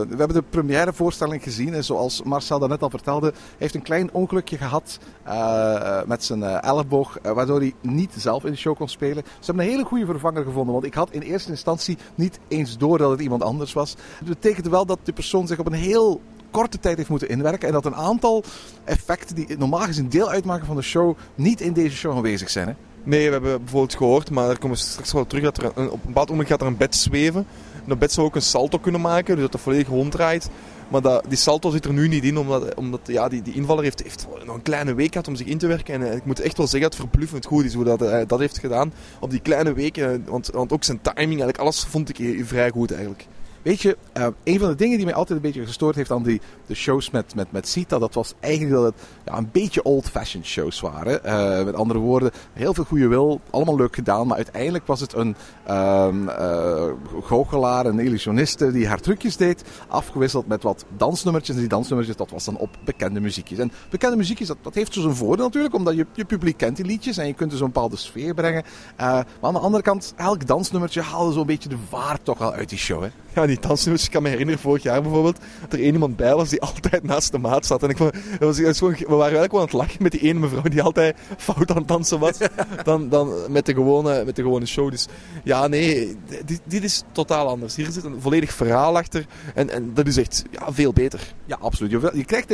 we 0.00 0.16
hebben 0.16 0.34
de 0.34 0.42
première 0.50 0.92
voorstelling 0.92 1.42
gezien. 1.42 1.74
En 1.74 1.84
zoals 1.84 2.22
Marcel 2.22 2.58
daarnet 2.58 2.82
al 2.82 2.90
vertelde, 2.90 3.32
heeft 3.58 3.74
een 3.74 3.82
klein 3.82 4.12
ongelukje 4.12 4.56
gehad 4.56 4.98
uh, 5.26 6.02
met 6.02 6.24
zijn 6.24 6.40
uh, 6.40 6.64
elleboog. 6.64 7.18
waardoor 7.22 7.58
hij 7.58 7.74
niet 7.80 8.12
zelf 8.16 8.44
in 8.44 8.50
de 8.50 8.56
show 8.56 8.76
kon 8.76 8.88
spelen. 8.88 9.22
Ze 9.24 9.44
hebben 9.44 9.64
een 9.64 9.70
hele 9.70 9.84
goede 9.84 10.06
vervanger 10.06 10.44
gevonden. 10.44 10.72
Want 10.72 10.84
ik 10.84 10.94
had 10.94 11.10
in 11.10 11.20
eerste 11.20 11.50
instantie 11.50 11.98
niet 12.14 12.38
eens 12.48 12.78
door 12.78 12.98
dat 12.98 13.10
het 13.10 13.20
iemand 13.20 13.42
anders 13.42 13.72
was. 13.72 13.96
Dat 14.18 14.28
betekent 14.28 14.66
wel 14.66 14.86
dat 14.86 14.98
de 15.02 15.12
persoon 15.12 15.46
zich 15.46 15.58
op 15.58 15.66
een 15.66 15.72
heel 15.72 16.20
korte 16.50 16.78
tijd 16.78 16.96
heeft 16.96 17.08
moeten 17.08 17.28
inwerken. 17.28 17.68
En 17.68 17.74
dat 17.74 17.84
een 17.84 17.94
aantal 17.94 18.44
effecten 18.84 19.34
die 19.34 19.58
normaal 19.58 19.80
gezien 19.80 20.08
deel 20.08 20.30
uitmaken 20.30 20.66
van 20.66 20.76
de 20.76 20.82
show, 20.82 21.16
niet 21.34 21.60
in 21.60 21.72
deze 21.72 21.96
show 21.96 22.16
aanwezig 22.16 22.50
zijn. 22.50 22.76
Nee, 23.04 23.26
we 23.26 23.32
hebben 23.32 23.58
bijvoorbeeld 23.58 23.94
gehoord, 23.94 24.30
maar 24.30 24.46
daar 24.46 24.58
komen 24.58 24.76
we 24.76 24.82
straks 24.82 25.12
wel 25.12 25.26
terug, 25.26 25.44
dat 25.44 25.58
er 25.58 25.64
een, 25.74 25.90
op 25.90 26.00
een 26.00 26.06
bepaald 26.06 26.28
moment 26.28 26.48
gaat 26.48 26.60
er 26.60 26.66
een 26.66 26.76
bed 26.76 26.96
zweven. 26.96 27.46
En 27.74 27.88
dat 27.88 27.98
bed 27.98 28.12
zou 28.12 28.26
ook 28.26 28.34
een 28.34 28.42
salto 28.42 28.78
kunnen 28.78 29.00
maken, 29.00 29.34
dus 29.34 29.44
dat 29.44 29.52
het 29.52 29.62
volledig 29.62 29.88
ronddraait. 29.88 30.50
Maar 30.88 31.02
dat, 31.02 31.24
die 31.28 31.38
salto 31.38 31.70
zit 31.70 31.84
er 31.84 31.92
nu 31.92 32.08
niet 32.08 32.24
in, 32.24 32.38
omdat, 32.38 32.74
omdat 32.74 33.00
ja, 33.04 33.28
die, 33.28 33.42
die 33.42 33.54
invaller 33.54 33.82
heeft, 33.82 34.02
heeft 34.02 34.26
nog 34.44 34.54
een 34.54 34.62
kleine 34.62 34.94
week 34.94 35.12
gehad 35.12 35.28
om 35.28 35.36
zich 35.36 35.46
in 35.46 35.58
te 35.58 35.66
werken. 35.66 35.94
En 35.94 36.10
eh, 36.10 36.16
ik 36.16 36.24
moet 36.24 36.40
echt 36.40 36.56
wel 36.56 36.66
zeggen 36.66 36.90
dat 36.90 36.98
het 36.98 37.08
verbluffend 37.08 37.46
goed 37.46 37.64
is 37.64 37.74
hoe 37.74 37.84
dat, 37.84 38.00
hij 38.00 38.26
dat 38.26 38.38
heeft 38.38 38.58
gedaan 38.58 38.92
op 39.20 39.30
die 39.30 39.40
kleine 39.40 39.72
weken. 39.72 40.24
Want, 40.26 40.46
want 40.46 40.72
ook 40.72 40.84
zijn 40.84 41.00
timing, 41.02 41.26
eigenlijk 41.26 41.58
alles 41.58 41.84
vond 41.84 42.18
ik 42.18 42.44
vrij 42.46 42.70
goed 42.70 42.90
eigenlijk. 42.90 43.26
Weet 43.62 43.80
je, 43.80 43.96
een 44.44 44.58
van 44.58 44.68
de 44.68 44.74
dingen 44.74 44.96
die 44.96 45.06
mij 45.06 45.14
altijd 45.14 45.38
een 45.38 45.44
beetje 45.44 45.66
gestoord 45.66 45.94
heeft 45.94 46.10
aan 46.10 46.22
die, 46.22 46.40
de 46.70 46.76
shows 46.76 47.10
met, 47.10 47.34
met, 47.34 47.52
met 47.52 47.68
Sita, 47.68 47.98
dat 47.98 48.14
was 48.14 48.34
eigenlijk 48.40 48.74
dat 48.74 48.84
het 48.84 48.94
ja, 49.24 49.36
een 49.36 49.48
beetje 49.52 49.82
old-fashioned 49.82 50.46
shows 50.46 50.80
waren. 50.80 51.20
Uh, 51.24 51.64
met 51.64 51.74
andere 51.74 51.98
woorden, 51.98 52.30
heel 52.52 52.74
veel 52.74 52.84
goede 52.84 53.08
wil, 53.08 53.40
allemaal 53.50 53.76
leuk 53.76 53.94
gedaan, 53.94 54.26
maar 54.26 54.36
uiteindelijk 54.36 54.86
was 54.86 55.00
het 55.00 55.14
een 55.14 55.36
um, 55.70 56.28
uh, 56.28 56.84
goochelaar, 57.22 57.86
een 57.86 57.98
illusioniste 57.98 58.72
die 58.72 58.86
haar 58.86 59.00
trucjes 59.00 59.36
deed, 59.36 59.64
afgewisseld 59.88 60.46
met 60.46 60.62
wat 60.62 60.84
dansnummertjes. 60.96 61.54
En 61.54 61.60
die 61.60 61.70
dansnummertjes, 61.70 62.16
dat 62.16 62.30
was 62.30 62.44
dan 62.44 62.56
op 62.56 62.76
bekende 62.84 63.20
muziekjes. 63.20 63.58
En 63.58 63.72
bekende 63.90 64.16
muziekjes, 64.16 64.48
dat, 64.48 64.58
dat 64.62 64.74
heeft 64.74 64.92
zo 64.92 65.00
zijn 65.00 65.14
voordeel 65.14 65.44
natuurlijk, 65.44 65.74
omdat 65.74 65.96
je, 65.96 66.06
je 66.12 66.24
publiek 66.24 66.56
kent 66.56 66.76
die 66.76 66.84
liedjes 66.84 67.16
en 67.16 67.26
je 67.26 67.34
kunt 67.34 67.50
dus 67.50 67.60
een 67.60 67.66
bepaalde 67.66 67.96
sfeer 67.96 68.34
brengen. 68.34 68.64
maar 68.96 69.26
aan 69.40 69.52
de 69.52 69.58
andere 69.58 69.82
kant, 69.82 70.14
elk 70.16 70.46
dansnummertje 70.46 71.00
haalde 71.00 71.32
zo'n 71.32 71.46
beetje 71.46 71.68
de 71.68 71.78
vaart 71.88 72.24
toch 72.24 72.38
wel 72.38 72.52
uit 72.52 72.68
die 72.68 72.78
show. 72.78 73.02
Hè? 73.02 73.08
Ja, 73.34 73.46
die 73.46 73.60
dansnummers. 73.60 74.04
Ik 74.04 74.10
kan 74.10 74.22
me 74.22 74.28
herinneren, 74.28 74.60
vorig 74.60 74.82
jaar 74.82 75.02
bijvoorbeeld, 75.02 75.38
dat 75.60 75.72
er 75.72 75.80
één 75.84 75.92
iemand 75.92 76.16
bij 76.16 76.34
was 76.34 76.48
die 76.48 76.59
altijd 76.60 77.02
naast 77.02 77.32
de 77.32 77.38
maat 77.38 77.66
zat. 77.66 77.82
En 77.82 77.88
ik 77.88 77.96
vond, 77.96 78.14
was, 78.38 78.60
was 78.60 78.78
gewoon, 78.78 78.94
we 78.94 79.04
waren 79.04 79.20
eigenlijk 79.20 79.52
wel 79.52 79.60
aan 79.60 79.66
het 79.66 79.76
lachen 79.76 80.02
met 80.02 80.12
die 80.12 80.20
ene 80.20 80.38
mevrouw 80.38 80.62
die 80.62 80.82
altijd 80.82 81.16
fout 81.36 81.70
aan 81.70 81.76
het 81.76 81.88
dansen 81.88 82.18
was. 82.18 82.38
Dan, 82.84 83.08
dan 83.08 83.32
met, 83.48 83.66
de 83.66 83.74
gewone, 83.74 84.24
met 84.24 84.36
de 84.36 84.42
gewone 84.42 84.66
show. 84.66 84.90
Dus 84.90 85.06
ja, 85.44 85.66
nee, 85.66 86.16
dit, 86.44 86.60
dit 86.64 86.84
is 86.84 87.02
totaal 87.12 87.48
anders. 87.48 87.76
Hier 87.76 87.90
zit 87.90 88.04
een 88.04 88.20
volledig 88.20 88.52
verhaal 88.52 88.96
achter. 88.96 89.26
En, 89.54 89.70
en 89.70 89.94
dat 89.94 90.06
is 90.06 90.16
echt 90.16 90.44
ja, 90.50 90.72
veel 90.72 90.92
beter. 90.92 91.34
Ja, 91.46 91.56
absoluut. 91.60 91.90
Je, 91.90 92.10
je, 92.14 92.24
krijgt, 92.24 92.48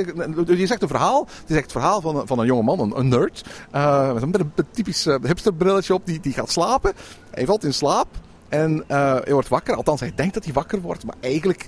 je 0.47 0.66
zegt 0.66 0.83
een 0.83 0.88
verhaal. 0.88 1.27
Het 1.40 1.51
is 1.51 1.55
echt 1.55 1.64
het 1.64 1.73
verhaal 1.73 2.01
van, 2.01 2.27
van 2.27 2.38
een 2.38 2.47
jongeman, 2.47 2.81
een, 2.81 2.99
een 2.99 3.09
nerd. 3.09 3.45
Uh, 3.75 4.12
met 4.12 4.23
een, 4.23 4.53
een 4.55 4.66
typisch 4.71 5.05
hipsterbrilletje 5.05 5.95
op, 5.95 6.07
die, 6.07 6.21
die 6.21 6.33
gaat 6.33 6.51
slapen. 6.51 6.92
Hij 7.31 7.47
valt 7.47 7.64
in 7.64 7.75
slaap. 7.75 8.09
En 8.49 8.85
uh, 8.88 9.14
hij 9.23 9.33
wordt 9.33 9.49
wakker, 9.49 9.75
althans 9.75 10.01
hij 10.01 10.12
denkt 10.14 10.35
dat 10.35 10.45
hij 10.45 10.53
wakker 10.53 10.81
wordt, 10.81 11.05
maar 11.05 11.14
eigenlijk 11.21 11.66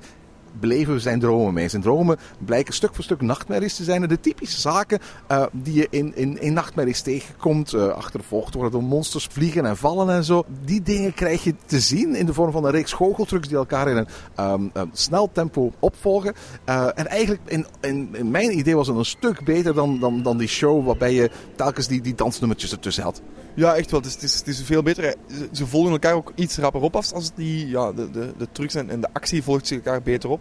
beleven 0.60 0.94
we 0.94 1.00
zijn 1.00 1.20
dromen 1.20 1.54
mee. 1.54 1.68
Zijn 1.68 1.82
dromen 1.82 2.16
blijken 2.38 2.74
stuk 2.74 2.94
voor 2.94 3.04
stuk 3.04 3.20
nachtmerries 3.20 3.76
te 3.76 3.84
zijn. 3.84 4.08
De 4.08 4.20
typische 4.20 4.60
zaken 4.60 4.98
uh, 5.30 5.46
die 5.52 5.74
je 5.74 5.86
in, 5.90 6.16
in, 6.16 6.40
in 6.40 6.52
nachtmerries 6.52 7.00
tegenkomt, 7.00 7.72
uh, 7.72 7.88
achtervolgd 7.88 8.54
worden 8.54 8.72
door 8.72 8.82
monsters, 8.82 9.28
vliegen 9.30 9.66
en 9.66 9.76
vallen 9.76 10.10
en 10.10 10.24
zo. 10.24 10.44
Die 10.64 10.82
dingen 10.82 11.14
krijg 11.14 11.44
je 11.44 11.54
te 11.66 11.80
zien 11.80 12.14
in 12.14 12.26
de 12.26 12.34
vorm 12.34 12.52
van 12.52 12.64
een 12.64 12.70
reeks 12.70 12.92
goocheltrucs 12.92 13.48
die 13.48 13.56
elkaar 13.56 13.88
in 13.88 13.96
een, 13.96 14.08
um, 14.44 14.70
een 14.72 14.90
snel 14.92 15.30
tempo 15.32 15.72
opvolgen. 15.78 16.34
Uh, 16.68 16.86
en 16.94 17.06
eigenlijk, 17.06 17.40
in, 17.44 17.66
in, 17.80 18.08
in, 18.12 18.30
mijn 18.30 18.58
idee 18.58 18.76
was 18.76 18.86
het 18.86 18.96
een 18.96 19.04
stuk 19.04 19.44
beter 19.44 19.74
dan, 19.74 19.98
dan, 20.00 20.22
dan 20.22 20.38
die 20.38 20.48
show 20.48 20.86
waarbij 20.86 21.12
je 21.14 21.30
telkens 21.56 21.86
die, 21.86 22.00
die 22.00 22.14
dansnummertjes 22.14 22.72
ertussen 22.72 23.02
had. 23.02 23.22
Ja, 23.58 23.74
echt 23.74 23.90
wel. 23.90 24.00
Het 24.00 24.08
is, 24.08 24.14
het 24.14 24.22
is, 24.22 24.34
het 24.38 24.46
is 24.46 24.62
veel 24.62 24.82
beter. 24.82 25.14
Ze 25.52 25.66
volgen 25.66 25.92
elkaar 25.92 26.14
ook 26.14 26.32
iets 26.34 26.58
rapper 26.58 26.80
op 26.80 26.96
als 26.96 27.30
die, 27.34 27.68
ja, 27.68 27.92
de, 27.92 28.10
de, 28.10 28.32
de 28.38 28.48
trucs 28.52 28.74
en, 28.74 28.90
en 28.90 29.00
de 29.00 29.08
actie 29.12 29.42
volgt 29.42 29.66
zich 29.66 29.76
elkaar 29.76 30.02
beter 30.02 30.30
op. 30.30 30.40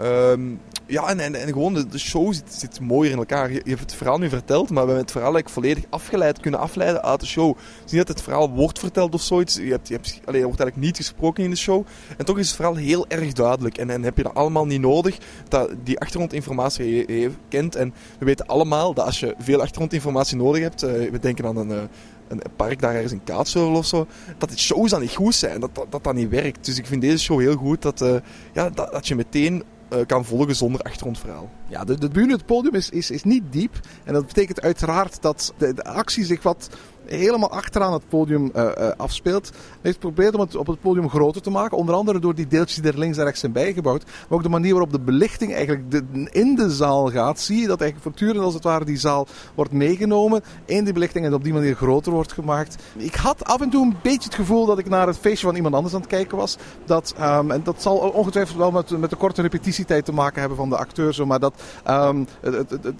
Um, 0.00 0.60
ja, 0.86 1.08
en, 1.08 1.20
en, 1.20 1.34
en 1.34 1.48
gewoon 1.48 1.74
de, 1.90 1.98
show 1.98 2.32
zit, 2.32 2.54
zit 2.54 2.80
mooier 2.80 3.12
in 3.12 3.18
elkaar. 3.18 3.52
Je, 3.52 3.62
hebt 3.64 3.80
het 3.80 3.94
verhaal 3.94 4.18
nu 4.18 4.28
verteld, 4.28 4.70
maar 4.70 4.82
we 4.82 4.86
hebben 4.86 5.04
het 5.04 5.10
verhaal 5.10 5.34
eigenlijk 5.34 5.66
volledig 5.66 5.84
afgeleid, 5.90 6.40
kunnen 6.40 6.60
afleiden 6.60 7.02
uit 7.02 7.20
de 7.20 7.26
show. 7.26 7.48
Het 7.48 7.84
is 7.86 7.92
niet 7.92 8.06
dat 8.06 8.16
het 8.16 8.22
verhaal 8.22 8.50
wordt 8.50 8.78
verteld 8.78 9.14
of 9.14 9.22
zoiets. 9.22 9.56
Je, 9.56 9.70
hebt, 9.70 9.88
je, 9.88 9.94
hebt, 9.94 10.20
allee, 10.24 10.40
er 10.40 10.46
wordt 10.46 10.60
eigenlijk 10.60 10.76
niet 10.76 10.96
gesproken 10.96 11.44
in 11.44 11.50
de 11.50 11.56
show. 11.56 11.86
En 12.16 12.24
toch 12.24 12.38
is 12.38 12.46
het 12.46 12.56
verhaal 12.56 12.74
heel 12.74 13.04
erg 13.08 13.32
duidelijk. 13.32 13.78
En, 13.78 13.90
en 13.90 14.02
heb 14.02 14.16
je 14.16 14.22
dat 14.22 14.34
allemaal 14.34 14.66
niet 14.66 14.80
nodig, 14.80 15.18
dat 15.48 15.70
die 15.84 15.98
achtergrondinformatie 15.98 17.12
je, 17.20 17.30
kent. 17.48 17.76
En 17.76 17.94
we 18.18 18.24
weten 18.24 18.46
allemaal 18.46 18.94
dat 18.94 19.04
als 19.04 19.20
je 19.20 19.34
veel 19.38 19.60
achtergrondinformatie 19.60 20.36
nodig 20.36 20.62
hebt, 20.62 20.84
uh, 20.84 21.10
we 21.10 21.18
denken 21.18 21.46
aan 21.46 21.56
een... 21.56 21.70
Uh, 21.70 21.82
een 22.30 22.42
park 22.56 22.80
daar 22.80 22.94
ergens 22.94 23.12
in 23.12 23.24
Kaatsheuvel 23.24 23.74
of 23.74 23.86
zo, 23.86 24.06
dat 24.38 24.48
die 24.48 24.58
shows 24.58 24.90
dan 24.90 25.00
niet 25.00 25.14
goed 25.14 25.34
zijn, 25.34 25.60
dat 25.60 25.74
dat, 25.74 25.86
dat, 25.90 26.04
dat 26.04 26.14
niet 26.14 26.28
werkt. 26.28 26.64
Dus 26.64 26.78
ik 26.78 26.86
vind 26.86 27.00
deze 27.00 27.18
show 27.18 27.40
heel 27.40 27.56
goed, 27.56 27.82
dat, 27.82 28.00
eh, 28.00 28.14
ja, 28.52 28.70
dat, 28.70 28.92
dat 28.92 29.08
je 29.08 29.14
meteen 29.14 29.64
eh, 29.88 29.98
kan 30.06 30.24
volgen 30.24 30.56
zonder 30.56 30.80
achtergrondverhaal. 30.80 31.50
Ja, 31.68 31.84
de, 31.84 31.98
de 31.98 32.08
bühne, 32.08 32.32
het 32.32 32.46
podium 32.46 32.74
is, 32.74 32.90
is, 32.90 33.10
is 33.10 33.22
niet 33.22 33.42
diep. 33.50 33.80
En 34.04 34.12
dat 34.12 34.26
betekent 34.26 34.60
uiteraard 34.60 35.22
dat 35.22 35.54
de, 35.56 35.74
de 35.74 35.84
actie 35.84 36.24
zich 36.24 36.42
wat 36.42 36.68
helemaal 37.16 37.50
achteraan 37.50 37.92
het 37.92 38.08
podium 38.08 38.50
uh, 38.56 38.62
uh, 38.78 38.88
afspeelt. 38.96 39.50
heeft 39.80 39.94
geprobeerd 39.94 40.34
om 40.34 40.40
het 40.40 40.56
op 40.56 40.66
het 40.66 40.80
podium 40.80 41.08
groter 41.08 41.42
te 41.42 41.50
maken. 41.50 41.76
Onder 41.76 41.94
andere 41.94 42.18
door 42.18 42.34
die 42.34 42.46
deeltjes 42.46 42.80
die 42.80 42.92
er 42.92 42.98
links 42.98 43.18
en 43.18 43.24
rechts 43.24 43.40
zijn 43.40 43.52
bijgebouwd. 43.52 44.04
Maar 44.04 44.38
ook 44.38 44.42
de 44.42 44.48
manier 44.48 44.70
waarop 44.70 44.92
de 44.92 45.00
belichting 45.00 45.54
eigenlijk 45.54 46.02
in 46.30 46.54
de 46.54 46.70
zaal 46.70 47.10
gaat. 47.10 47.40
Zie 47.40 47.60
je 47.60 47.66
dat 47.66 47.80
eigenlijk 47.80 48.02
voortdurend 48.02 48.44
als 48.44 48.54
het 48.54 48.64
ware 48.64 48.84
die 48.84 48.96
zaal 48.96 49.26
wordt 49.54 49.72
meegenomen 49.72 50.42
in 50.64 50.84
die 50.84 50.92
belichting 50.92 51.24
en 51.24 51.34
op 51.34 51.44
die 51.44 51.52
manier 51.52 51.74
groter 51.74 52.12
wordt 52.12 52.32
gemaakt. 52.32 52.82
Ik 52.96 53.14
had 53.14 53.44
af 53.44 53.60
en 53.60 53.70
toe 53.70 53.84
een 53.84 53.96
beetje 54.02 54.28
het 54.28 54.34
gevoel 54.34 54.66
dat 54.66 54.78
ik 54.78 54.88
naar 54.88 55.06
het 55.06 55.18
feestje 55.18 55.46
van 55.46 55.56
iemand 55.56 55.74
anders 55.74 55.94
aan 55.94 56.00
het 56.00 56.10
kijken 56.10 56.36
was. 56.36 56.56
Dat, 56.84 57.14
um, 57.20 57.50
en 57.50 57.60
dat 57.64 57.82
zal 57.82 57.96
ongetwijfeld 57.96 58.58
wel 58.58 58.70
met, 58.70 58.98
met 58.98 59.10
de 59.10 59.16
korte 59.16 59.42
repetitietijd 59.42 60.04
te 60.04 60.12
maken 60.12 60.40
hebben 60.40 60.58
van 60.58 60.68
de 60.68 60.76
acteur. 60.76 61.14
Zo, 61.14 61.26
maar 61.26 61.40
dat 61.40 61.62
um, 61.88 62.26
de, 62.40 62.66
de, 62.68 62.94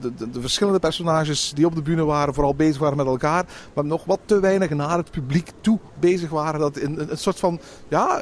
de, 0.00 0.30
de, 0.30 0.40
verschillende 0.40 0.78
personages 0.78 1.52
die 1.54 1.66
op 1.66 1.74
de 1.74 1.82
bühne 1.82 2.04
waren 2.04 2.34
vooral 2.34 2.54
bezig 2.54 2.78
waren 2.78 2.96
met 2.96 3.06
elkaar 3.06 3.44
maar 3.72 3.84
nog 3.84 4.04
wat 4.04 4.20
te 4.24 4.40
weinig 4.40 4.70
naar 4.70 4.96
het 4.96 5.10
publiek 5.10 5.50
toe 5.60 5.78
bezig 6.00 6.30
waren. 6.30 6.60
Dat 6.60 6.76
een, 6.76 7.10
een 7.10 7.18
soort 7.18 7.38
van 7.38 7.60
ja, 7.88 8.20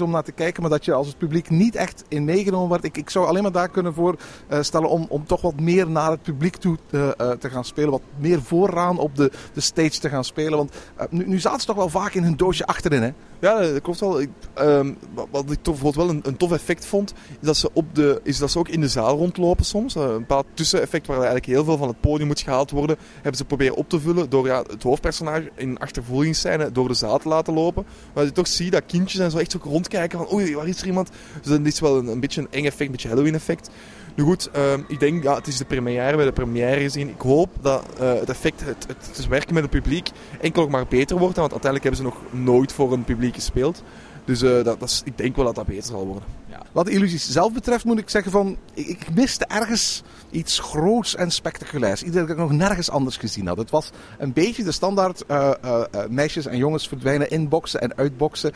om 0.00 0.10
naar 0.10 0.22
te 0.22 0.32
kijken, 0.32 0.62
maar 0.62 0.70
dat 0.70 0.84
je 0.84 0.92
als 0.92 1.06
het 1.06 1.18
publiek 1.18 1.50
niet 1.50 1.74
echt 1.74 2.04
in 2.08 2.24
meegenomen 2.24 2.68
wordt. 2.68 2.84
Ik, 2.84 2.96
ik 2.96 3.10
zou 3.10 3.26
alleen 3.26 3.42
maar 3.42 3.52
daar 3.52 3.68
kunnen 3.68 3.94
voorstellen 3.94 4.88
om, 4.88 5.06
om 5.08 5.26
toch 5.26 5.40
wat 5.40 5.60
meer 5.60 5.90
naar 5.90 6.10
het 6.10 6.22
publiek 6.22 6.56
toe 6.56 6.76
te, 6.86 7.14
uh, 7.20 7.30
te 7.30 7.50
gaan 7.50 7.64
spelen. 7.64 7.90
Wat 7.90 8.02
meer 8.16 8.42
vooraan 8.42 8.98
op 8.98 9.16
de, 9.16 9.30
de 9.52 9.60
stage 9.60 9.98
te 9.98 10.08
gaan 10.08 10.24
spelen. 10.24 10.58
Want 10.58 10.72
nu, 11.10 11.26
nu 11.26 11.38
zaten 11.38 11.60
ze 11.60 11.66
toch 11.66 11.76
wel 11.76 11.88
vaak 11.88 12.14
in 12.14 12.22
hun 12.22 12.36
doosje 12.36 12.66
achterin, 12.66 13.02
hè? 13.02 13.12
Ja, 13.40 13.60
dat 13.60 13.80
klopt 13.80 14.00
wel. 14.00 14.20
Ik, 14.20 14.28
um, 14.58 14.98
wat 15.30 15.50
ik 15.50 15.62
bijvoorbeeld 15.62 15.94
wel 15.94 16.08
een, 16.08 16.20
een, 16.22 16.36
tof 16.36 16.52
effect 16.52 16.86
vond, 16.86 17.12
is 17.40 17.46
dat, 17.46 17.56
ze 17.56 17.70
op 17.72 17.94
de, 17.94 18.20
is 18.22 18.38
dat 18.38 18.50
ze 18.50 18.58
ook 18.58 18.68
in 18.68 18.80
de 18.80 18.88
zaal 18.88 19.16
rondlopen 19.16 19.64
soms. 19.64 19.96
Uh, 19.96 20.02
een 20.02 20.18
bepaald 20.18 20.46
tusseneffect 20.54 21.06
waar 21.06 21.16
eigenlijk 21.16 21.46
heel 21.46 21.64
veel 21.64 21.76
van 21.76 21.88
het 21.88 22.00
podium 22.00 22.26
moet 22.26 22.40
gehaald 22.40 22.70
worden, 22.70 22.96
hebben 23.14 23.36
ze 23.36 23.44
proberen 23.44 23.76
op 23.76 23.88
te 23.88 24.00
vullen 24.00 24.30
door 24.30 24.46
ja, 24.46 24.62
het 24.70 24.82
hoofdpersonage 24.82 25.50
in 25.54 25.78
achtervolgingsscène 25.78 26.72
door 26.72 26.88
de 26.88 26.94
zaal 26.94 27.18
te 27.18 27.28
laten 27.28 27.54
lopen. 27.54 27.84
Maar 28.14 28.24
je 28.24 28.32
toch 28.32 28.48
ziet 28.48 28.72
dat 28.72 28.86
kindjes 28.86 29.20
en 29.20 29.30
zo 29.30 29.38
echt 29.38 29.50
zo 29.50 29.58
rondkijken 29.62 30.18
van 30.18 30.32
oei, 30.32 30.56
waar 30.56 30.68
is 30.68 30.80
er 30.80 30.86
iemand? 30.86 31.10
Dus 31.42 31.50
dat 31.50 31.66
is 31.66 31.80
wel 31.80 31.98
een, 31.98 32.06
een 32.06 32.20
beetje 32.20 32.40
een 32.40 32.50
eng 32.50 32.64
effect, 32.64 32.80
een 32.80 32.90
beetje 32.90 33.08
Halloween 33.08 33.34
effect. 33.34 33.70
Nu 34.14 34.24
goed, 34.24 34.50
uh, 34.56 34.72
ik 34.88 35.00
denk, 35.00 35.22
ja, 35.22 35.34
het 35.34 35.46
is 35.46 35.56
de 35.56 35.64
première, 35.64 36.16
we 36.16 36.24
de 36.24 36.32
première 36.32 36.80
gezien. 36.80 37.08
Ik 37.08 37.20
hoop 37.20 37.48
dat 37.60 37.84
uh, 38.00 38.12
het 38.14 38.28
effect, 38.28 38.60
het, 38.60 38.86
het, 38.88 39.26
werken 39.28 39.54
met 39.54 39.62
het 39.62 39.72
publiek, 39.72 40.08
enkel 40.40 40.62
nog 40.62 40.70
maar 40.70 40.86
beter 40.88 41.18
wordt. 41.18 41.36
Want 41.36 41.52
uiteindelijk 41.52 41.82
hebben 41.82 42.12
ze 42.12 42.18
nog 42.18 42.42
nooit 42.42 42.72
voor 42.72 42.92
een 42.92 43.04
publiek 43.04 43.34
gespeeld. 43.34 43.82
Dus 44.24 44.42
uh, 44.42 44.50
dat, 44.50 44.80
dat 44.80 44.88
is, 44.88 45.02
ik 45.04 45.18
denk 45.18 45.36
wel 45.36 45.44
dat 45.44 45.54
dat 45.54 45.66
beter 45.66 45.82
zal 45.82 46.06
worden. 46.06 46.39
Wat 46.72 46.84
de 46.84 46.90
illusies 46.90 47.30
zelf 47.30 47.52
betreft 47.52 47.84
moet 47.84 47.98
ik 47.98 48.10
zeggen 48.10 48.32
van, 48.32 48.56
ik, 48.74 49.14
miste 49.14 49.44
ergens 49.44 50.02
iets 50.30 50.58
groots 50.58 51.16
en 51.16 51.30
spectaculairs. 51.30 52.02
Iets 52.02 52.14
dat 52.14 52.28
ik 52.28 52.36
nog 52.36 52.52
nergens 52.52 52.90
anders 52.90 53.16
gezien 53.16 53.46
had. 53.46 53.56
Het 53.56 53.70
was 53.70 53.90
een 54.18 54.32
beetje 54.32 54.64
de 54.64 54.72
standaard 54.72 55.24
uh, 55.30 55.50
uh, 55.64 55.82
meisjes 56.08 56.46
en 56.46 56.56
jongens 56.56 56.88
verdwijnen 56.88 57.30
inboxen 57.30 57.80
en 57.80 57.96
uitboxen. 57.96 58.52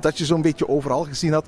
dat 0.00 0.18
je 0.18 0.24
zo'n 0.24 0.42
beetje 0.42 0.68
overal 0.68 1.04
gezien 1.04 1.32
had. 1.32 1.46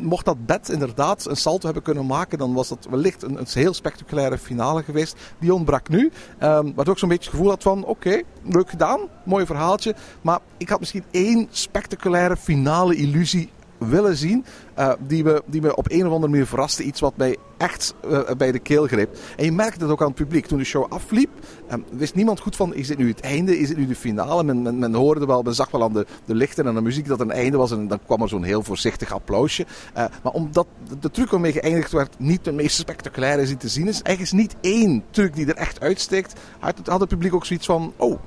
mocht 0.00 0.24
dat 0.24 0.46
bed 0.46 0.68
inderdaad 0.68 1.26
een 1.26 1.36
salto 1.36 1.64
hebben 1.64 1.82
kunnen 1.82 2.06
maken, 2.06 2.38
dan 2.38 2.54
was 2.54 2.68
dat 2.68 2.86
wellicht 2.90 3.22
een, 3.22 3.38
een 3.38 3.46
heel 3.48 3.74
spectaculaire 3.74 4.38
finale 4.38 4.82
geweest. 4.82 5.16
Die 5.38 5.54
ontbrak 5.54 5.88
nu. 5.88 6.12
waardoor 6.38 6.88
ik 6.88 6.98
zo'n 6.98 7.08
beetje 7.08 7.24
het 7.24 7.34
gevoel 7.34 7.48
had 7.48 7.62
van, 7.62 7.84
oké, 7.84 8.22
leuk 8.42 8.70
gedaan, 8.70 9.00
mooi 9.24 9.46
verhaaltje. 9.46 9.94
Maar 10.20 10.38
ik 10.56 10.68
had 10.68 10.78
misschien 10.78 11.04
één 11.10 11.46
spectaculaire 11.50 12.36
finale 12.36 12.94
illusie 12.94 13.50
willen 13.78 14.16
zien. 14.16 14.44
Uh, 14.78 14.92
die, 14.98 15.24
me, 15.24 15.42
die 15.46 15.60
me 15.60 15.76
op 15.76 15.90
een 15.90 16.06
of 16.06 16.12
andere 16.12 16.30
manier 16.30 16.46
verraste. 16.46 16.82
Iets 16.82 17.00
wat 17.00 17.16
mij 17.16 17.36
echt 17.56 17.94
uh, 18.10 18.20
bij 18.36 18.52
de 18.52 18.58
keel 18.58 18.86
greep. 18.86 19.16
En 19.36 19.44
je 19.44 19.52
merkte 19.52 19.82
het 19.82 19.90
ook 19.90 20.00
aan 20.00 20.06
het 20.06 20.16
publiek. 20.16 20.46
Toen 20.46 20.58
de 20.58 20.64
show 20.64 20.92
afliep, 20.92 21.30
um, 21.72 21.84
wist 21.90 22.14
niemand 22.14 22.40
goed 22.40 22.56
van: 22.56 22.74
is 22.74 22.86
dit 22.86 22.98
nu 22.98 23.08
het 23.08 23.20
einde? 23.20 23.58
Is 23.58 23.68
dit 23.68 23.76
nu 23.76 23.86
de 23.86 23.96
finale? 23.96 24.44
Men, 24.44 24.62
men, 24.62 24.78
men 24.78 24.94
hoorde 24.94 25.26
wel, 25.26 25.42
men 25.42 25.54
zag 25.54 25.70
wel 25.70 25.82
aan 25.82 25.92
de, 25.92 26.06
de 26.24 26.34
lichten 26.34 26.66
en 26.66 26.74
de 26.74 26.80
muziek 26.80 27.08
dat 27.08 27.18
het 27.18 27.28
een 27.28 27.34
einde 27.34 27.56
was. 27.56 27.70
En 27.70 27.88
dan 27.88 28.00
kwam 28.06 28.22
er 28.22 28.28
zo'n 28.28 28.42
heel 28.42 28.62
voorzichtig 28.62 29.12
applausje. 29.12 29.66
Uh, 29.96 30.04
maar 30.22 30.32
omdat 30.32 30.66
de 31.00 31.10
truc 31.10 31.30
waarmee 31.30 31.52
geëindigd 31.52 31.92
werd 31.92 32.18
niet 32.18 32.44
de 32.44 32.52
meest 32.52 32.76
spectaculaire 32.76 33.42
is 33.42 33.48
die 33.48 33.56
te 33.56 33.68
zien 33.68 33.88
is, 33.88 34.02
eigenlijk 34.02 34.20
is 34.20 34.32
niet 34.32 34.56
één 34.60 35.04
truc 35.10 35.34
die 35.34 35.46
er 35.46 35.56
echt 35.56 35.80
uitsteekt. 35.80 36.40
Had 36.58 36.78
het, 36.78 36.86
had 36.86 37.00
het 37.00 37.08
publiek 37.08 37.34
ook 37.34 37.46
zoiets 37.46 37.66
van: 37.66 37.92
oh, 37.96 38.18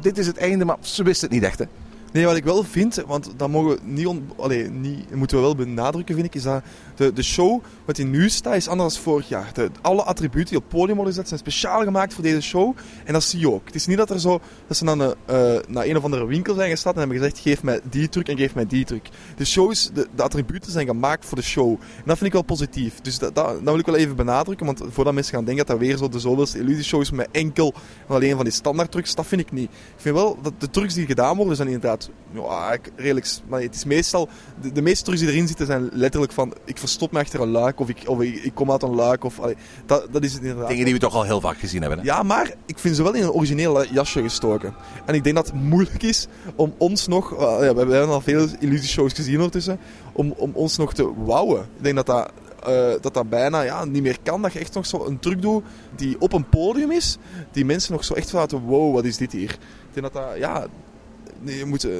dit 0.00 0.18
is 0.18 0.26
het 0.26 0.36
einde, 0.36 0.64
maar 0.64 0.76
ze 0.80 1.02
wisten 1.02 1.28
het 1.28 1.36
niet 1.36 1.46
echt. 1.46 1.58
Hè? 1.58 1.64
Nee, 2.16 2.26
wat 2.26 2.36
ik 2.36 2.44
wel 2.44 2.64
vind, 2.64 3.02
want 3.06 3.30
dat 3.36 3.48
mogen 3.48 3.70
we 3.70 3.78
niet, 3.82 4.06
on, 4.06 4.30
allee, 4.36 4.70
niet 4.70 5.14
moeten 5.14 5.36
we 5.36 5.42
wel 5.42 5.54
benadrukken, 5.54 6.14
vind 6.14 6.26
ik, 6.26 6.34
is 6.34 6.42
dat 6.42 6.62
de, 6.94 7.12
de 7.12 7.22
show, 7.22 7.62
wat 7.84 7.98
in 7.98 8.10
nu 8.10 8.28
staat, 8.28 8.54
is 8.54 8.68
anders 8.68 8.94
dan 8.94 9.02
vorig 9.02 9.28
jaar. 9.28 9.50
De, 9.52 9.70
alle 9.80 10.02
attributen 10.02 10.48
die 10.48 10.56
op 10.56 10.62
het 10.62 10.72
podium 10.72 10.96
worden 10.96 11.12
gezet, 11.14 11.28
zijn 11.28 11.40
speciaal 11.40 11.82
gemaakt 11.82 12.14
voor 12.14 12.22
deze 12.22 12.40
show. 12.40 12.76
En 13.04 13.12
dat 13.12 13.22
zie 13.22 13.40
je 13.40 13.50
ook. 13.50 13.66
Het 13.66 13.74
is 13.74 13.86
niet 13.86 13.96
dat, 13.96 14.10
er 14.10 14.20
zo, 14.20 14.40
dat 14.66 14.76
ze 14.76 14.84
dan 14.84 15.00
uh, 15.00 15.14
naar 15.68 15.84
een 15.84 15.96
of 15.96 16.04
andere 16.04 16.26
winkel 16.26 16.54
zijn 16.54 16.70
gestapt 16.70 16.94
en 16.94 17.00
hebben 17.00 17.18
gezegd, 17.18 17.38
geef 17.38 17.62
mij 17.62 17.80
die 17.90 18.08
truc 18.08 18.28
en 18.28 18.36
geef 18.36 18.54
mij 18.54 18.66
die 18.66 18.84
truc. 18.84 19.08
De 19.36 19.44
show 19.44 19.70
is, 19.70 19.90
de, 19.94 20.06
de 20.14 20.22
attributen 20.22 20.72
zijn 20.72 20.86
gemaakt 20.86 21.24
voor 21.24 21.36
de 21.36 21.44
show. 21.44 21.70
En 21.70 22.02
dat 22.04 22.16
vind 22.16 22.26
ik 22.26 22.32
wel 22.32 22.42
positief. 22.42 23.00
Dus 23.00 23.18
dat, 23.18 23.34
dat, 23.34 23.60
wil 23.60 23.78
ik 23.78 23.86
wel 23.86 23.96
even 23.96 24.16
benadrukken, 24.16 24.66
want 24.66 24.82
voordat 24.88 25.14
mensen 25.14 25.34
gaan 25.34 25.44
denken 25.44 25.66
dat 25.66 25.78
dat 25.78 25.86
weer 25.86 25.96
zo 25.96 26.08
de 26.08 26.18
zoveelste 26.18 26.58
illusieshow 26.58 27.00
is 27.00 27.10
met 27.10 27.28
enkel 27.32 27.74
alleen 28.06 28.34
van 28.34 28.44
die 28.44 28.52
standaard 28.52 28.90
trucs, 28.90 29.14
dat 29.14 29.26
vind 29.26 29.40
ik 29.40 29.52
niet. 29.52 29.70
Ik 29.70 30.00
vind 30.02 30.14
wel 30.14 30.38
dat 30.42 30.52
de 30.58 30.70
trucs 30.70 30.94
die 30.94 31.06
gedaan 31.06 31.36
worden, 31.36 31.56
zijn 31.56 31.68
inderdaad 31.68 32.05
ja, 32.32 32.76
redelijk... 32.96 33.28
Maar 33.48 33.60
het 33.60 33.74
is 33.74 33.84
meestal... 33.84 34.28
De, 34.60 34.72
de 34.72 34.82
meeste 34.82 35.04
trucs 35.04 35.20
die 35.20 35.28
erin 35.28 35.46
zitten 35.46 35.66
zijn 35.66 35.88
letterlijk 35.92 36.32
van... 36.32 36.54
Ik 36.64 36.78
verstop 36.78 37.12
me 37.12 37.18
achter 37.18 37.40
een 37.40 37.50
luik 37.50 37.80
of 37.80 37.88
ik, 37.88 38.02
of 38.06 38.20
ik, 38.20 38.34
ik 38.34 38.54
kom 38.54 38.70
uit 38.70 38.82
een 38.82 38.94
luik. 38.94 39.24
Of, 39.24 39.40
allee, 39.40 39.56
dat, 39.86 40.08
dat 40.10 40.24
is 40.24 40.32
het 40.32 40.42
inderdaad. 40.42 40.68
Dingen 40.68 40.84
die 40.84 40.94
we 40.94 41.00
toch 41.00 41.14
al 41.14 41.22
heel 41.22 41.40
vaak 41.40 41.58
gezien 41.58 41.80
hebben. 41.80 41.98
Hè? 41.98 42.04
Ja, 42.04 42.22
maar 42.22 42.54
ik 42.66 42.78
vind 42.78 42.96
ze 42.96 43.02
wel 43.02 43.14
in 43.14 43.22
een 43.22 43.32
origineel 43.32 43.84
jasje 43.84 44.22
gestoken. 44.22 44.74
En 45.04 45.14
ik 45.14 45.24
denk 45.24 45.36
dat 45.36 45.46
het 45.46 45.54
moeilijk 45.54 46.02
is 46.02 46.26
om 46.56 46.74
ons 46.78 47.06
nog... 47.06 47.32
Uh, 47.32 47.38
ja, 47.38 47.74
we 47.74 47.78
hebben 47.78 48.08
al 48.08 48.20
veel 48.20 48.48
illusieshows 48.58 49.12
gezien 49.12 49.36
ondertussen. 49.36 49.78
Om, 50.12 50.34
om 50.36 50.50
ons 50.54 50.76
nog 50.76 50.94
te 50.94 51.12
wouwen. 51.24 51.60
Ik 51.60 51.82
denk 51.82 51.96
dat 51.96 52.06
dat... 52.06 52.32
Uh, 52.68 52.92
dat 53.00 53.14
dat 53.14 53.28
bijna 53.28 53.60
ja, 53.60 53.84
niet 53.84 54.02
meer 54.02 54.18
kan. 54.22 54.42
Dat 54.42 54.52
je 54.52 54.58
echt 54.58 54.74
nog 54.74 54.86
zo 54.86 55.04
een 55.04 55.18
truc 55.18 55.42
doet 55.42 55.64
die 55.96 56.16
op 56.20 56.32
een 56.32 56.48
podium 56.48 56.90
is. 56.90 57.18
Die 57.52 57.64
mensen 57.64 57.92
nog 57.92 58.04
zo 58.04 58.14
echt 58.14 58.32
laten, 58.32 58.60
wow, 58.60 58.94
wat 58.94 59.04
is 59.04 59.16
dit 59.16 59.32
hier? 59.32 59.50
Ik 59.50 59.58
denk 59.92 60.12
dat 60.12 60.22
dat, 60.22 60.38
ja, 60.38 60.66
je 61.46 61.64
moet, 61.64 61.84
uh, 61.84 61.94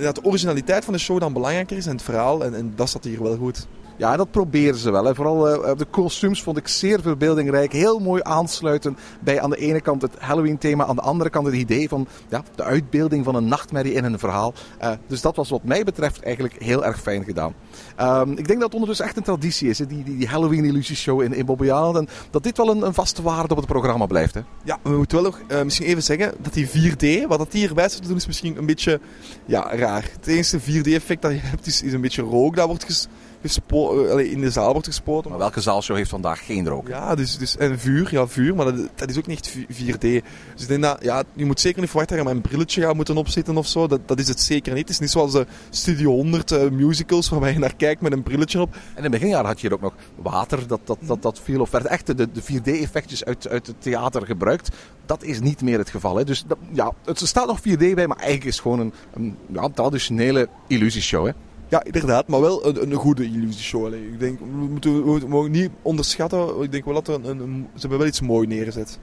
dat 0.00 0.14
de 0.14 0.24
originaliteit 0.24 0.84
van 0.84 0.92
de 0.92 0.98
show 0.98 1.20
dan 1.20 1.32
belangrijker 1.32 1.76
is 1.76 1.86
en 1.86 1.92
het 1.92 2.02
verhaal. 2.02 2.44
En, 2.44 2.54
en 2.54 2.72
dat 2.76 2.90
zat 2.90 3.04
hier 3.04 3.22
wel 3.22 3.36
goed. 3.36 3.66
Ja, 3.96 4.16
dat 4.16 4.30
proberen 4.30 4.78
ze 4.78 4.90
wel. 4.90 5.04
Hè. 5.04 5.14
Vooral 5.14 5.68
uh, 5.68 5.76
de 5.76 5.84
kostuums 5.84 6.42
vond 6.42 6.56
ik 6.56 6.68
zeer 6.68 7.00
verbeeldingrijk. 7.00 7.72
Heel 7.72 7.98
mooi 7.98 8.22
aansluiten 8.24 8.96
bij 9.20 9.40
aan 9.40 9.50
de 9.50 9.56
ene 9.56 9.80
kant 9.80 10.02
het 10.02 10.18
Halloween-thema, 10.18 10.84
aan 10.84 10.96
de 10.96 11.02
andere 11.02 11.30
kant 11.30 11.46
het 11.46 11.54
idee 11.54 11.88
van 11.88 12.06
ja, 12.28 12.42
de 12.54 12.62
uitbeelding 12.62 13.24
van 13.24 13.34
een 13.34 13.48
nachtmerrie 13.48 13.92
in 13.92 14.04
een 14.04 14.18
verhaal. 14.18 14.54
Dus 15.06 15.20
dat 15.20 15.36
was 15.36 15.50
wat 15.50 15.64
mij 15.64 15.84
betreft 15.84 16.22
eigenlijk 16.22 16.62
heel 16.62 16.84
erg 16.84 17.00
fijn 17.00 17.24
gedaan. 17.24 17.54
Um, 18.00 18.30
ik 18.30 18.46
denk 18.46 18.48
dat 18.48 18.62
het 18.62 18.72
ondertussen 18.72 19.06
echt 19.06 19.16
een 19.16 19.22
traditie 19.22 19.68
is, 19.68 19.78
hè, 19.78 19.86
die, 19.86 20.02
die, 20.02 20.16
die 20.16 20.28
Halloween-illusieshow 20.28 21.22
in, 21.22 21.32
in 21.32 21.46
Island. 21.60 21.96
En 21.96 22.08
dat 22.30 22.42
dit 22.42 22.56
wel 22.56 22.70
een, 22.70 22.82
een 22.82 22.94
vaste 22.94 23.22
waarde 23.22 23.48
op 23.50 23.56
het 23.56 23.66
programma 23.66 24.06
blijft. 24.06 24.34
Hè. 24.34 24.40
Ja, 24.64 24.78
we 24.82 24.90
moeten 24.90 25.22
wel 25.22 25.30
nog 25.30 25.40
uh, 25.48 25.62
misschien 25.62 25.86
even 25.86 26.02
zeggen 26.02 26.34
dat 26.38 26.52
die 26.52 26.68
4D, 26.68 27.26
wat 27.28 27.38
dat 27.38 27.52
hierbij 27.52 27.88
zou 27.88 28.02
doen, 28.06 28.16
is 28.16 28.26
misschien 28.26 28.56
een 28.56 28.66
beetje 28.66 29.00
ja, 29.46 29.76
raar. 29.76 30.10
Het 30.12 30.26
enige 30.26 30.60
4D-effect 30.60 31.22
dat 31.22 31.32
je 31.32 31.38
hebt 31.40 31.66
is, 31.66 31.82
is 31.82 31.92
een 31.92 32.00
beetje 32.00 32.22
rook 32.22 32.56
dat 32.56 32.66
wordt 32.66 32.84
ges 32.84 33.08
in 33.42 34.40
de 34.40 34.50
zaal 34.50 34.72
wordt 34.72 34.86
gespoten. 34.86 35.30
Maar 35.30 35.38
welke 35.38 35.60
zaalshow 35.60 35.96
heeft 35.96 36.10
vandaag 36.10 36.44
geen 36.46 36.68
rook? 36.68 36.88
Ja, 36.88 37.14
dus, 37.14 37.38
dus, 37.38 37.56
en 37.56 37.78
vuur, 37.78 38.08
ja, 38.10 38.26
vuur, 38.26 38.54
maar 38.54 38.64
dat, 38.64 38.88
dat 38.94 39.10
is 39.10 39.18
ook 39.18 39.26
niet 39.26 39.56
4D. 39.58 39.98
Dus 39.98 40.22
ik 40.56 40.68
denk 40.68 40.82
dat, 40.82 40.98
ja, 41.02 41.22
je 41.34 41.44
moet 41.44 41.60
zeker 41.60 41.80
niet 41.80 41.90
verwachten 41.90 42.16
dat 42.16 42.26
je 42.26 42.34
met 42.34 42.44
een 42.44 42.50
brilletje 42.50 42.82
gaat 42.82 42.94
moeten 42.94 43.16
opzitten 43.16 43.56
of 43.56 43.66
zo. 43.66 43.86
Dat, 43.86 44.00
dat 44.06 44.18
is 44.18 44.28
het 44.28 44.40
zeker 44.40 44.72
niet. 44.72 44.82
Het 44.82 44.90
is 44.90 44.98
niet 44.98 45.10
zoals 45.10 45.32
de 45.32 45.46
Studio 45.70 46.10
100 46.10 46.52
uh, 46.52 46.68
musicals 46.68 47.28
waarbij 47.28 47.52
je 47.52 47.58
naar 47.58 47.74
kijkt 47.90 48.02
met 48.02 48.12
een 48.12 48.22
brilletje 48.22 48.60
op. 48.60 48.74
En 48.74 48.96
in 48.96 49.02
het 49.02 49.12
beginjaar 49.12 49.44
had 49.44 49.60
je 49.60 49.66
hier 49.66 49.76
ook 49.76 49.82
nog 49.82 49.94
water 50.14 50.66
dat, 50.66 50.80
dat, 50.84 50.98
dat, 51.00 51.22
dat 51.22 51.40
viel 51.40 51.60
of 51.60 51.70
werd 51.70 51.86
echt 51.86 52.06
de, 52.06 52.14
de 52.32 52.42
4D-effectjes 52.42 53.24
uit, 53.24 53.48
uit 53.48 53.66
het 53.66 53.82
theater 53.82 54.26
gebruikt. 54.26 54.76
Dat 55.06 55.22
is 55.22 55.40
niet 55.40 55.62
meer 55.62 55.78
het 55.78 55.90
geval. 55.90 56.16
Hè. 56.16 56.24
Dus 56.24 56.44
dat, 56.46 56.58
ja, 56.72 56.92
het 57.04 57.18
staat 57.18 57.46
nog 57.46 57.58
4D 57.58 57.94
bij, 57.94 58.06
maar 58.06 58.16
eigenlijk 58.16 58.44
is 58.44 58.52
het 58.52 58.62
gewoon 58.62 58.80
een, 58.80 58.92
een 59.12 59.36
ja, 59.52 59.68
traditionele 59.68 60.48
illusieshow. 60.66 61.26
Hè. 61.26 61.32
Ja, 61.68 61.84
inderdaad, 61.84 62.26
maar 62.26 62.40
wel 62.40 62.66
een, 62.66 62.82
een 62.82 62.94
goede 62.94 63.24
illusieshow. 63.24 63.84
Allee, 63.84 64.06
ik 64.12 64.18
denk, 64.18 64.38
we 64.38 64.46
moeten 64.46 65.04
we 65.04 65.28
mogen 65.28 65.50
niet 65.50 65.70
onderschatten. 65.82 66.62
Ik 66.62 66.72
denk 66.72 66.84
wel 66.84 67.02
dat 67.02 67.08
een, 67.08 67.40
een, 67.40 67.68
ze 67.74 67.80
hebben 67.80 67.98
wel 67.98 68.06
iets 68.06 68.20
mooi 68.20 68.46
neergezet. 68.46 68.98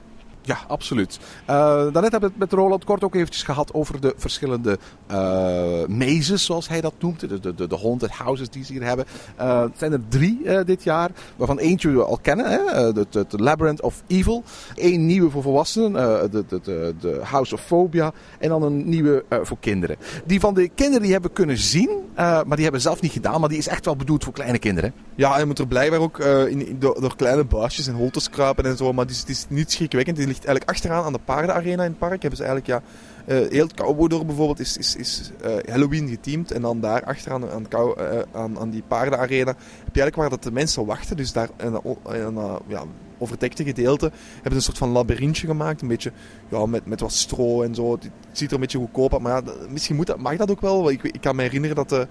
Ja, 0.48 0.58
absoluut. 0.66 1.18
Uh, 1.40 1.46
daarnet 1.66 1.92
hebben 1.92 2.20
we 2.20 2.26
het 2.26 2.38
met 2.38 2.52
Roland 2.52 2.84
kort 2.84 3.04
ook 3.04 3.14
eventjes 3.14 3.42
gehad 3.42 3.74
over 3.74 4.00
de 4.00 4.14
verschillende 4.16 4.78
uh, 5.10 5.86
mazes, 5.86 6.44
zoals 6.44 6.68
hij 6.68 6.80
dat 6.80 6.92
noemt. 6.98 7.20
De, 7.20 7.40
de, 7.40 7.66
de, 7.66 7.78
haunted 7.82 8.10
houses 8.10 8.48
die 8.48 8.64
ze 8.64 8.72
hier 8.72 8.84
hebben. 8.84 9.04
Uh, 9.40 9.60
het 9.60 9.78
zijn 9.78 9.92
er 9.92 10.00
drie 10.08 10.64
dit 10.64 10.82
jaar, 10.82 11.10
waarvan 11.36 11.58
eentje 11.58 11.90
we 11.90 12.04
al 12.04 12.18
kennen. 12.22 12.46
Hè? 12.50 12.92
De, 12.92 13.06
de, 13.10 13.26
Labyrinth 13.30 13.82
of 13.82 14.02
Evil. 14.06 14.42
Eén 14.74 15.06
nieuwe 15.06 15.30
voor 15.30 15.42
volwassenen, 15.42 16.30
de, 16.30 16.44
de, 16.48 16.94
de, 17.00 17.20
House 17.22 17.54
of 17.54 17.60
Phobia. 17.60 18.12
En 18.38 18.48
dan 18.48 18.62
een 18.62 18.88
nieuwe 18.88 19.24
voor 19.42 19.58
kinderen. 19.60 19.96
Die 20.26 20.40
van 20.40 20.54
de 20.54 20.68
kinderen 20.68 21.02
die 21.02 21.12
hebben 21.12 21.32
kunnen 21.32 21.58
zien, 21.58 21.90
maar 22.14 22.54
die 22.54 22.62
hebben 22.62 22.80
zelf 22.80 23.00
niet 23.00 23.12
gedaan. 23.12 23.40
Maar 23.40 23.48
die 23.48 23.58
is 23.58 23.68
echt 23.68 23.84
wel 23.84 23.96
bedoeld 23.96 24.24
voor 24.24 24.32
kleine 24.32 24.58
kinderen. 24.58 24.92
Ja, 25.14 25.38
je 25.38 25.44
moet 25.44 25.58
er 25.58 25.66
blijkbaar 25.66 26.00
ook 26.00 26.18
in, 26.18 26.76
door, 26.78 27.16
kleine 27.16 27.44
baasjes 27.44 27.86
en 27.86 27.94
holtes 27.94 28.30
kruipen 28.30 28.64
en 28.64 28.76
zo. 28.76 28.92
Maar 28.92 29.06
het 29.06 29.28
is, 29.28 29.40
het 29.40 29.50
niet 29.50 29.72
schrikwekkend. 29.72 30.16
Die 30.16 30.37
eigenlijk 30.46 30.70
achteraan 30.70 31.04
aan 31.04 31.12
de 31.12 31.20
paardenarena 31.24 31.82
in 31.82 31.90
het 31.90 31.98
park. 31.98 32.22
Hebben 32.22 32.38
ze 32.38 32.44
eigenlijk, 32.44 32.66
ja, 32.66 32.82
uh, 33.26 33.50
heel 33.50 33.66
het 33.66 34.26
bijvoorbeeld 34.26 34.60
is, 34.60 34.76
is, 34.76 34.96
is 34.96 35.30
uh, 35.44 35.52
Halloween 35.68 36.08
geteamd. 36.08 36.52
En 36.52 36.62
dan 36.62 36.80
daar 36.80 37.04
achteraan 37.04 37.50
aan, 37.50 37.66
uh, 37.72 38.20
aan, 38.32 38.58
aan 38.58 38.70
die 38.70 38.82
paardenarena 38.88 39.50
heb 39.84 39.94
je 39.94 40.00
eigenlijk 40.00 40.16
waar 40.16 40.30
dat 40.30 40.42
de 40.42 40.52
mensen 40.52 40.86
wachten. 40.86 41.16
Dus 41.16 41.32
daar 41.32 41.48
in 41.56 41.80
een 42.04 42.58
ja, 42.66 42.84
overdekte 43.18 43.64
gedeelte 43.64 44.10
hebben 44.34 44.50
ze 44.50 44.56
een 44.56 44.62
soort 44.62 44.78
van 44.78 44.88
labyrintje 44.88 45.46
gemaakt. 45.46 45.82
Een 45.82 45.88
beetje 45.88 46.12
ja, 46.48 46.66
met, 46.66 46.86
met 46.86 47.00
wat 47.00 47.12
stro 47.12 47.62
en 47.62 47.74
zo. 47.74 47.92
Het 47.92 48.10
ziet 48.32 48.48
er 48.48 48.54
een 48.54 48.60
beetje 48.60 48.78
goedkoop 48.78 49.12
uit. 49.12 49.22
Maar 49.22 49.42
ja, 49.44 49.52
misschien 49.68 49.96
moet 49.96 50.06
dat, 50.06 50.18
mag 50.18 50.36
dat 50.36 50.50
ook 50.50 50.60
wel. 50.60 50.90
Ik, 50.90 51.02
ik 51.02 51.20
kan 51.20 51.36
me 51.36 51.42
herinneren 51.42 51.76
dat 51.76 51.88
de 51.88 52.06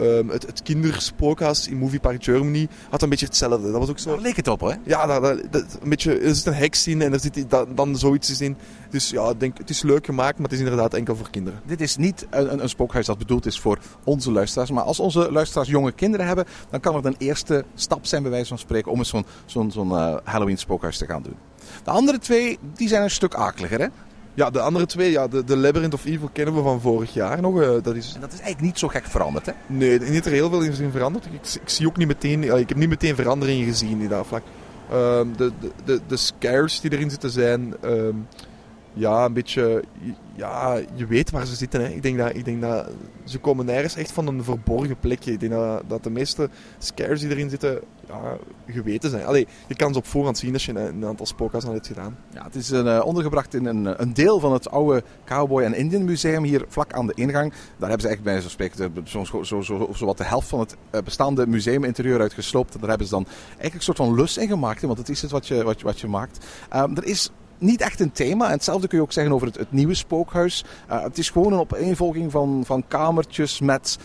Um, 0.00 0.28
het, 0.28 0.46
het 0.46 0.62
kinderspookhuis 0.62 1.68
in 1.68 1.76
Movie 1.76 2.00
Park 2.00 2.24
Germany 2.24 2.68
had 2.90 3.02
een 3.02 3.08
beetje 3.08 3.26
hetzelfde. 3.26 3.70
Dat 3.70 3.80
was 3.80 3.88
ook 3.88 3.98
zo... 3.98 4.10
Daar 4.10 4.20
leek 4.20 4.36
het 4.36 4.48
op, 4.48 4.60
hè? 4.60 4.74
Ja, 4.84 5.06
dat, 5.06 5.42
dat, 5.50 5.78
een 5.82 5.88
beetje, 5.88 6.18
er 6.18 6.34
zit 6.34 6.46
een 6.46 6.54
heks 6.54 6.86
in 6.86 7.02
en 7.02 7.12
er 7.12 7.20
zit 7.20 7.44
dan 7.74 7.98
zoiets 7.98 8.40
in. 8.40 8.56
Dus 8.90 9.10
ja, 9.10 9.34
denk, 9.34 9.58
het 9.58 9.70
is 9.70 9.82
leuk 9.82 10.04
gemaakt, 10.04 10.38
maar 10.38 10.48
het 10.48 10.52
is 10.52 10.58
inderdaad 10.58 10.94
enkel 10.94 11.16
voor 11.16 11.30
kinderen. 11.30 11.60
Dit 11.66 11.80
is 11.80 11.96
niet 11.96 12.26
een, 12.30 12.62
een 12.62 12.68
spookhuis 12.68 13.06
dat 13.06 13.18
bedoeld 13.18 13.46
is 13.46 13.60
voor 13.60 13.78
onze 14.04 14.32
luisteraars. 14.32 14.70
Maar 14.70 14.84
als 14.84 15.00
onze 15.00 15.32
luisteraars 15.32 15.68
jonge 15.68 15.92
kinderen 15.92 16.26
hebben, 16.26 16.44
dan 16.70 16.80
kan 16.80 16.94
het 16.94 17.04
een 17.04 17.16
eerste 17.18 17.64
stap 17.74 18.06
zijn, 18.06 18.22
bij 18.22 18.30
wijze 18.30 18.48
van 18.48 18.58
spreken, 18.58 18.92
om 18.92 18.98
eens 18.98 19.08
zo'n 19.08 19.24
zo'n 19.46 19.70
zo'n 19.70 19.90
uh, 19.90 20.16
Halloween 20.24 20.58
spookhuis 20.58 20.98
te 20.98 21.06
gaan 21.06 21.22
doen. 21.22 21.36
De 21.84 21.90
andere 21.90 22.18
twee, 22.18 22.58
die 22.74 22.88
zijn 22.88 23.02
een 23.02 23.10
stuk 23.10 23.34
akeliger, 23.34 23.80
hè? 23.80 23.86
Ja, 24.34 24.50
de 24.50 24.60
andere 24.60 24.86
twee, 24.86 25.10
ja, 25.10 25.28
de, 25.28 25.44
de 25.44 25.56
Labyrinth 25.56 25.94
of 25.94 26.04
Evil 26.04 26.30
kennen 26.32 26.54
we 26.54 26.62
van 26.62 26.80
vorig 26.80 27.14
jaar 27.14 27.40
nog. 27.40 27.60
Uh, 27.60 27.68
dat 27.82 27.96
is... 27.96 28.12
En 28.14 28.20
dat 28.20 28.32
is 28.32 28.40
eigenlijk 28.40 28.60
niet 28.60 28.78
zo 28.78 28.88
gek 28.88 29.04
veranderd, 29.04 29.46
hè? 29.46 29.52
Nee, 29.66 30.00
niet 30.00 30.26
er 30.26 30.32
heel 30.32 30.50
veel 30.50 30.62
in 30.62 30.90
veranderd. 30.90 31.26
Ik, 31.26 31.32
ik, 31.32 31.68
zie 31.68 31.86
ook 31.86 31.96
niet 31.96 32.06
meteen, 32.06 32.42
ik 32.42 32.68
heb 32.68 32.78
niet 32.78 32.88
meteen 32.88 33.14
veranderingen 33.14 33.66
gezien 33.66 34.00
in 34.00 34.08
dat 34.08 34.26
vlak. 34.26 34.42
Uh, 34.92 35.20
de, 35.36 35.52
de, 35.60 35.70
de, 35.84 36.00
de 36.06 36.16
scares 36.16 36.80
die 36.80 36.92
erin 36.92 37.10
zitten 37.10 37.30
zijn, 37.30 37.74
uh, 37.84 37.90
ja, 38.92 39.24
een 39.24 39.32
beetje, 39.32 39.84
ja, 40.34 40.80
je 40.94 41.06
weet 41.06 41.30
waar 41.30 41.46
ze 41.46 41.54
zitten. 41.54 41.80
Hè. 41.80 41.88
Ik, 41.88 42.02
denk 42.02 42.18
dat, 42.18 42.34
ik 42.34 42.44
denk 42.44 42.60
dat 42.60 42.88
ze 43.24 43.38
komen 43.38 43.66
nergens 43.66 43.96
echt 43.96 44.12
van 44.12 44.26
een 44.26 44.44
verborgen 44.44 44.98
plekje. 44.98 45.32
Ik 45.32 45.40
denk 45.40 45.52
dat, 45.52 45.82
dat 45.86 46.04
de 46.04 46.10
meeste 46.10 46.48
scares 46.78 47.20
die 47.20 47.30
erin 47.30 47.50
zitten, 47.50 47.80
ja, 48.08 48.36
geweten 48.66 49.10
zijn. 49.10 49.24
Allee, 49.24 49.46
je 49.66 49.74
kan 49.74 49.92
ze 49.92 49.98
op 49.98 50.06
voorhand 50.06 50.38
zien 50.38 50.52
als 50.52 50.66
je 50.66 50.78
een, 50.78 51.06
aantal 51.06 51.26
spookhuis 51.26 51.64
al 51.64 51.72
hebt 51.72 51.86
gedaan. 51.86 52.16
Ja, 52.34 52.44
het 52.44 52.54
is 52.54 52.70
een, 52.70 52.86
uh, 52.86 53.02
ondergebracht 53.04 53.54
in 53.54 53.66
een, 53.66 54.02
een 54.02 54.14
deel 54.14 54.40
van 54.40 54.52
het 54.52 54.70
oude 54.70 55.02
Cowboy 55.24 55.62
en 55.62 55.74
Indian 55.74 56.04
Museum 56.04 56.42
hier 56.42 56.64
vlak 56.68 56.92
aan 56.92 57.06
de 57.06 57.14
ingang. 57.14 57.52
Daar 57.78 57.88
hebben 57.88 58.08
ze 58.08 58.14
echt 58.14 58.22
bij 58.22 58.40
zo'n 58.40 58.50
spreken 58.50 58.92
zo, 59.04 59.24
zo, 59.24 59.42
zo, 59.42 59.62
zo, 59.94 60.06
wat 60.06 60.18
de 60.18 60.24
helft 60.24 60.48
van 60.48 60.60
het 60.60 60.76
uh, 60.94 61.00
bestaande 61.00 61.46
museuminterieur 61.46 62.20
uitgesloopt. 62.20 62.74
En 62.74 62.80
daar 62.80 62.88
hebben 62.88 63.06
ze 63.06 63.12
dan 63.12 63.26
eigenlijk 63.46 63.74
een 63.74 63.82
soort 63.82 63.96
van 63.96 64.14
lus 64.14 64.36
in 64.36 64.48
gemaakt. 64.48 64.82
Want 64.82 64.98
het 64.98 65.08
is 65.08 65.22
het 65.22 65.30
wat 65.30 65.46
je, 65.46 65.64
wat 65.64 65.80
wat 65.80 66.00
je 66.00 66.06
maakt. 66.06 66.46
Um, 66.76 66.96
er 66.96 67.04
is 67.04 67.30
niet 67.60 67.80
echt 67.80 68.00
een 68.00 68.12
thema. 68.12 68.46
En 68.46 68.50
hetzelfde 68.52 68.88
kun 68.88 68.98
je 68.98 69.04
ook 69.04 69.12
zeggen 69.12 69.34
over 69.34 69.46
het, 69.46 69.56
het 69.56 69.72
nieuwe 69.72 69.94
spookhuis. 69.94 70.64
Uh, 70.90 71.02
het 71.02 71.18
is 71.18 71.30
gewoon 71.30 71.52
een 71.52 71.58
opeenvolging 71.58 72.30
van, 72.30 72.62
van 72.66 72.84
kamertjes 72.88 73.60
met 73.60 73.98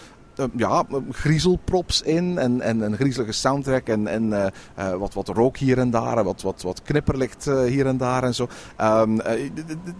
ja, 0.56 0.84
griezelprops 1.12 2.02
in 2.02 2.38
en, 2.38 2.62
en 2.62 2.82
een 2.82 2.96
griezelige 2.96 3.32
soundtrack 3.32 3.88
en, 3.88 4.08
en 4.08 4.24
uh, 4.24 4.46
uh, 4.80 4.94
wat, 4.94 5.14
wat 5.14 5.28
rook 5.28 5.58
hier 5.58 5.78
en 5.78 5.90
daar, 5.90 6.24
wat, 6.24 6.42
wat, 6.42 6.62
wat 6.62 6.82
knipperlicht 6.82 7.46
hier 7.46 7.86
en 7.86 7.98
daar 7.98 8.24
en 8.24 8.36
zo. 8.36 8.48
Um, 8.82 9.20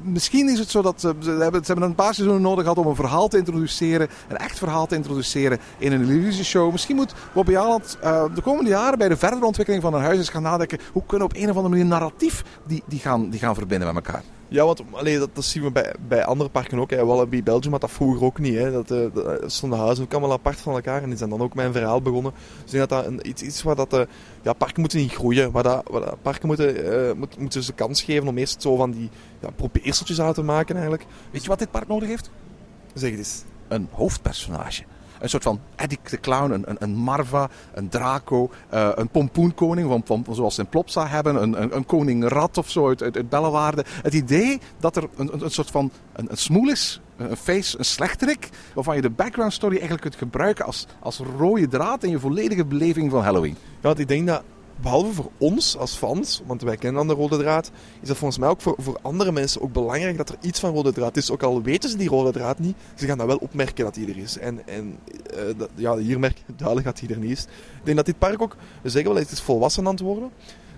misschien 0.04 0.50
is 0.50 0.60
het 0.60 0.70
zo 0.70 0.82
dat 0.82 1.02
ze 1.02 1.08
hebben, 1.08 1.66
ze 1.66 1.72
hebben 1.72 1.84
een 1.84 1.96
paar 1.96 2.14
seizoenen 2.14 2.44
nodig 2.44 2.64
gehad 2.64 2.78
om 2.78 2.88
een 2.88 2.96
verhaal 2.96 3.28
te 3.28 3.38
introduceren, 3.38 4.08
een 4.28 4.38
echt 4.38 4.58
verhaal 4.58 4.86
te 4.86 4.96
introduceren 4.96 5.60
in 5.78 5.92
een 5.92 6.02
illusieshow. 6.02 6.72
Misschien 6.72 6.96
moet 6.96 7.14
Bobby 7.34 7.58
Aland 7.58 7.98
de 8.34 8.42
komende 8.44 8.70
jaren 8.70 8.98
bij 8.98 9.10
de 9.10 9.18
verdere 9.18 9.46
ontwikkeling 9.46 9.84
van 9.84 9.94
een 9.94 10.02
huis 10.02 10.18
eens 10.18 10.30
gaan 10.30 10.42
nadenken 10.42 10.80
hoe 10.92 11.04
kunnen 11.08 11.28
we 11.28 11.34
op 11.34 11.42
een 11.42 11.50
of 11.50 11.56
andere 11.56 11.70
manier 11.70 11.86
narratief 11.86 12.44
die, 12.66 12.84
die, 12.86 13.00
gaan, 13.00 13.30
die 13.30 13.40
gaan 13.40 13.56
verbinden 13.56 13.94
met 13.94 14.06
elkaar. 14.06 14.24
Ja, 14.48 14.66
want 14.66 14.82
allee, 14.92 15.20
dat, 15.20 15.30
dat, 15.34 15.46
zien 15.46 15.64
we 15.64 15.72
bij, 15.72 15.96
bij 16.08 16.26
andere 16.26 16.50
parken 16.50 16.80
ook. 16.80 16.90
Hè. 16.90 17.06
Wallaby 17.06 17.44
Belgium 17.44 17.72
had 17.72 17.82
dat 17.82 17.92
vroeger 17.92 18.24
ook 18.24 18.40
niet. 18.40 18.56
Hè. 18.56 18.72
Dat, 18.72 18.92
uh, 18.92 19.14
dat 19.14 19.52
stonden 19.52 19.80
huizen 19.80 20.04
ook 20.04 20.12
allemaal 20.12 20.32
apart 20.32 20.60
van 20.60 20.74
elkaar. 20.74 21.04
En 21.04 21.10
die 21.10 21.18
zijn 21.18 21.30
dan 21.30 21.42
ook 21.42 21.56
mijn 21.56 21.72
verhaal 21.72 22.02
begonnen. 22.02 22.32
Dus 22.64 22.64
ik 22.64 22.72
denk 22.72 22.90
dat 22.90 23.04
dat 23.04 23.12
een, 23.12 23.30
iets 23.30 23.44
is 23.44 23.64
waar 23.64 23.76
dat... 23.76 23.94
Uh, 23.94 24.02
ja, 24.42 24.54
parken 24.54 24.80
moeten 24.80 25.00
niet 25.00 25.14
groeien. 25.14 25.52
Waar 25.52 25.64
dat, 25.64 25.84
waar 25.90 26.02
dat 26.02 26.22
parken 26.22 26.48
moeten, 26.48 26.86
uh, 26.86 27.14
moet, 27.14 27.38
moeten 27.38 27.64
ze 27.64 27.74
kans 27.74 28.04
geven 28.04 28.28
om 28.28 28.38
eerst 28.38 28.62
zo 28.62 28.76
van 28.76 28.92
die 28.92 29.10
ja, 29.40 29.50
probeerseltjes 29.56 30.22
uit 30.22 30.36
te 30.36 30.44
maken 30.44 30.76
eigenlijk. 30.76 31.06
Weet 31.32 31.44
je 31.44 31.50
wat 31.50 31.60
dit 31.60 31.72
park 31.72 31.88
nodig 31.88 32.10
heeft? 32.10 32.30
Zeg 32.94 33.10
het 33.10 33.20
eens. 33.20 33.44
Een 33.68 33.88
hoofdpersonage 33.92 34.84
een 35.20 35.30
soort 35.30 35.44
van 35.44 35.60
Eddie 35.76 36.00
de 36.10 36.20
Clown, 36.20 36.52
een, 36.52 36.76
een, 36.80 36.96
Marva, 36.96 37.50
een 37.74 37.90
Draco, 37.90 38.50
uh, 38.74 38.90
een 38.96 39.10
pompoenkoning, 39.10 39.88
van, 39.88 40.24
van, 40.24 40.36
zoals 40.36 40.56
ze 40.56 40.62
in 40.62 40.68
Plopsa 40.68 41.08
hebben, 41.08 41.42
een, 41.42 41.62
een, 41.62 41.76
een 41.76 41.86
koning 41.86 42.28
Rat 42.28 42.58
of 42.58 42.70
zo 42.70 42.88
uit, 42.88 43.04
uit, 43.04 43.16
uit 43.16 43.30
Bellewaarde. 43.30 43.86
Het 44.02 44.14
idee 44.14 44.60
dat 44.80 44.96
er 44.96 45.10
een, 45.16 45.44
een, 45.44 45.52
soort 45.52 45.72
van 45.72 45.92
een, 46.14 46.32
een 46.32 46.38
smoel 46.38 46.70
is, 46.70 47.02
een 47.18 47.38
face, 47.38 47.78
een 47.78 47.86
slechterik, 47.86 48.50
waarvan 48.74 48.96
je 48.96 49.02
de 49.02 49.10
background 49.10 49.54
story 49.54 49.74
eigenlijk 49.74 50.02
kunt 50.02 50.16
gebruiken 50.16 50.66
als, 50.66 50.88
als 51.00 51.22
rode 51.38 51.68
draad 51.68 52.04
in 52.04 52.10
je 52.10 52.20
volledige 52.20 52.66
beleving 52.66 53.12
van 53.12 53.24
Halloween. 53.24 53.56
Ja, 53.82 53.94
ik 53.96 54.08
denk 54.08 54.28
dat 54.28 54.44
behalve 54.82 55.14
voor 55.14 55.32
ons 55.38 55.78
als 55.78 55.96
fans, 55.96 56.42
want 56.46 56.62
wij 56.62 56.78
kennen 56.78 57.08
dan 57.08 57.16
de 57.16 57.22
rode 57.22 57.38
draad, 57.38 57.72
is 58.02 58.08
dat 58.08 58.18
volgens 58.18 58.40
mij 58.40 58.50
ook 58.50 58.62
voor, 58.62 58.76
voor 58.78 59.00
andere 59.02 59.32
mensen 59.32 59.62
ook 59.62 59.74
belangrijk 59.74 60.18
dat 60.18 60.30
er 60.30 60.38
iets 60.42 60.60
van 60.60 60.74
rode 60.74 60.92
draad 60.92 61.18
is. 61.18 61.32
Ook 61.32 61.44
al 61.44 61.62
weten 61.62 61.90
ze 61.90 61.98
die 61.98 62.10
rode 62.10 62.32
draad 62.32 62.60
niet, 62.60 62.76
ze 62.96 63.06
gaan 63.06 63.18
dat 63.18 63.28
wel 63.28 63.38
opmerken 63.38 63.84
dat 63.84 63.94
die 63.94 64.10
er 64.10 64.18
is. 64.18 64.38
En, 64.38 64.68
en 64.68 65.00
dat, 65.58 65.70
ja, 65.76 65.98
hier 65.98 66.20
merk 66.20 66.38
je 66.38 66.56
duidelijk 66.56 66.88
dat 66.88 67.00
hij 67.00 67.10
er 67.10 67.18
niet 67.18 67.32
is. 67.32 67.44
Ik 67.44 67.86
denk 67.86 67.98
dat 67.98 68.06
dit 68.06 68.18
park 68.18 68.42
ook, 68.42 68.56
we 68.82 68.90
zeggen 68.90 69.14
wel, 69.14 69.22
het 69.22 69.32
is 69.32 69.42
volwassen 69.42 69.86
aan 69.86 69.92
het 69.92 70.02
worden. 70.02 70.32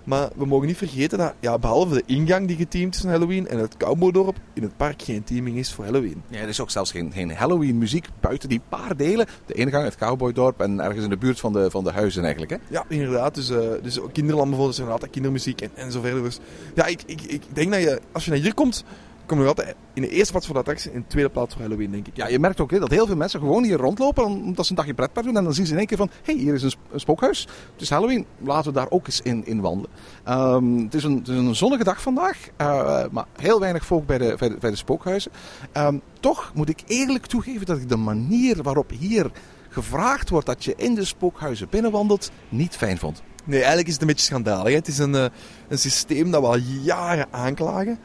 Maar 0.08 0.28
we 0.36 0.46
mogen 0.46 0.66
niet 0.66 0.76
vergeten 0.76 1.18
dat, 1.18 1.34
ja, 1.40 1.58
behalve 1.58 1.94
de 1.94 2.02
ingang 2.06 2.46
die 2.46 2.56
geteamd 2.56 2.94
is 2.94 3.00
van 3.00 3.10
Halloween 3.10 3.48
en 3.48 3.58
het 3.58 3.76
Cowboydorp, 3.76 4.36
in 4.52 4.62
het 4.62 4.76
park 4.76 5.02
geen 5.02 5.24
teaming 5.24 5.56
is 5.56 5.72
voor 5.72 5.84
Halloween. 5.84 6.22
Ja, 6.28 6.38
er 6.40 6.48
is 6.48 6.60
ook 6.60 6.70
zelfs 6.70 6.90
geen, 6.90 7.12
geen 7.12 7.30
Halloween 7.30 7.78
muziek 7.78 8.06
buiten 8.20 8.48
die 8.48 8.60
paar 8.68 8.96
delen. 8.96 9.26
De 9.46 9.54
ingang, 9.54 9.84
het 9.84 9.96
Cowboydorp 9.96 10.60
en 10.60 10.80
ergens 10.80 11.04
in 11.04 11.10
de 11.10 11.16
buurt 11.16 11.40
van 11.40 11.52
de, 11.52 11.70
van 11.70 11.84
de 11.84 11.92
huizen 11.92 12.22
eigenlijk. 12.22 12.52
Hè? 12.52 12.56
Ja, 12.68 12.84
inderdaad. 12.88 13.34
Dus, 13.34 13.50
uh, 13.50 13.58
dus 13.82 14.00
kinderland 14.12 14.48
bijvoorbeeld, 14.48 14.76
zijn 14.76 14.88
altijd 14.88 15.10
kindermuziek 15.10 15.60
en, 15.60 15.70
en 15.74 15.92
zo 15.92 16.00
verder. 16.00 16.22
Dus 16.22 16.38
ja, 16.74 16.86
ik, 16.86 17.02
ik, 17.06 17.22
ik 17.22 17.42
denk 17.52 17.72
dat 17.72 17.80
je, 17.80 18.00
als 18.12 18.24
je 18.24 18.30
naar 18.30 18.40
hier 18.40 18.54
komt, 18.54 18.84
kom 19.28 19.40
je 19.40 19.46
altijd 19.46 19.74
in 19.94 20.02
de 20.02 20.08
eerste 20.08 20.30
plaats 20.30 20.46
voor 20.46 20.54
de 20.54 20.60
attractie, 20.60 20.92
in 20.92 21.00
de 21.00 21.06
tweede 21.06 21.30
plaats 21.30 21.54
voor 21.54 21.62
Halloween, 21.62 21.90
denk 21.90 22.06
ik. 22.06 22.16
Ja, 22.16 22.28
je 22.28 22.38
merkt 22.38 22.60
ook 22.60 22.70
hè, 22.70 22.78
dat 22.78 22.90
heel 22.90 23.06
veel 23.06 23.16
mensen 23.16 23.40
gewoon 23.40 23.64
hier 23.64 23.76
rondlopen 23.76 24.24
omdat 24.24 24.64
ze 24.64 24.70
een 24.70 24.76
dagje 24.76 24.94
pretpark 24.94 25.26
doen. 25.26 25.36
En 25.36 25.44
dan 25.44 25.54
zien 25.54 25.66
ze 25.66 25.72
in 25.72 25.78
één 25.78 25.86
keer 25.86 25.96
van, 25.96 26.10
hé, 26.22 26.32
hey, 26.32 26.42
hier 26.42 26.54
is 26.54 26.62
een, 26.62 26.72
spookhuis. 26.94 27.40
Het 27.72 27.80
is 27.80 27.90
Halloween, 27.90 28.26
laten 28.38 28.72
we 28.72 28.78
daar 28.78 28.90
ook 28.90 29.06
eens 29.06 29.20
in, 29.20 29.46
in 29.46 29.60
wandelen. 29.60 29.90
Um, 30.28 30.84
het, 30.84 30.94
is 30.94 31.04
een, 31.04 31.16
het 31.16 31.28
is 31.28 31.36
een 31.36 31.54
zonnige 31.54 31.84
dag 31.84 32.02
vandaag, 32.02 32.48
uh, 32.60 33.04
maar 33.10 33.26
heel 33.36 33.60
weinig 33.60 33.86
volk 33.86 34.06
bij 34.06 34.18
de, 34.18 34.34
bij 34.38 34.48
de, 34.48 34.56
bij 34.60 34.70
de 34.70 34.76
spookhuizen. 34.76 35.32
Um, 35.76 36.00
toch 36.20 36.52
moet 36.54 36.68
ik 36.68 36.82
eerlijk 36.86 37.26
toegeven 37.26 37.66
dat 37.66 37.78
ik 37.78 37.88
de 37.88 37.96
manier 37.96 38.62
waarop 38.62 38.90
hier 38.98 39.30
gevraagd 39.68 40.28
wordt 40.28 40.46
dat 40.46 40.64
je 40.64 40.74
in 40.76 40.94
de 40.94 41.04
spookhuizen 41.04 41.68
binnenwandelt, 41.70 42.30
niet 42.48 42.76
fijn 42.76 42.98
vond. 42.98 43.22
Nee, 43.44 43.58
eigenlijk 43.58 43.86
is 43.86 43.92
het 43.92 44.02
een 44.02 44.08
beetje 44.08 44.24
schandalig. 44.24 44.74
Het 44.74 44.88
is 44.88 44.98
een, 44.98 45.14
uh, 45.14 45.24
een 45.68 45.78
systeem 45.78 46.30
dat 46.30 46.40
we 46.40 46.46
al 46.46 46.58
jaren 46.82 47.26
aanklagen. 47.30 47.98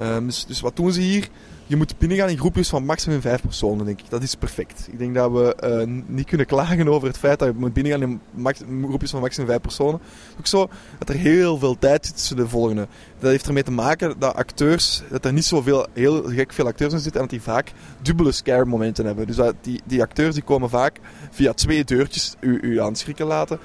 Um, 0.00 0.26
dus, 0.26 0.46
dus, 0.46 0.60
wat 0.60 0.76
doen 0.76 0.92
ze 0.92 1.00
hier? 1.00 1.28
Je 1.66 1.76
moet 1.76 1.98
binnengaan 1.98 2.28
in 2.28 2.38
groepjes 2.38 2.68
van 2.68 2.84
maximum 2.84 3.20
vijf 3.20 3.40
personen, 3.40 3.84
denk 3.84 4.00
ik. 4.00 4.10
Dat 4.10 4.22
is 4.22 4.34
perfect. 4.34 4.88
Ik 4.92 4.98
denk 4.98 5.14
dat 5.14 5.32
we 5.32 5.56
uh, 5.64 6.02
niet 6.06 6.26
kunnen 6.26 6.46
klagen 6.46 6.88
over 6.88 7.08
het 7.08 7.18
feit 7.18 7.38
dat 7.38 7.48
je 7.48 7.54
moet 7.58 7.72
binnengaan 7.72 8.02
in 8.02 8.20
groepjes 8.88 9.10
van 9.10 9.20
maximum 9.20 9.48
vijf 9.48 9.60
personen. 9.60 10.00
Ook 10.38 10.46
zo 10.46 10.68
dat 10.98 11.08
er 11.08 11.14
heel 11.14 11.58
veel 11.58 11.78
tijd 11.78 12.06
zit 12.06 12.16
tussen 12.16 12.36
de 12.36 12.48
volgende. 12.48 12.88
Dat 13.18 13.30
heeft 13.30 13.46
ermee 13.46 13.62
te 13.62 13.70
maken 13.70 14.18
dat 14.18 14.34
acteurs, 14.34 15.02
dat 15.10 15.24
er 15.24 15.32
niet 15.32 15.44
zoveel, 15.44 15.86
heel 15.92 16.22
gek 16.22 16.52
veel 16.52 16.66
acteurs 16.66 16.92
in 16.92 16.98
zitten 16.98 17.20
en 17.20 17.26
dat 17.26 17.36
die 17.36 17.52
vaak 17.52 17.72
dubbele 18.02 18.32
scare 18.32 18.64
momenten 18.64 19.06
hebben. 19.06 19.26
Dus 19.26 19.36
dat 19.36 19.54
die, 19.60 19.80
die 19.84 20.02
acteurs 20.02 20.34
die 20.34 20.44
komen 20.44 20.70
vaak 20.70 21.00
via 21.30 21.52
twee 21.52 21.84
deurtjes 21.84 22.34
u, 22.40 22.58
u 22.62 22.80
aanschrikken 22.80 23.26
laten, 23.26 23.58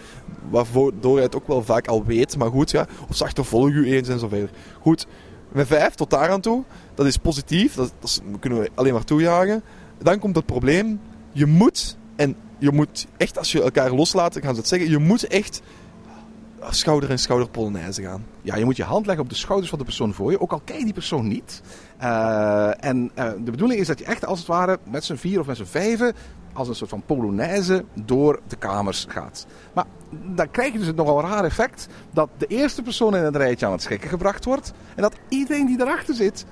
waardoor 0.50 1.18
je 1.18 1.22
het 1.22 1.36
ook 1.36 1.48
wel 1.48 1.64
vaak 1.64 1.88
al 1.88 2.06
weet. 2.06 2.38
Maar 2.38 2.50
goed, 2.50 2.72
ja, 2.72 2.88
of 3.10 3.16
ze 3.16 3.24
achtervolgen 3.24 3.76
u 3.76 3.92
eens 3.94 4.08
en 4.08 4.20
zo 4.20 4.28
verder. 4.28 4.50
Goed, 4.82 5.08
met 5.52 5.68
vijf 5.68 5.96
tot 5.96 6.10
daar 6.10 6.30
aan 6.30 6.42
toe. 6.42 6.64
Dat 6.96 7.06
is 7.06 7.18
positief. 7.18 7.76
Dat, 7.76 7.94
dat 8.00 8.22
kunnen 8.40 8.60
we 8.60 8.70
alleen 8.76 8.94
maar 8.94 9.04
toejagen. 9.04 9.64
Dan 9.98 10.20
komt 10.20 10.36
het 10.36 10.46
probleem. 10.46 11.00
Je 11.32 11.46
moet, 11.46 11.98
en 12.16 12.36
je 12.58 12.72
moet 12.72 13.08
echt, 13.18 13.38
als 13.38 13.52
je 13.52 13.62
elkaar 13.62 13.92
loslaat, 13.92 14.38
gaan 14.42 14.54
ze 14.54 14.60
het 14.60 14.70
zeggen. 14.70 14.90
Je 14.90 14.98
moet 14.98 15.28
echt 15.28 15.62
schouder 16.70 17.10
en 17.10 17.20
schouder 17.20 17.50
Polonaise 17.50 18.02
gaan. 18.02 18.26
Ja, 18.42 18.56
je 18.56 18.66
moet 18.66 18.78
je 18.78 18.84
hand 18.84 19.06
leggen 19.06 19.24
op 19.24 19.30
de 19.30 19.36
schouders 19.36 19.70
van 19.70 19.80
de 19.80 19.86
persoon 19.86 20.14
voor 20.14 20.32
je, 20.32 20.42
ook 20.42 20.52
al 20.52 20.62
ken 20.66 20.78
je 20.78 20.84
die 20.84 20.94
persoon 20.94 21.28
niet. 21.28 21.62
Uh, 22.02 22.84
en 22.84 23.12
uh, 23.18 23.32
de 23.44 23.52
bedoeling 23.52 23.80
is 23.80 23.88
dat 23.88 24.00
je 24.00 24.06
echt 24.06 24.26
als 24.26 24.40
het 24.40 24.48
ware 24.48 24.80
met 24.84 25.04
z'n 25.04 25.16
vier 25.16 25.40
of 25.40 25.46
met 25.46 25.58
z'n 25.58 25.64
vijven 25.64 26.14
als 26.60 26.68
een 26.68 26.76
soort 26.76 26.90
van 26.90 27.04
polonaise 27.06 27.86
door 27.94 28.40
de 28.48 28.56
kamers 28.56 29.06
gaat. 29.10 29.46
Maar 29.74 29.86
dan 30.10 30.52
krijg 30.52 30.72
je 30.72 30.78
dus 30.78 30.88
het 30.88 30.96
nogal 30.96 31.22
raar 31.22 31.44
effect 31.44 31.88
dat 32.12 32.30
de 32.38 32.46
eerste 32.46 32.82
persoon 32.82 33.16
in 33.16 33.24
het 33.24 33.36
rijtje 33.36 33.66
aan 33.66 33.72
het 33.72 33.82
schrikken 33.82 34.10
gebracht 34.10 34.46
wordt. 34.46 34.74
En 34.96 35.02
dat 35.02 35.16
iedereen 35.28 35.66
die 35.66 35.82
erachter 35.82 36.16
zit 36.16 36.46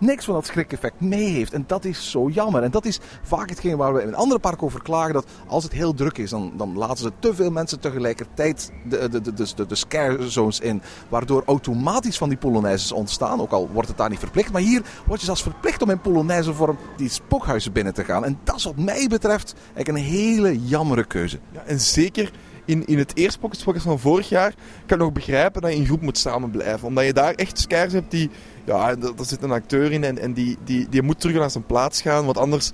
niks 0.00 0.24
van 0.24 0.34
dat 0.34 0.46
schrik-effect 0.46 1.00
mee 1.00 1.28
heeft. 1.28 1.52
En 1.52 1.64
dat 1.66 1.84
is 1.84 2.10
zo 2.10 2.28
jammer. 2.28 2.62
En 2.62 2.70
dat 2.70 2.84
is 2.84 2.98
vaak 3.22 3.48
hetgeen 3.48 3.76
waar 3.76 3.94
we 3.94 4.02
in 4.02 4.14
andere 4.14 4.40
parken 4.40 4.66
over 4.66 4.82
klagen. 4.82 5.12
Dat 5.12 5.26
als 5.46 5.64
het 5.64 5.72
heel 5.72 5.94
druk 5.94 6.18
is, 6.18 6.30
dan, 6.30 6.52
dan 6.56 6.76
laten 6.76 6.96
ze 6.96 7.12
te 7.18 7.34
veel 7.34 7.50
mensen 7.50 7.80
tegelijkertijd 7.80 8.72
de, 8.88 9.08
de, 9.08 9.20
de, 9.20 9.32
de, 9.32 9.66
de 9.66 9.74
scare 9.74 10.30
zones 10.30 10.60
in. 10.60 10.82
Waardoor 11.08 11.42
automatisch 11.46 12.18
van 12.18 12.28
die 12.28 12.38
polonaises 12.38 12.92
ontstaan. 12.92 13.40
Ook 13.40 13.52
al 13.52 13.68
wordt 13.72 13.88
het 13.88 13.96
daar 13.96 14.10
niet 14.10 14.18
verplicht. 14.18 14.52
Maar 14.52 14.62
hier 14.62 14.82
word 15.06 15.20
je 15.20 15.26
zelfs 15.26 15.42
verplicht 15.42 15.82
om 15.82 15.90
in 15.90 16.00
polonaise 16.00 16.54
vorm 16.54 16.78
die 16.96 17.08
spookhuizen 17.08 17.72
binnen 17.72 17.94
te 17.94 18.04
gaan. 18.04 18.24
En 18.24 18.38
dat 18.44 18.56
is 18.56 18.64
wat 18.64 18.76
mij 18.76 19.06
betreft 19.08 19.54
eigenlijk 19.74 19.88
een 19.88 20.12
hele 20.12 20.60
jammere 20.60 21.04
keuze. 21.04 21.38
Ja, 21.52 21.62
en 21.66 21.80
zeker 21.80 22.30
in, 22.64 22.86
in 22.86 22.98
het 22.98 23.16
eerste 23.16 23.38
Pocket 23.38 23.82
van 23.82 23.98
vorig 23.98 24.28
jaar 24.28 24.54
kan 24.86 24.98
ik 24.98 25.04
nog 25.04 25.12
begrijpen 25.12 25.62
dat 25.62 25.70
je 25.70 25.76
in 25.76 25.86
groep 25.86 26.00
moet 26.00 26.18
samen 26.18 26.50
blijven. 26.50 26.88
Omdat 26.88 27.04
je 27.04 27.12
daar 27.12 27.34
echt 27.34 27.58
scares 27.58 27.92
hebt 27.92 28.10
die 28.10 28.30
ja, 28.70 28.96
er 28.96 29.24
zit 29.24 29.42
een 29.42 29.50
acteur 29.50 29.92
in 29.92 30.04
en, 30.04 30.18
en 30.18 30.32
die, 30.32 30.56
die, 30.64 30.88
die 30.88 31.02
moet 31.02 31.20
terug 31.20 31.36
naar 31.36 31.50
zijn 31.50 31.66
plaats 31.66 32.02
gaan. 32.02 32.24
Want 32.24 32.38
anders. 32.38 32.70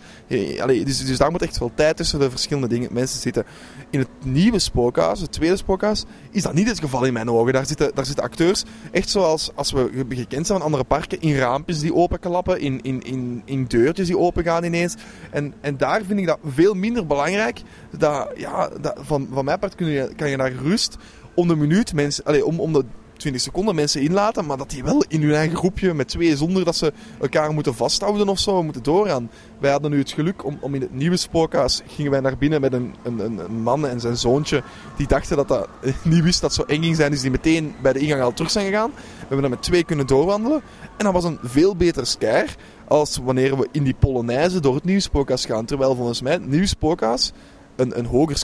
Allez, 0.58 0.84
dus, 0.84 1.04
dus 1.04 1.18
daar 1.18 1.30
moet 1.30 1.42
echt 1.42 1.58
wel 1.58 1.70
tijd 1.74 1.96
tussen 1.96 2.18
de 2.18 2.30
verschillende 2.30 2.68
dingen, 2.68 2.92
mensen 2.92 3.20
zitten. 3.20 3.44
In 3.90 3.98
het 3.98 4.08
nieuwe 4.24 4.58
spookhuis, 4.58 5.20
het 5.20 5.32
tweede 5.32 5.56
spookhuis, 5.56 6.04
is 6.30 6.42
dat 6.42 6.54
niet 6.54 6.68
het 6.68 6.80
geval 6.80 7.04
in 7.04 7.12
mijn 7.12 7.30
ogen. 7.30 7.52
Daar 7.52 7.66
zitten, 7.66 7.94
daar 7.94 8.06
zitten 8.06 8.24
acteurs 8.24 8.64
echt 8.92 9.08
zoals 9.08 9.50
als 9.54 9.72
we 9.72 10.04
gekend 10.08 10.46
zijn 10.46 10.58
van 10.58 10.62
andere 10.62 10.84
parken. 10.84 11.20
In 11.20 11.36
raampjes 11.36 11.78
die 11.78 11.94
openklappen, 11.94 12.60
in, 12.60 12.80
in, 12.82 13.02
in, 13.02 13.42
in 13.44 13.64
deurtjes 13.64 14.06
die 14.06 14.18
open 14.18 14.44
gaan 14.44 14.64
ineens. 14.64 14.94
En, 15.30 15.54
en 15.60 15.76
daar 15.76 16.02
vind 16.04 16.20
ik 16.20 16.26
dat 16.26 16.38
veel 16.44 16.74
minder 16.74 17.06
belangrijk. 17.06 17.62
Dat, 17.98 18.32
ja, 18.36 18.68
dat, 18.80 18.98
van, 19.00 19.28
van 19.32 19.44
mijn 19.44 19.58
part 19.58 19.74
kun 19.74 19.86
je, 19.86 20.10
kan 20.16 20.30
je 20.30 20.36
naar 20.36 20.52
rust 20.52 20.96
om 21.34 21.48
de 21.48 21.56
minuut 21.56 21.94
mensen. 21.94 22.24
Allez, 22.24 22.42
om, 22.42 22.60
om 22.60 22.72
de 22.72 22.84
20 23.16 23.42
seconden 23.42 23.74
mensen 23.74 24.00
inlaten, 24.00 24.46
maar 24.46 24.56
dat 24.56 24.70
die 24.70 24.84
wel 24.84 25.04
in 25.08 25.22
hun 25.22 25.34
eigen 25.34 25.56
groepje 25.56 25.94
met 25.94 26.08
twee 26.08 26.36
zonder 26.36 26.64
dat 26.64 26.76
ze 26.76 26.92
elkaar 27.20 27.52
moeten 27.52 27.74
vasthouden 27.74 28.28
of 28.28 28.38
zo, 28.38 28.62
moeten 28.62 28.82
doorgaan. 28.82 29.30
Wij 29.58 29.70
hadden 29.70 29.90
nu 29.90 29.98
het 29.98 30.10
geluk 30.10 30.44
om, 30.44 30.58
om 30.60 30.74
in 30.74 30.80
het 30.80 30.94
nieuwe 30.94 31.16
spookhuis 31.16 31.82
gingen 31.86 32.10
wij 32.10 32.20
naar 32.20 32.38
binnen 32.38 32.60
met 32.60 32.72
een, 32.72 32.94
een, 33.02 33.38
een 33.38 33.62
man 33.62 33.86
en 33.86 34.00
zijn 34.00 34.16
zoontje 34.16 34.62
die 34.96 35.06
dachten 35.06 35.36
dat 35.36 35.48
dat 35.48 35.68
niet 36.02 36.22
wist 36.22 36.40
dat 36.40 36.54
zo 36.54 36.62
eng 36.62 36.82
ging 36.82 36.96
zijn, 36.96 37.10
dus 37.10 37.20
die 37.20 37.30
meteen 37.30 37.74
bij 37.82 37.92
de 37.92 37.98
ingang 37.98 38.22
al 38.22 38.32
terug 38.32 38.50
zijn 38.50 38.66
gegaan. 38.66 38.90
We 38.90 39.18
hebben 39.18 39.40
dan 39.40 39.50
met 39.50 39.62
twee 39.62 39.84
kunnen 39.84 40.06
doorwandelen 40.06 40.62
en 40.96 41.04
dat 41.04 41.12
was 41.12 41.24
een 41.24 41.38
veel 41.42 41.76
beter 41.76 42.06
scare 42.06 42.48
als 42.88 43.16
wanneer 43.24 43.58
we 43.58 43.68
in 43.72 43.84
die 43.84 43.94
Polonaise 43.98 44.60
door 44.60 44.74
het 44.74 44.84
nieuwe 44.84 45.00
spookhuis 45.00 45.44
gaan. 45.44 45.64
Terwijl 45.64 45.94
volgens 45.94 46.22
mij 46.22 46.32
het 46.32 46.46
nieuwe 46.46 46.66
spookhuis 46.66 47.32
een, 47.76 47.98
een 47.98 48.06
hoger 48.06 48.36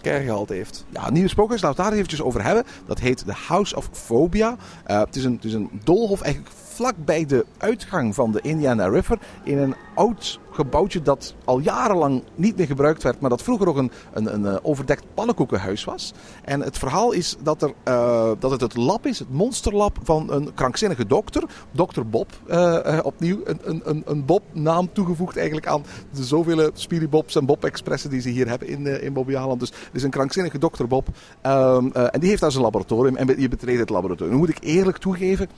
heeft. 0.48 0.84
Ja, 0.88 1.10
nieuwe 1.10 1.28
spookhuis, 1.28 1.60
laten 1.62 1.76
we 1.76 1.82
het 1.82 1.90
daar 1.90 1.98
eventjes 1.98 2.22
over 2.22 2.44
hebben. 2.44 2.64
Dat 2.86 2.98
heet 2.98 3.24
The 3.26 3.32
House 3.32 3.76
of 3.76 3.88
Phobia. 3.92 4.56
Uh, 4.86 4.98
het, 4.98 5.16
is 5.16 5.24
een, 5.24 5.32
het 5.32 5.44
is 5.44 5.52
een 5.52 5.80
doolhof 5.84 6.20
eigenlijk 6.20 6.54
vlak 6.82 7.04
bij 7.04 7.26
de 7.26 7.46
uitgang 7.58 8.14
van 8.14 8.32
de 8.32 8.40
Indiana 8.40 8.86
River 8.86 9.18
in 9.44 9.58
een 9.58 9.74
oud 9.94 10.40
gebouwtje 10.50 11.02
dat 11.02 11.34
al 11.44 11.58
jarenlang 11.58 12.22
niet 12.34 12.56
meer 12.56 12.66
gebruikt 12.66 13.02
werd, 13.02 13.20
maar 13.20 13.30
dat 13.30 13.42
vroeger 13.42 13.68
ook 13.68 13.76
een, 13.76 13.90
een, 14.12 14.34
een 14.34 14.46
eh, 14.46 14.56
overdekt 14.62 15.04
pannenkoekenhuis 15.14 15.84
was. 15.84 16.12
En 16.44 16.60
het 16.60 16.78
verhaal 16.78 17.12
is 17.12 17.36
dat, 17.42 17.62
er, 17.62 17.72
uh, 17.88 18.30
dat 18.38 18.50
het 18.50 18.60
het 18.60 18.76
lab 18.76 19.06
is, 19.06 19.18
het 19.18 19.32
monsterlab 19.32 19.98
van 20.02 20.32
een 20.32 20.54
krankzinnige 20.54 21.06
dokter, 21.06 21.44
dokter 21.70 22.08
Bob. 22.08 22.32
Uh, 22.50 22.98
opnieuw 23.02 23.40
een, 23.44 23.80
een, 23.84 24.02
een 24.06 24.24
Bob-naam 24.24 24.92
toegevoegd 24.92 25.36
eigenlijk 25.36 25.66
aan 25.66 25.84
de 26.10 26.24
zoveel 26.24 26.70
Speedy 26.74 27.08
Bobs 27.08 27.36
en 27.36 27.46
Bob 27.46 27.64
Expressen 27.64 28.10
die 28.10 28.20
ze 28.20 28.28
hier 28.28 28.48
hebben 28.48 28.68
in, 28.68 29.02
in 29.02 29.12
Bobbejaanland. 29.12 29.60
Dus 29.60 29.68
het 29.68 29.94
is 29.94 30.02
een 30.02 30.10
krankzinnige 30.10 30.58
dokter 30.58 30.86
Bob. 30.86 31.08
Um, 31.46 31.92
en 31.92 32.20
die 32.20 32.28
heeft 32.28 32.40
daar 32.40 32.52
zijn 32.52 32.64
laboratorium 32.64 33.16
en 33.16 33.40
je 33.40 33.48
betreedt 33.48 33.80
het 33.80 33.90
laboratorium. 33.90 34.34
Nu 34.34 34.40
moet 34.40 34.48
ik 34.48 34.58
eerlijk 34.60 34.96
toegeven, 34.96 35.48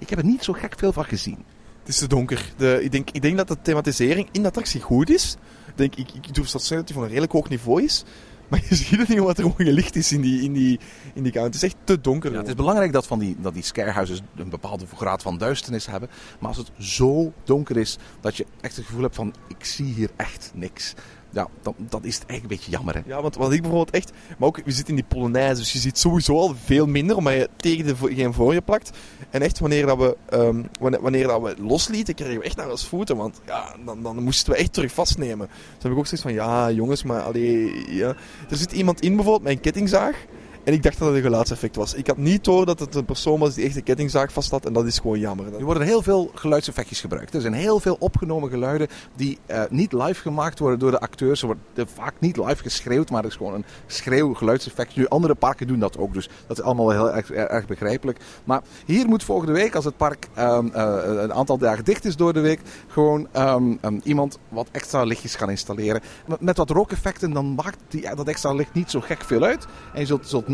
ik 0.00 0.10
heb 0.10 0.18
er 0.18 0.24
niet 0.24 0.44
zo 0.44 0.52
gek 0.52 0.74
veel 0.78 0.92
van 0.92 1.04
gezien. 1.04 1.44
Het 1.80 1.88
is 1.88 1.98
te 1.98 2.06
donker. 2.06 2.52
De, 2.56 2.82
ik, 2.82 2.92
denk, 2.92 3.10
ik 3.10 3.22
denk 3.22 3.36
dat 3.36 3.48
de 3.48 3.56
thematisering 3.62 4.28
in 4.32 4.42
de 4.42 4.48
attractie 4.48 4.80
goed 4.80 5.10
is. 5.10 5.36
Ik, 5.66 5.76
denk, 5.76 5.94
ik, 5.94 6.10
ik 6.14 6.34
durf 6.34 6.50
dat 6.50 6.60
zeggen 6.60 6.76
dat 6.76 6.86
die 6.86 6.94
van 6.94 7.04
een 7.04 7.10
redelijk 7.10 7.32
hoog 7.32 7.48
niveau 7.48 7.82
is. 7.82 8.04
Maar 8.50 8.60
je 8.68 8.74
ziet 8.74 8.98
het 8.98 9.08
niet 9.08 9.18
wat 9.18 9.38
er 9.38 9.44
gewoon 9.50 9.72
licht 9.72 9.96
is 9.96 10.12
in 10.12 10.20
die, 10.20 10.42
in 10.42 10.52
die, 10.52 10.80
in 11.14 11.22
die 11.22 11.32
kamer. 11.32 11.46
Het 11.46 11.56
is 11.56 11.62
echt 11.62 11.76
te 11.84 12.00
donker. 12.00 12.32
Ja, 12.32 12.38
het 12.38 12.48
is 12.48 12.54
belangrijk 12.54 12.92
dat, 12.92 13.06
van 13.06 13.18
die, 13.18 13.36
dat 13.40 13.54
die 13.54 13.62
scarehuizen 13.62 14.26
een 14.36 14.48
bepaalde 14.48 14.86
graad 14.96 15.22
van 15.22 15.38
duisternis 15.38 15.86
hebben. 15.86 16.08
Maar 16.38 16.48
als 16.48 16.56
het 16.56 16.70
zo 16.78 17.32
donker 17.44 17.76
is 17.76 17.98
dat 18.20 18.36
je 18.36 18.46
echt 18.60 18.76
het 18.76 18.84
gevoel 18.84 19.02
hebt 19.02 19.14
van 19.14 19.34
ik 19.48 19.64
zie 19.64 19.94
hier 19.94 20.10
echt 20.16 20.50
niks 20.54 20.94
ja, 21.30 21.48
dan, 21.62 21.74
dan 21.78 22.04
is 22.04 22.14
eigenlijk 22.14 22.42
een 22.42 22.48
beetje 22.48 22.70
jammer. 22.70 22.94
Hè? 22.94 23.00
Ja, 23.06 23.22
want 23.22 23.36
wat 23.36 23.52
ik 23.52 23.60
bijvoorbeeld 23.60 23.94
echt... 23.96 24.12
Maar 24.38 24.48
ook, 24.48 24.60
we 24.64 24.70
zitten 24.70 24.96
in 24.96 25.00
die 25.00 25.18
Polonaise, 25.18 25.60
dus 25.60 25.72
je 25.72 25.78
ziet 25.78 25.98
sowieso 25.98 26.38
al 26.38 26.54
veel 26.64 26.86
minder, 26.86 27.16
omdat 27.16 27.32
je 27.32 27.48
tegen 27.56 27.86
de 27.86 28.14
geen 28.14 28.32
voor 28.32 28.54
je 28.54 28.60
plakt. 28.60 28.90
En 29.30 29.42
echt, 29.42 29.58
wanneer, 29.58 29.86
dat 29.86 29.98
we, 29.98 30.16
um, 30.32 30.68
wanneer, 30.80 31.26
dat 31.26 31.42
we 31.42 31.54
loslieten, 31.58 32.14
kregen 32.14 32.38
we 32.38 32.44
echt 32.44 32.56
naar 32.56 32.70
ons 32.70 32.86
voeten. 32.86 33.16
Want 33.16 33.40
ja, 33.46 33.74
dan, 33.84 34.02
dan 34.02 34.22
moesten 34.22 34.52
we 34.52 34.58
echt 34.58 34.72
terug 34.72 34.92
vastnemen. 34.92 35.48
Dus 35.74 35.82
heb 35.82 35.92
ik 35.92 35.98
ook 35.98 36.06
zoiets 36.06 36.22
van, 36.22 36.32
ja, 36.32 36.70
jongens, 36.70 37.02
maar 37.02 37.20
allee, 37.20 37.84
ja. 37.94 38.14
Er 38.50 38.56
zit 38.56 38.72
iemand 38.72 39.00
in 39.00 39.16
bijvoorbeeld 39.16 39.50
een 39.50 39.60
kettingzaag. 39.60 40.26
En 40.70 40.76
ik 40.76 40.82
dacht 40.82 40.98
dat 40.98 41.08
het 41.08 41.16
een 41.16 41.22
geluidseffect 41.22 41.76
was. 41.76 41.94
Ik 41.94 42.06
had 42.06 42.16
niet 42.16 42.44
door 42.44 42.66
dat 42.66 42.78
het 42.80 42.94
een 42.94 43.04
persoon 43.04 43.38
was 43.38 43.54
die 43.54 43.64
echt 43.64 43.76
een 43.76 43.82
kettingzaag 43.82 44.32
vast 44.32 44.50
had. 44.50 44.66
En 44.66 44.72
dat 44.72 44.86
is 44.86 44.98
gewoon 44.98 45.18
jammer. 45.18 45.54
Er 45.54 45.64
worden 45.64 45.82
heel 45.82 46.02
veel 46.02 46.30
geluidseffectjes 46.34 47.00
gebruikt. 47.00 47.34
Er 47.34 47.40
zijn 47.40 47.52
heel 47.52 47.80
veel 47.80 47.96
opgenomen 47.98 48.50
geluiden 48.50 48.88
die 49.16 49.38
uh, 49.46 49.62
niet 49.70 49.92
live 49.92 50.20
gemaakt 50.20 50.58
worden 50.58 50.78
door 50.78 50.90
de 50.90 51.00
acteurs. 51.00 51.40
Er 51.40 51.46
wordt 51.46 51.92
vaak 51.94 52.14
niet 52.18 52.36
live 52.36 52.62
geschreeuwd, 52.62 53.10
maar 53.10 53.22
het 53.22 53.30
is 53.30 53.36
gewoon 53.36 53.54
een 53.54 53.64
schreeuwgeluidseffect. 53.86 54.96
Nu, 54.96 55.08
andere 55.08 55.34
parken 55.34 55.66
doen 55.66 55.78
dat 55.78 55.98
ook, 55.98 56.14
dus 56.14 56.28
dat 56.46 56.58
is 56.58 56.64
allemaal 56.64 56.90
heel 56.90 57.12
erg, 57.32 57.66
begrijpelijk. 57.66 58.20
Maar 58.44 58.62
hier 58.86 59.06
moet 59.06 59.24
volgende 59.24 59.52
week, 59.52 59.74
als 59.74 59.84
het 59.84 59.96
park 59.96 60.28
um, 60.38 60.72
uh, 60.74 60.98
een 61.04 61.32
aantal 61.32 61.58
dagen 61.58 61.84
dicht 61.84 62.04
is 62.04 62.16
door 62.16 62.32
de 62.32 62.40
week, 62.40 62.60
gewoon 62.88 63.28
um, 63.36 63.78
um, 63.82 64.00
iemand 64.04 64.38
wat 64.48 64.68
extra 64.70 65.02
lichtjes 65.02 65.34
gaan 65.34 65.50
installeren. 65.50 66.00
Met 66.40 66.56
wat 66.56 66.70
rookeffecten, 66.70 67.32
dan 67.32 67.54
maakt 67.54 67.78
die, 67.88 68.14
dat 68.14 68.28
extra 68.28 68.52
licht 68.52 68.74
niet 68.74 68.90
zo 68.90 69.00
gek 69.00 69.24
veel 69.24 69.42
uit. 69.42 69.66
En 69.94 70.00
je 70.00 70.06
zult, 70.06 70.28
zult 70.28 70.48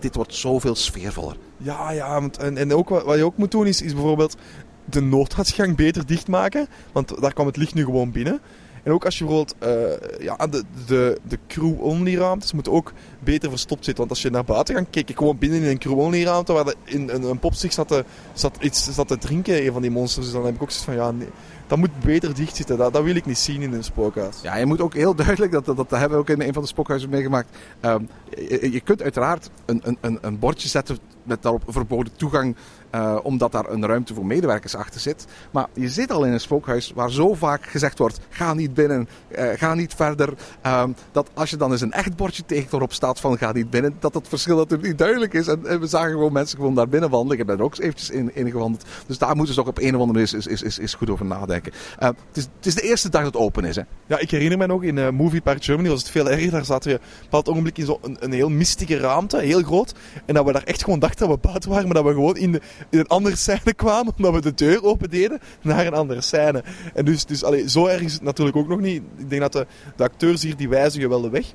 dit 0.00 0.14
wordt 0.14 0.34
zoveel 0.34 0.74
sfeervoller. 0.74 1.36
Ja, 1.56 1.90
ja. 1.90 2.22
En, 2.38 2.56
en 2.56 2.74
ook 2.74 2.88
wat, 2.88 3.16
je 3.16 3.24
ook 3.24 3.36
moet 3.36 3.50
doen 3.50 3.66
is, 3.66 3.82
is 3.82 3.92
bijvoorbeeld 3.92 4.36
de 4.84 5.00
nooduitgang 5.00 5.76
beter 5.76 6.06
dichtmaken. 6.06 6.66
Want 6.92 7.20
daar 7.20 7.32
kwam 7.32 7.46
het 7.46 7.56
licht 7.56 7.74
nu 7.74 7.84
gewoon 7.84 8.12
binnen. 8.12 8.40
En 8.82 8.92
ook 8.92 9.04
als 9.04 9.18
je 9.18 9.24
bijvoorbeeld 9.24 9.56
uh, 9.62 10.24
ja, 10.24 10.36
de, 10.46 10.64
de, 10.86 11.20
de 11.28 11.38
crew-only 11.48 12.16
ruimtes 12.16 12.52
moeten 12.52 12.72
ook 12.72 12.92
beter 13.24 13.50
verstopt 13.50 13.84
zitten. 13.84 14.06
Want 14.06 14.10
als 14.10 14.22
je 14.22 14.30
naar 14.30 14.44
buiten 14.44 14.74
gaat, 14.74 14.86
kijk 14.90 15.10
ik 15.10 15.18
gewoon 15.18 15.38
binnen 15.38 15.62
in 15.62 15.68
een 15.68 15.78
crew-only 15.78 16.24
ruimte 16.24 16.52
waar 16.52 16.64
de, 16.64 16.74
in, 16.84 17.08
een, 17.08 17.22
een 17.22 17.38
pop 17.38 17.54
zich 17.54 17.72
zat 17.72 18.02
zat, 18.32 18.56
iets 18.60 18.94
zat 18.94 19.08
te 19.08 19.18
drinken, 19.18 19.66
een 19.66 19.72
van 19.72 19.82
die 19.82 19.90
monsters. 19.90 20.24
Dus 20.24 20.34
dan 20.34 20.44
heb 20.44 20.54
ik 20.54 20.62
ook 20.62 20.70
zoiets 20.70 20.86
van, 20.86 20.94
ja, 20.94 21.10
nee, 21.10 21.28
dat 21.66 21.78
moet 21.78 22.00
beter 22.00 22.34
dicht 22.34 22.56
zitten. 22.56 22.78
Dat, 22.78 22.92
dat 22.92 23.02
wil 23.02 23.14
ik 23.14 23.26
niet 23.26 23.38
zien 23.38 23.62
in 23.62 23.72
een 23.72 23.84
spookhuis. 23.84 24.40
Ja, 24.42 24.56
je 24.56 24.66
moet 24.66 24.80
ook 24.80 24.94
heel 24.94 25.14
duidelijk, 25.14 25.52
dat, 25.52 25.64
dat, 25.64 25.76
dat 25.76 25.90
hebben 25.90 26.10
we 26.10 26.16
ook 26.16 26.28
in 26.28 26.46
een 26.46 26.52
van 26.52 26.62
de 26.62 26.68
spookhuizen 26.68 27.10
meegemaakt. 27.10 27.56
Um, 27.80 28.08
je, 28.48 28.80
kunt 28.84 29.02
uiteraard 29.02 29.50
een, 29.64 29.80
een, 29.84 29.98
een, 30.00 30.18
een 30.20 30.38
bordje 30.38 30.68
zetten 30.68 30.98
met 31.22 31.42
daarop 31.42 31.62
verboden 31.66 32.16
toegang 32.16 32.56
uh, 32.94 33.18
omdat 33.22 33.52
daar 33.52 33.68
een 33.68 33.86
ruimte 33.86 34.14
voor 34.14 34.26
medewerkers 34.26 34.74
achter 34.74 35.00
zit. 35.00 35.26
Maar 35.50 35.66
je 35.72 35.88
zit 35.88 36.12
al 36.12 36.24
in 36.24 36.32
een 36.32 36.40
spookhuis 36.40 36.92
waar 36.94 37.10
zo 37.10 37.34
vaak 37.34 37.66
gezegd 37.66 37.98
wordt: 37.98 38.20
ga 38.28 38.54
niet 38.54 38.74
binnen, 38.74 39.08
uh, 39.30 39.48
ga 39.54 39.74
niet 39.74 39.94
verder. 39.94 40.34
Uh, 40.66 40.84
dat 41.12 41.30
als 41.34 41.50
je 41.50 41.56
dan 41.56 41.72
eens 41.72 41.80
een 41.80 41.92
echt 41.92 42.16
bordje 42.16 42.46
tegen 42.46 42.70
waarop 42.70 42.92
staat 42.92 43.11
van 43.20 43.38
ga 43.38 43.52
niet 43.52 43.70
binnen, 43.70 43.96
dat 43.98 44.14
het 44.14 44.28
verschil 44.28 44.56
natuurlijk 44.56 44.88
niet 44.88 44.98
duidelijk 44.98 45.34
is. 45.34 45.46
En, 45.46 45.66
en, 45.66 45.80
we 45.80 45.86
zagen 45.86 46.10
gewoon 46.10 46.32
mensen 46.32 46.56
gewoon 46.56 46.74
daar 46.74 46.88
binnen 46.88 47.10
wandelen. 47.10 47.38
Ik 47.38 47.46
heb 47.46 47.56
daar 47.56 47.66
ook 47.66 47.78
eventjes 47.78 48.10
in, 48.10 48.34
in 48.34 48.50
gewandeld. 48.50 48.84
Dus 49.06 49.18
daar 49.18 49.36
moeten 49.36 49.54
ze 49.54 49.60
ook 49.60 49.66
op 49.66 49.78
een 49.78 49.94
of 49.94 50.00
andere 50.00 50.12
manier 50.12 50.34
is, 50.34 50.46
is, 50.46 50.62
is, 50.62 50.78
is 50.78 50.94
goed 50.94 51.10
over 51.10 51.26
nadenken. 51.26 51.72
Uh, 51.72 52.08
het, 52.08 52.36
is, 52.36 52.42
het 52.56 52.66
is 52.66 52.74
de 52.74 52.82
eerste 52.82 53.08
dag 53.08 53.22
dat 53.22 53.32
het 53.32 53.42
open 53.42 53.64
is. 53.64 53.76
Hè? 53.76 53.82
Ja, 54.06 54.18
ik 54.18 54.30
herinner 54.30 54.58
me 54.58 54.66
nog 54.66 54.82
in 54.82 54.96
uh, 54.96 55.08
Movie 55.08 55.40
Park 55.40 55.64
Germany 55.64 55.88
was 55.88 56.00
het 56.00 56.10
veel 56.10 56.30
erger. 56.30 56.50
Daar 56.50 56.64
zaten 56.64 56.90
we 56.90 57.36
op 57.36 57.46
een 57.46 57.52
ogenblik 57.52 57.78
in 57.78 57.84
zo'n 57.86 57.98
een, 58.02 58.16
een 58.20 58.32
heel 58.32 58.50
mystische 58.50 58.96
ruimte, 58.96 59.38
heel 59.38 59.62
groot. 59.62 59.94
En 60.26 60.34
dat 60.34 60.44
we 60.44 60.52
daar 60.52 60.62
echt 60.62 60.84
gewoon 60.84 60.98
dachten 60.98 61.28
dat 61.28 61.36
we 61.36 61.48
buiten 61.48 61.70
waren, 61.70 61.84
maar 61.84 61.94
dat 61.94 62.04
we 62.04 62.12
gewoon 62.12 62.36
in, 62.36 62.52
de, 62.52 62.60
in 62.90 62.98
een 62.98 63.06
andere 63.06 63.36
scène 63.36 63.74
kwamen, 63.76 64.12
omdat 64.16 64.34
we 64.34 64.40
de 64.40 64.54
deur 64.54 64.82
open 64.82 65.10
deden 65.10 65.40
naar 65.62 65.86
een 65.86 65.94
andere 65.94 66.20
scène. 66.20 66.64
En 66.94 67.04
dus, 67.04 67.24
dus 67.24 67.44
allee, 67.44 67.70
zo 67.70 67.86
erg 67.86 68.00
is 68.00 68.12
het 68.12 68.22
natuurlijk 68.22 68.56
ook 68.56 68.68
nog 68.68 68.80
niet. 68.80 69.02
Ik 69.16 69.30
denk 69.30 69.40
dat 69.40 69.52
de, 69.52 69.66
de 69.96 70.02
acteurs 70.02 70.42
hier, 70.42 70.56
die 70.56 70.68
wijzen 70.68 71.00
je 71.00 71.08
wel 71.08 71.20
de 71.20 71.30
weg. 71.30 71.52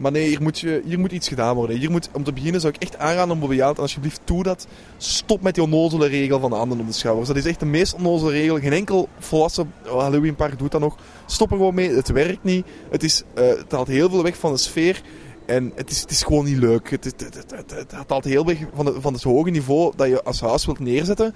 Maar 0.00 0.12
nee, 0.12 0.28
hier 0.28 0.42
moet, 0.42 0.58
je, 0.58 0.82
hier 0.84 0.98
moet 0.98 1.12
iets 1.12 1.28
gedaan 1.28 1.54
worden. 1.54 1.76
Hier 1.76 1.90
moet, 1.90 2.08
om 2.12 2.24
te 2.24 2.32
beginnen 2.32 2.60
zou 2.60 2.72
ik 2.74 2.82
echt 2.82 2.98
aanraden 2.98 3.34
om 3.34 3.40
Bobbejaand, 3.40 3.78
alsjeblieft 3.78 4.20
doe 4.24 4.42
dat. 4.42 4.66
Stop 4.96 5.42
met 5.42 5.54
die 5.54 5.62
onnozele 5.62 6.06
regel 6.06 6.40
van 6.40 6.50
de 6.50 6.56
handen 6.56 6.80
op 6.80 6.86
de 6.86 6.92
schouders. 6.92 7.28
Dat 7.28 7.36
is 7.36 7.44
echt 7.44 7.60
de 7.60 7.66
meest 7.66 7.94
onnozele 7.94 8.30
regel. 8.30 8.58
Geen 8.58 8.72
enkel 8.72 9.08
volwassen 9.18 9.72
Halloweenpark 9.82 10.58
doet 10.58 10.70
dat 10.70 10.80
nog. 10.80 10.96
Stop 11.26 11.50
er 11.50 11.56
gewoon 11.56 11.74
mee. 11.74 11.90
Het 11.90 12.08
werkt 12.08 12.44
niet. 12.44 12.66
Het, 12.90 13.02
is, 13.02 13.22
uh, 13.38 13.48
het 13.48 13.72
haalt 13.72 13.88
heel 13.88 14.10
veel 14.10 14.22
weg 14.22 14.36
van 14.36 14.52
de 14.52 14.58
sfeer. 14.58 15.02
En 15.46 15.72
het 15.74 15.90
is, 15.90 16.00
het 16.00 16.10
is 16.10 16.22
gewoon 16.22 16.44
niet 16.44 16.58
leuk. 16.58 16.90
Het, 16.90 17.04
het, 17.04 17.20
het, 17.20 17.70
het, 17.70 17.94
altijd 17.96 18.34
heel 18.34 18.46
weg 18.46 18.58
van, 18.74 18.84
de, 18.84 19.00
van 19.00 19.12
het 19.12 19.22
hoge 19.22 19.50
niveau 19.50 19.92
dat 19.96 20.08
je 20.08 20.22
als 20.22 20.40
huis 20.40 20.66
wilt 20.66 20.78
neerzetten. 20.78 21.34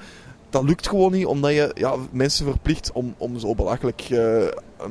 Dat 0.54 0.64
lukt 0.64 0.88
gewoon 0.88 1.12
niet, 1.12 1.26
omdat 1.26 1.50
je 1.50 1.70
ja, 1.74 1.94
mensen 2.10 2.46
verplicht 2.46 2.92
om, 2.92 3.14
om 3.18 3.38
zo 3.38 3.54
belachelijk 3.54 4.08
uh, 4.10 4.42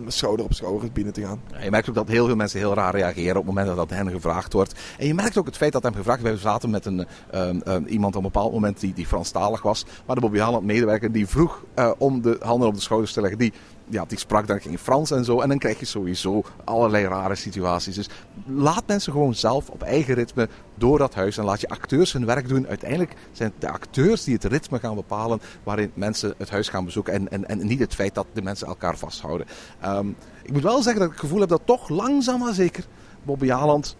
schouder 0.08 0.46
op 0.46 0.54
schouder 0.54 0.92
binnen 0.92 1.14
te 1.14 1.22
gaan. 1.22 1.42
Ja, 1.52 1.64
je 1.64 1.70
merkt 1.70 1.90
ook 1.90 1.96
dat 1.96 2.08
heel 2.08 2.26
veel 2.26 2.36
mensen 2.36 2.60
heel 2.60 2.74
raar 2.74 2.96
reageren 2.96 3.30
op 3.30 3.36
het 3.36 3.46
moment 3.46 3.68
dat 3.68 3.76
dat 3.76 3.98
hen 3.98 4.10
gevraagd 4.10 4.54
wordt. 4.54 4.74
En 4.98 5.08
je 5.08 5.14
merkt 5.14 5.38
ook 5.38 5.46
het 5.46 5.58
feit 5.58 5.72
dat 5.72 5.84
hem 5.84 5.94
gevraagd 5.94 6.22
werd. 6.22 6.36
We 6.36 6.42
zaten 6.42 6.70
met 6.70 6.86
een, 6.86 7.06
um, 7.36 7.62
um, 7.68 7.86
iemand 7.86 8.16
op 8.16 8.24
een 8.24 8.32
bepaald 8.32 8.52
moment 8.52 8.80
die, 8.80 8.94
die 8.94 9.06
Franstalig 9.06 9.62
was. 9.62 9.86
Maar 10.06 10.16
de 10.16 10.22
Bobby 10.22 10.40
Haaland 10.40 10.66
medewerker 10.66 11.12
die 11.12 11.28
vroeg 11.28 11.64
uh, 11.76 11.92
om 11.98 12.22
de 12.22 12.38
handen 12.42 12.68
op 12.68 12.76
de 12.76 12.82
schouders 12.82 13.14
te 13.14 13.22
leggen. 13.22 13.40
Die 13.40 13.54
ja, 13.90 14.06
die 14.06 14.18
sprak 14.18 14.48
dan 14.48 14.62
geen 14.62 14.78
Frans 14.78 15.12
en 15.12 15.26
zo. 15.26 15.42
En 15.42 15.50
dan 15.50 15.58
krijg 15.58 15.80
je 15.80 15.86
sowieso 15.86 16.44
allerlei 16.64 17.06
rare 17.06 17.36
situaties. 17.36 17.96
Dus 17.96 18.10
laat 18.46 18.84
mensen 18.88 19.12
gewoon 19.12 19.36
zelf 19.36 19.70
op 19.70 19.82
eigen 19.82 20.14
ritme 20.14 20.50
door 20.76 20.98
dat 20.98 21.14
huis. 21.14 21.38
En 21.38 21.44
laat 21.44 21.62
je 21.62 21.70
acteurs 21.70 22.14
hun 22.14 22.26
werk 22.26 22.48
doen. 22.48 22.68
Uiteindelijk 22.68 23.14
zijn 23.32 23.50
het 23.50 23.62
de 23.62 23.70
acteurs 23.70 24.24
die 24.24 24.34
het 24.34 24.44
ritme 24.44 24.80
gaan 24.80 24.96
bepalen 24.96 25.42
waarin 25.64 25.92
mensen 25.94 26.34
het 26.38 26.50
huis 26.50 26.70
gaan 26.70 26.86
bezoeken. 26.86 27.14
En, 27.14 27.32
en, 27.32 27.48
en 27.48 27.68
niet 27.68 27.80
het 27.80 27.96
feit 27.96 28.16
dat 28.16 28.26
de 28.34 28.42
mensen 28.42 28.68
elkaar 28.68 28.98
vasthouden. 28.98 29.48
Um, 29.86 30.16
ik 30.44 30.52
moet 30.52 30.64
wel 30.64 30.82
zeggen 30.82 31.02
dat 31.02 31.04
ik 31.04 31.12
het 31.12 31.22
gevoel 31.22 31.40
heb 31.40 31.50
dat 31.50 31.62
toch 31.66 31.90
langzaam 31.90 32.40
maar 32.40 32.54
zeker 32.54 32.86
Bobby 33.24 33.52
Aland 33.52 33.96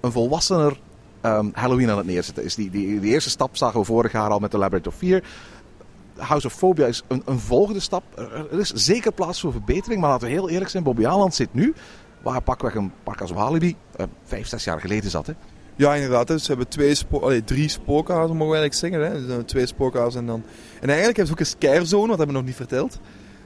een 0.00 0.12
volwassener 0.12 0.80
um, 1.22 1.50
Halloween 1.54 1.90
aan 1.90 1.96
het 1.96 2.06
neerzetten 2.06 2.44
is. 2.44 2.54
Die, 2.54 2.70
die, 2.70 3.00
die 3.00 3.12
eerste 3.12 3.30
stap 3.30 3.56
zagen 3.56 3.80
we 3.80 3.86
vorig 3.86 4.12
jaar 4.12 4.30
al 4.30 4.38
met 4.38 4.50
The 4.50 4.58
Labyrinth 4.58 4.86
of 4.86 4.94
Fear. 4.94 5.22
House 6.20 6.46
of 6.46 6.52
Phobia 6.52 6.86
is 6.86 7.02
een, 7.08 7.22
een 7.24 7.38
volgende 7.38 7.80
stap. 7.80 8.02
Er 8.50 8.58
is 8.58 8.72
zeker 8.72 9.12
plaats 9.12 9.40
voor 9.40 9.52
verbetering, 9.52 10.00
maar 10.00 10.10
laten 10.10 10.26
we 10.26 10.32
heel 10.32 10.48
eerlijk 10.50 10.70
zijn. 10.70 10.82
Bobby 10.82 11.06
Aland 11.06 11.34
zit 11.34 11.54
nu, 11.54 11.74
waar 12.22 12.42
pakweg 12.42 12.74
een 12.74 12.92
park 13.02 13.20
als 13.20 13.30
Walibi 13.30 13.76
uh, 14.00 14.06
vijf, 14.24 14.46
zes 14.46 14.64
jaar 14.64 14.80
geleden 14.80 15.10
zat. 15.10 15.26
Hè? 15.26 15.32
Ja, 15.76 15.94
inderdaad. 15.94 16.26
Dus 16.26 16.42
ze 16.44 16.48
hebben 16.48 16.68
twee 16.68 17.44
drie 17.44 17.68
spookhuizen, 17.68 18.36
mogen 18.36 18.52
we 18.52 18.58
eigenlijk 18.58 18.74
zeggen. 18.74 19.28
Hè? 19.28 19.36
Dus 19.36 19.44
twee 19.46 19.66
spookhuizen 19.66 20.20
en 20.20 20.26
dan... 20.26 20.42
En 20.80 20.88
eigenlijk 20.88 21.16
hebben 21.16 21.26
ze 21.26 21.32
ook 21.32 21.40
een 21.40 21.58
scarezone, 21.58 22.08
wat 22.08 22.18
hebben 22.18 22.36
we 22.36 22.40
nog 22.42 22.44
niet 22.44 22.56
verteld. 22.56 22.98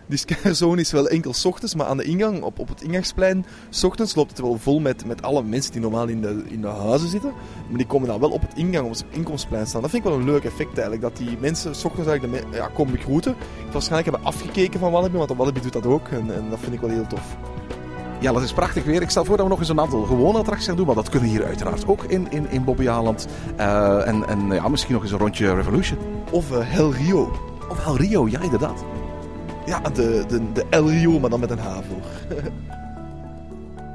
Die 0.06 0.18
scarezone 0.18 0.80
is 0.86 0.92
wel 0.92 1.08
enkel 1.08 1.32
s 1.32 1.44
ochtends, 1.44 1.74
maar 1.74 1.86
aan 1.86 1.96
de 1.96 2.04
ingang, 2.04 2.42
op, 2.42 2.58
op 2.58 2.68
het 2.68 2.82
ingangsplein, 2.82 3.46
s 3.68 3.84
ochtends 3.84 4.14
loopt 4.14 4.30
het 4.30 4.40
wel 4.40 4.58
vol 4.58 4.80
met, 4.80 5.06
met 5.06 5.22
alle 5.22 5.42
mensen 5.42 5.72
die 5.72 5.80
normaal 5.80 6.06
in 6.06 6.20
de, 6.20 6.42
in 6.48 6.60
de 6.60 6.66
huizen 6.66 7.08
zitten. 7.08 7.32
Maar 7.68 7.78
die 7.78 7.86
komen 7.86 8.08
dan 8.08 8.20
wel 8.20 8.30
op 8.30 8.40
het 8.40 8.52
ingang, 8.54 8.86
op 8.86 8.92
het 8.92 9.04
inkomstplein 9.10 9.66
staan. 9.66 9.80
Dat 9.80 9.90
vind 9.90 10.04
ik 10.04 10.10
wel 10.10 10.18
een 10.18 10.24
leuk 10.24 10.44
effect 10.44 10.72
eigenlijk, 10.72 11.02
dat 11.02 11.16
die 11.16 11.38
mensen 11.40 11.74
s 11.74 11.84
ochtends 11.84 12.08
eigenlijk 12.08 12.50
de, 12.50 12.56
ja, 12.56 12.66
komen 12.66 12.92
begroeten. 12.92 13.34
Waarschijnlijk 13.72 14.10
hebben 14.10 14.32
afgekeken 14.32 14.80
van 14.80 14.92
Walibi, 14.92 15.16
want 15.16 15.30
Walibi 15.36 15.60
doet 15.60 15.72
dat 15.72 15.86
ook. 15.86 16.08
En, 16.08 16.34
en 16.34 16.50
dat 16.50 16.58
vind 16.60 16.72
ik 16.72 16.80
wel 16.80 16.90
heel 16.90 17.06
tof. 17.06 17.36
Ja, 18.20 18.32
dat 18.32 18.42
is 18.42 18.52
prachtig 18.52 18.84
weer. 18.84 19.02
Ik 19.02 19.10
stel 19.10 19.24
voor 19.24 19.36
dat 19.36 19.46
we 19.46 19.50
nog 19.50 19.60
eens 19.60 19.68
een 19.68 19.80
aantal 19.80 20.02
gewone 20.02 20.38
attracties 20.38 20.66
gaan 20.66 20.76
doen. 20.76 20.86
Maar 20.86 20.94
dat 20.94 21.08
kunnen 21.08 21.28
hier 21.28 21.44
uiteraard 21.44 21.86
ook 21.86 22.04
in, 22.04 22.30
in, 22.30 22.50
in 22.50 22.64
Bobby. 22.64 22.82
Uh, 22.84 24.06
en 24.06 24.28
en 24.28 24.46
ja, 24.50 24.68
misschien 24.68 24.92
nog 24.92 25.02
eens 25.02 25.12
een 25.12 25.18
rondje 25.18 25.54
Revolution. 25.54 25.98
Of 26.30 26.50
uh, 26.50 26.58
Hell 26.60 26.90
Rio. 26.90 27.32
Of 27.68 27.84
Hell 27.84 27.94
Rio, 27.94 28.28
ja 28.28 28.40
inderdaad. 28.40 28.84
Ja, 29.66 29.80
de, 29.80 30.24
de, 30.28 30.52
de 30.52 30.64
El 30.70 30.90
Rio, 30.90 31.20
maar 31.20 31.30
dan 31.30 31.40
met 31.40 31.50
een 31.50 31.58
H. 31.58 31.78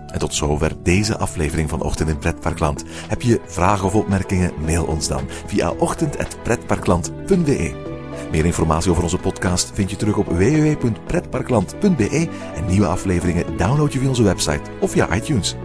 En 0.10 0.20
tot 0.20 0.34
zover 0.34 0.72
deze 0.84 1.18
aflevering 1.18 1.70
van 1.70 1.82
Ochtend 1.82 2.10
in 2.10 2.18
Pretparkland. 2.18 2.84
Heb 3.08 3.22
je 3.22 3.42
vragen 3.46 3.86
of 3.86 3.96
opmerkingen? 3.96 4.52
Mail 4.66 4.86
ons 4.86 5.08
dan 5.08 5.24
via 5.46 5.72
ochtend.pretparkland.be. 5.72 7.88
Meer 8.32 8.46
informatie 8.46 8.92
over 8.92 9.04
onze 9.04 9.18
podcast 9.18 9.72
vind 9.74 9.90
je 9.90 9.96
terug 9.96 10.18
op 10.18 10.26
www.pretparkland.be 10.26 12.30
en 12.56 12.66
nieuwe 12.66 12.88
afleveringen 12.88 13.58
download 13.58 13.94
je 13.94 14.00
via 14.00 14.08
onze 14.08 14.24
website 14.24 14.70
of 14.80 14.92
via 14.92 15.16
iTunes. 15.16 15.56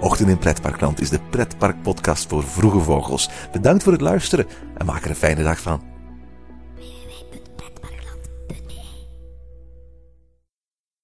Ochtend 0.00 0.28
in 0.28 0.38
Pretparkland 0.38 1.00
is 1.00 1.10
de 1.10 1.20
pretparkpodcast 1.30 2.28
voor 2.28 2.44
vroege 2.44 2.80
vogels. 2.80 3.30
Bedankt 3.52 3.82
voor 3.82 3.92
het 3.92 4.00
luisteren 4.00 4.46
en 4.76 4.86
maak 4.86 5.04
er 5.04 5.10
een 5.10 5.16
fijne 5.16 5.42
dag 5.42 5.60
van. 5.60 5.89